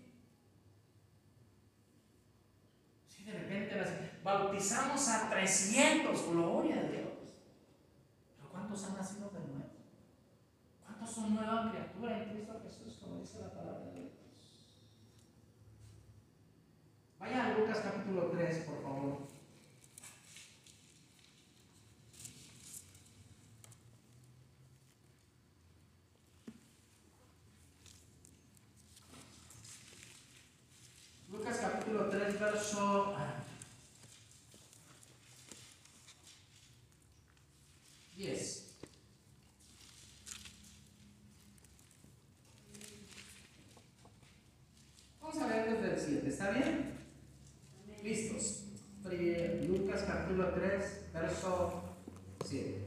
Si 3.07 3.23
de 3.23 3.33
repente 3.33 3.75
las- 3.75 4.23
bautizamos 4.23 5.07
a 5.09 5.29
300, 5.29 6.27
gloria 6.29 6.79
a 6.79 6.83
Dios. 6.83 7.35
Pero 8.37 8.49
¿cuántos 8.49 8.83
han 8.85 8.95
nacido 8.95 9.29
de 9.29 9.39
nuevo? 9.39 9.69
¿Cuántos 10.83 11.09
son 11.11 11.35
nueva 11.35 11.69
criatura 11.71 12.23
en 12.23 12.29
Cristo 12.31 12.59
Jesús, 12.63 12.97
como 13.01 13.19
dice 13.19 13.39
la 13.39 13.51
palabra 13.53 13.85
de 13.85 13.91
Dios? 13.93 14.11
Vaya 17.19 17.45
a 17.45 17.57
Lucas 17.57 17.79
capítulo 17.79 18.29
3, 18.31 18.65
por 18.65 18.81
favor. 18.81 19.27
Lucas 31.31 31.57
capítulo 31.59 32.09
3, 32.09 32.39
verso 32.39 33.13
ah, 33.17 33.43
10. 38.15 38.65
Vamos 45.21 45.37
a 45.41 45.47
ver 45.47 45.69
desde 45.81 45.93
el 45.93 45.99
7, 45.99 46.29
¿está 46.29 46.49
bien? 46.51 46.93
Listos. 48.03 48.61
Pri- 49.03 49.67
Lucas 49.67 50.03
capítulo 50.07 50.49
3, 50.53 51.05
verso 51.13 51.83
7. 52.45 52.81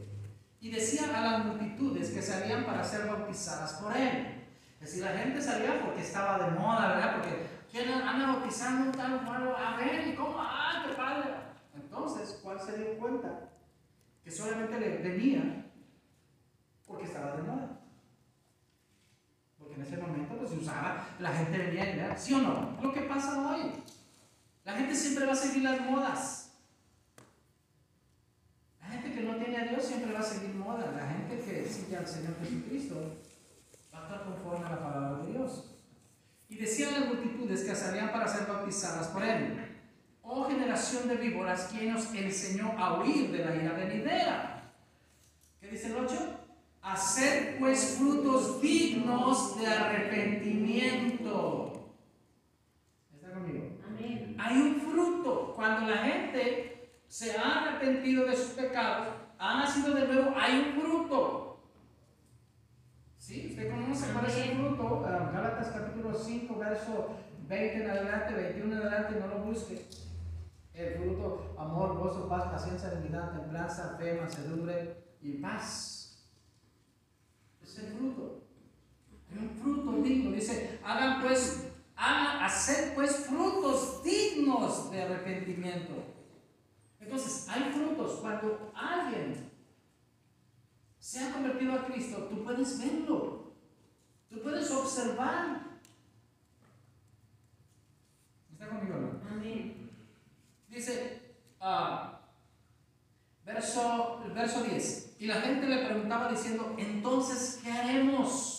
Y 0.61 0.71
decía 0.71 1.17
a 1.17 1.21
las 1.39 1.45
multitudes 1.47 2.11
que 2.11 2.23
salían 2.23 2.65
para 2.65 2.83
ser 2.85 3.07
bautizadas 3.07 3.75
por 3.75 3.97
él. 3.97 4.45
Es 4.81 4.89
decir, 4.91 5.05
la 5.05 5.13
gente 5.19 5.41
salía 5.41 5.81
porque 5.85 6.03
estaba 6.03 6.45
de 6.45 6.59
moda, 6.59 6.89
¿verdad? 6.95 7.17
Porque 7.17 7.47
¿quién, 7.71 7.89
bautizando 7.89 8.87
un 8.91 8.93
tal 8.97 9.25
Juan, 9.25 9.49
a 9.57 9.77
ver, 9.77 10.09
¿y 10.09 10.15
cómo? 10.15 10.37
¡Ah, 10.39 10.85
qué 10.87 10.95
padre! 10.95 11.31
Entonces, 11.75 12.41
Juan 12.43 12.59
se 12.65 12.77
dio 12.79 12.99
cuenta 12.99 13.51
que 14.25 14.31
solamente 14.31 14.79
le 14.81 14.99
venía 14.99 15.67
porque 16.87 17.05
estaba 17.05 17.37
de 17.37 17.43
moda. 17.43 17.81
Porque 19.59 19.75
en 19.75 19.83
ese 19.83 19.97
momento 19.97 20.37
pues, 20.39 20.51
se 20.51 20.57
usaba, 20.59 21.07
la 21.21 21.31
gente 21.33 21.59
venía 21.59 21.93
y 21.95 21.97
¿verdad? 21.99 22.19
¿sí 22.19 22.35
o 22.35 22.39
no? 22.39 22.79
Lo 22.83 22.93
que 22.93 23.03
pasa 23.03 23.49
hoy. 23.49 23.73
La 24.65 24.75
gente 24.75 24.95
las 25.63 25.81
modas. 25.81 26.53
La 28.81 28.89
gente 28.89 29.13
que 29.13 29.23
no 29.23 29.37
tiene 29.37 29.59
a 29.59 29.65
Dios 29.65 29.85
siempre 29.85 30.13
va 30.13 30.21
a 30.21 30.23
seguir 30.23 30.55
modas. 30.55 30.95
La 30.95 31.09
gente 31.09 31.41
que 31.41 31.69
sigue 31.69 31.97
al 31.97 32.07
Señor 32.07 32.37
Jesucristo 32.41 33.19
va 33.95 34.01
a 34.01 34.03
estar 34.05 34.25
conforme 34.25 34.67
a 34.67 34.71
la 34.71 34.83
palabra 34.83 35.23
de 35.23 35.33
Dios. 35.33 35.65
Y 36.49 36.57
decían 36.57 36.93
las 36.93 37.07
multitudes 37.07 37.65
que 37.65 37.75
salían 37.75 38.11
para 38.11 38.27
ser 38.27 38.47
bautizadas 38.47 39.09
por 39.09 39.23
él. 39.23 39.67
Oh 40.23 40.45
generación 40.45 41.09
de 41.09 41.17
víboras, 41.17 41.69
¿quién 41.71 41.95
os 41.95 42.13
enseñó 42.15 42.73
a 42.79 43.01
huir 43.01 43.31
de 43.31 43.45
la 43.45 43.57
ira 43.57 43.73
venidera? 43.73 44.73
¿Qué 45.61 45.69
dice 45.69 45.89
el 45.89 45.97
8? 45.97 46.41
Hacer 46.83 47.59
pues 47.59 47.97
frutos 47.99 48.63
dignos 48.63 49.59
de 49.59 49.67
arrepentimiento. 49.67 51.95
¿Está 53.15 53.33
conmigo? 53.33 53.79
Amén. 53.87 54.37
Hay 54.39 54.57
un. 54.57 54.88
Cuando 55.59 55.89
la 55.89 55.97
gente 55.97 56.89
se 57.09 57.37
ha 57.37 57.65
arrepentido 57.65 58.27
de 58.27 58.37
sus 58.37 58.51
pecados, 58.51 59.09
ha 59.41 59.59
nacido 59.59 59.93
de 59.93 60.07
nuevo, 60.07 60.33
hay 60.37 60.57
un 60.57 60.81
fruto. 60.81 61.65
¿Sí? 63.17 63.49
¿Usted 63.51 63.69
conoce 63.69 64.13
cuál 64.13 64.27
es 64.27 64.37
el 64.37 64.57
fruto? 64.57 65.05
Ah, 65.05 65.33
Gálatas 65.35 65.73
capítulo 65.73 66.15
5, 66.15 66.57
verso 66.61 67.17
20 67.49 67.83
en 67.83 67.91
adelante, 67.91 68.35
21 68.35 68.73
en 68.73 68.81
adelante, 68.83 69.19
no 69.19 69.27
lo 69.27 69.39
busque. 69.47 69.85
El 70.75 70.95
fruto, 70.95 71.57
amor, 71.59 71.99
gozo, 71.99 72.29
paz, 72.29 72.53
paciencia, 72.53 72.91
dignidad, 72.91 73.33
templanza, 73.33 73.97
fe, 73.99 74.15
mansedumbre 74.15 75.17
y 75.21 75.39
paz. 75.39 76.25
Es 77.61 77.79
el 77.81 77.95
fruto. 77.95 78.45
Hay 79.29 79.39
un 79.39 79.51
fruto 79.61 80.03
digno. 80.03 80.31
Dice, 80.31 80.79
hagan 80.85 81.21
pues, 81.21 81.68
hagan, 81.99 82.43
hacer 82.45 82.95
pues 82.95 83.27
frutos 83.27 84.03
dignos 84.03 84.91
de 84.91 85.03
arrepentimiento. 85.03 85.95
Entonces, 87.01 87.49
hay 87.49 87.73
frutos. 87.73 88.21
Cuando 88.21 88.73
alguien 88.75 89.51
se 90.99 91.21
ha 91.21 91.33
convertido 91.33 91.73
a 91.75 91.87
Cristo, 91.87 92.29
tú 92.31 92.45
puedes 92.45 92.79
verlo. 92.79 93.53
Tú 94.31 94.43
puedes 94.43 94.71
observar. 94.71 95.79
¿Está 98.53 98.69
conmigo? 98.69 98.99
no? 98.99 99.31
Amén. 99.31 99.91
Dice, 100.69 101.35
ah, 101.61 102.21
verso, 103.45 104.23
verso 104.35 104.63
10. 104.63 105.17
Y 105.19 105.27
la 105.27 105.41
gente 105.41 105.67
le 105.67 105.87
preguntaba 105.87 106.31
diciendo, 106.31 106.77
entonces, 106.79 107.61
¿qué 107.63 107.73
haremos? 107.73 108.58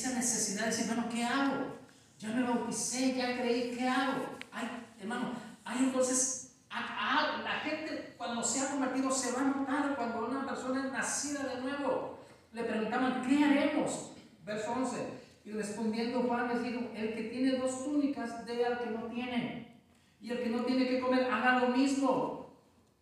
Esa 0.00 0.14
necesidad 0.14 0.62
de 0.62 0.70
decir, 0.70 0.86
bueno, 0.86 1.04
¿qué 1.12 1.22
hago? 1.22 1.76
Ya 2.18 2.30
me 2.30 2.42
bauticé, 2.42 3.14
ya 3.14 3.36
creí, 3.36 3.76
¿qué 3.76 3.86
hago? 3.86 4.22
Ay, 4.50 4.66
hermano, 4.98 5.32
hay 5.62 5.78
entonces, 5.80 6.56
a- 6.70 7.36
a- 7.36 7.42
la 7.42 7.50
gente 7.60 8.14
cuando 8.16 8.42
se 8.42 8.60
ha 8.62 8.70
convertido 8.70 9.10
se 9.10 9.32
va 9.32 9.42
a 9.42 9.44
notar 9.44 9.94
cuando 9.96 10.26
una 10.26 10.46
persona 10.46 10.86
es 10.86 10.92
nacida 10.92 11.42
de 11.54 11.60
nuevo. 11.60 12.18
Le 12.54 12.64
preguntaban, 12.64 13.22
¿qué 13.28 13.44
haremos? 13.44 14.12
Verso 14.42 14.72
11. 14.72 14.96
Y 15.44 15.50
respondiendo 15.50 16.22
Juan 16.22 16.48
les 16.48 16.62
dijo, 16.62 16.80
el 16.96 17.14
que 17.14 17.22
tiene 17.24 17.58
dos 17.58 17.84
túnicas, 17.84 18.46
dé 18.46 18.64
al 18.64 18.78
que 18.78 18.90
no 18.92 19.02
tiene. 19.04 19.76
Y 20.18 20.30
el 20.30 20.42
que 20.42 20.48
no 20.48 20.64
tiene 20.64 20.88
que 20.88 21.00
comer, 21.00 21.30
haga 21.30 21.58
lo 21.60 21.68
mismo. 21.76 22.54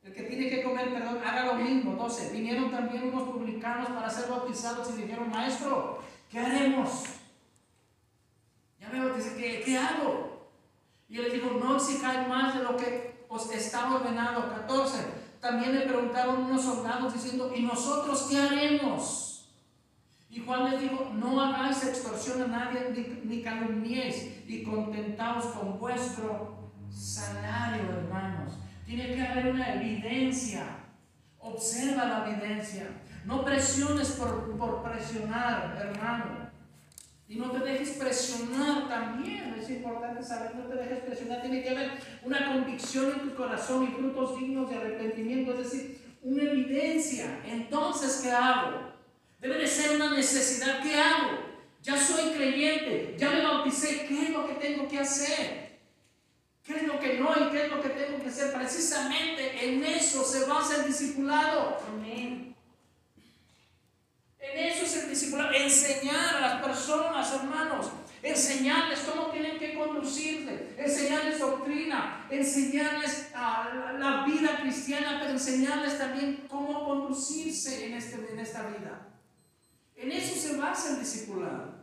El 0.03 0.13
que 0.13 0.23
tiene 0.25 0.51
que 0.51 0.65
comer, 0.65 0.93
perdón, 0.93 1.19
haga 1.25 1.45
lo 1.47 1.55
mismo. 1.55 1.93
12. 1.95 2.33
Vinieron 2.33 2.73
también 2.73 3.09
unos 3.09 3.29
publicanos 3.29 3.91
para 3.91 4.11
ser 4.11 4.29
bautizados 4.29 4.91
y 4.91 5.03
dijeron, 5.03 5.31
maestro, 5.31 6.01
¿qué 6.31 6.39
haremos? 6.39 7.05
Ya 8.81 8.89
me 8.91 9.05
bauticé, 9.05 9.37
¿qué, 9.37 9.63
qué 9.65 9.79
hago? 9.79 10.49
Y 11.09 11.17
él 11.17 11.25
les 11.25 11.33
dijo, 11.35 11.51
no 11.53 11.77
exijáis 11.77 12.29
más 12.29 12.55
de 12.55 12.65
lo 12.65 12.77
que 12.77 13.25
os 13.29 13.51
está 13.51 13.95
ordenado. 13.95 14.49
14. 14.49 14.99
También 15.41 15.75
le 15.75 15.87
preguntaron 15.87 16.45
unos 16.45 16.63
soldados 16.63 17.15
diciendo, 17.15 17.53
¿y 17.55 17.63
nosotros 17.63 18.27
qué 18.29 18.39
haremos? 18.39 19.49
Y 20.31 20.41
Juan 20.41 20.71
les 20.71 20.83
dijo, 20.83 21.11
no 21.15 21.41
hagáis 21.41 21.83
extorsión 21.85 22.43
a 22.43 22.47
nadie 22.47 22.91
ni, 23.25 23.37
ni 23.37 23.43
calumniéis 23.43 24.43
y 24.47 24.63
contentaos 24.63 25.47
con 25.47 25.79
vuestro 25.79 26.73
salario, 26.91 27.85
hermanos. 27.91 28.53
Tiene 28.85 29.15
que 29.15 29.23
haber 29.23 29.55
una 29.55 29.75
evidencia. 29.75 30.65
Observa 31.39 32.05
la 32.05 32.29
evidencia. 32.29 32.89
No 33.25 33.45
presiones 33.45 34.13
por, 34.13 34.57
por 34.57 34.83
presionar, 34.83 35.77
hermano. 35.81 36.49
Y 37.29 37.37
no 37.37 37.51
te 37.51 37.59
dejes 37.59 37.91
presionar 37.91 38.89
también. 38.89 39.55
Es 39.61 39.69
importante 39.69 40.23
saber, 40.23 40.55
no 40.55 40.65
te 40.65 40.77
dejes 40.77 41.01
presionar. 41.01 41.43
Tiene 41.43 41.63
que 41.63 41.71
haber 41.71 41.91
una 42.23 42.53
convicción 42.53 43.13
en 43.13 43.29
tu 43.29 43.35
corazón 43.35 43.85
y 43.85 43.89
frutos 43.89 44.39
dignos 44.39 44.71
de 44.71 44.77
arrepentimiento. 44.77 45.53
Es 45.53 45.71
decir, 45.71 46.17
una 46.23 46.43
evidencia. 46.43 47.41
Entonces, 47.45 48.21
¿qué 48.23 48.31
hago? 48.31 48.95
Debe 49.41 49.59
de 49.59 49.67
ser 49.67 49.97
una 49.97 50.13
necesidad. 50.13 50.83
¿Qué 50.83 50.95
hago? 50.95 51.49
Ya 51.83 51.97
soy 51.97 52.33
creyente, 52.33 53.15
ya 53.19 53.31
me 53.31 53.43
bauticé. 53.43 54.07
¿Qué 54.07 54.25
es 54.25 54.31
lo 54.31 54.47
que 54.47 54.55
tengo 54.55 54.89
que 54.89 54.99
hacer? 54.99 55.69
¿Qué 56.65 56.77
es 56.77 56.83
lo 56.83 56.99
que 56.99 57.19
no 57.19 57.31
y 57.31 57.51
qué 57.51 57.67
es 57.67 57.71
lo 57.71 57.81
que 57.81 57.89
tengo 57.91 58.21
que 58.21 58.29
hacer? 58.29 58.53
Precisamente 58.53 59.65
en 59.65 59.85
eso 59.85 60.25
se 60.25 60.47
basa 60.47 60.77
el 60.83 60.87
discipulado. 60.87 61.79
Amén. 61.89 62.55
En 64.41 64.59
eso 64.59 64.85
es 64.85 64.97
el 64.97 65.11
discipulado. 65.11 65.53
Enseñar 65.53 66.37
a 66.37 66.41
las 66.41 66.63
personas, 66.63 67.33
hermanos. 67.35 67.91
Enseñarles 68.23 69.01
cómo 69.01 69.31
tienen 69.31 69.59
que 69.59 69.75
conducirse. 69.75 70.75
Enseñarles 70.77 71.39
doctrina. 71.39 72.27
Enseñarles 72.31 73.31
ah, 73.35 73.95
la, 73.99 74.25
vida 74.25 74.61
cristiana, 74.61 75.19
pero 75.21 75.33
enseñarles 75.33 75.99
también 75.99 76.47
cómo 76.49 76.85
conducirse 76.85 77.87
en, 77.87 77.95
este, 77.95 78.33
en 78.33 78.39
esta 78.39 78.69
vida. 78.69 79.09
En 79.97 80.13
eso 80.13 80.35
se 80.35 80.57
basa 80.57 80.91
el 80.91 81.01
discipulado. 81.01 81.79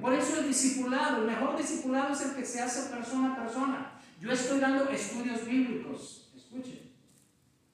Por 0.00 0.14
eso 0.14 0.40
el 0.40 0.48
discipulado, 0.48 1.18
el 1.18 1.26
mejor 1.26 1.56
discipulado 1.56 2.12
es 2.12 2.22
el 2.22 2.34
que 2.34 2.44
se 2.44 2.60
hace 2.60 2.88
persona 2.94 3.34
a 3.34 3.42
persona. 3.42 4.00
Yo 4.18 4.32
estoy 4.32 4.58
dando 4.58 4.88
estudios 4.88 5.44
bíblicos. 5.44 6.30
Escuchen. 6.34 6.92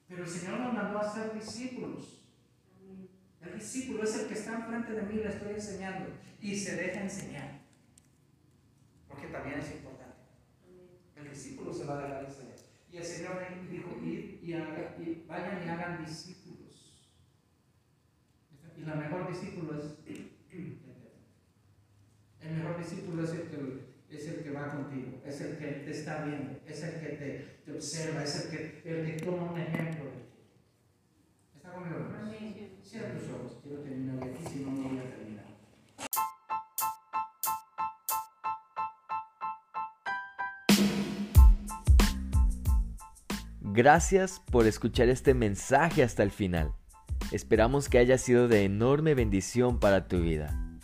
Pero 0.07 0.23
el 0.23 0.29
Señor 0.29 0.59
nos 0.59 0.73
mandó 0.73 0.99
a 0.99 1.13
ser 1.13 1.33
discípulos. 1.33 2.16
El 3.47 3.59
discípulo 3.59 4.03
es 4.03 4.15
el 4.19 4.27
que 4.27 4.33
está 4.33 4.55
enfrente 4.55 4.91
de 4.93 5.01
mí, 5.03 5.15
le 5.15 5.29
estoy 5.29 5.53
enseñando 5.53 6.09
y 6.41 6.55
se 6.55 6.75
deja 6.75 7.01
enseñar. 7.01 7.61
Porque 9.07 9.27
también 9.27 9.59
es 9.59 9.71
importante. 9.71 10.17
El 11.15 11.29
discípulo 11.29 11.73
se 11.73 11.85
va 11.85 11.97
a 11.97 12.03
dejar 12.03 12.25
enseñar. 12.25 12.55
Y 12.91 12.97
el 12.97 13.05
Señor 13.05 13.37
dijo, 13.69 13.97
id 14.03 14.41
y, 14.41 14.53
vayan 15.27 15.65
y 15.65 15.69
hagan 15.69 16.05
discípulos. 16.05 17.07
Y 18.77 18.81
la 18.81 18.95
mejor 18.95 19.29
discípulo 19.29 19.79
es 19.79 19.85
el 22.41 22.55
mejor 22.55 22.77
discípulo 22.77 23.23
es 23.23 23.31
el 23.31 23.43
que, 23.43 23.87
es 24.09 24.27
el 24.27 24.43
que 24.43 24.51
va 24.51 24.69
contigo, 24.69 25.21
es 25.25 25.41
el 25.41 25.57
que 25.57 25.65
te 25.65 25.91
está 25.91 26.23
viendo, 26.25 26.59
es 26.65 26.83
el 26.83 26.99
que 26.99 27.07
te, 27.65 27.71
observa, 27.71 28.23
es 28.23 28.45
el 28.45 28.51
que, 28.51 28.81
el 28.85 29.05
que 29.05 29.25
toma 29.25 29.51
un 29.51 29.59
ejemplo 29.59 30.05
de 30.05 30.11
ti. 30.11 30.17
¿Está 31.55 31.71
conmigo? 31.73 32.07
Amén. 32.17 32.66
Gracias 43.61 44.41
por 44.51 44.65
escuchar 44.65 45.07
este 45.09 45.35
mensaje 45.35 46.01
hasta 46.01 46.23
el 46.23 46.31
final. 46.31 46.73
Esperamos 47.31 47.89
que 47.89 47.99
haya 47.99 48.17
sido 48.17 48.47
de 48.47 48.63
enorme 48.63 49.13
bendición 49.13 49.79
para 49.79 50.07
tu 50.07 50.21
vida. 50.21 50.79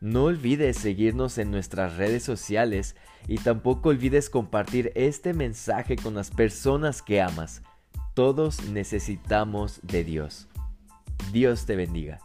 No 0.00 0.24
olvides 0.24 0.76
seguirnos 0.76 1.38
en 1.38 1.52
nuestras 1.52 1.96
redes 1.98 2.24
sociales 2.24 2.96
y 3.28 3.38
tampoco 3.38 3.90
olvides 3.90 4.28
compartir 4.28 4.90
este 4.96 5.34
mensaje 5.34 5.94
con 5.94 6.14
las 6.14 6.30
personas 6.30 7.00
que 7.00 7.20
amas. 7.20 7.62
Todos 8.14 8.64
necesitamos 8.64 9.78
de 9.84 10.02
Dios. 10.02 10.49
Dios 11.32 11.66
te 11.66 11.76
bendiga. 11.76 12.18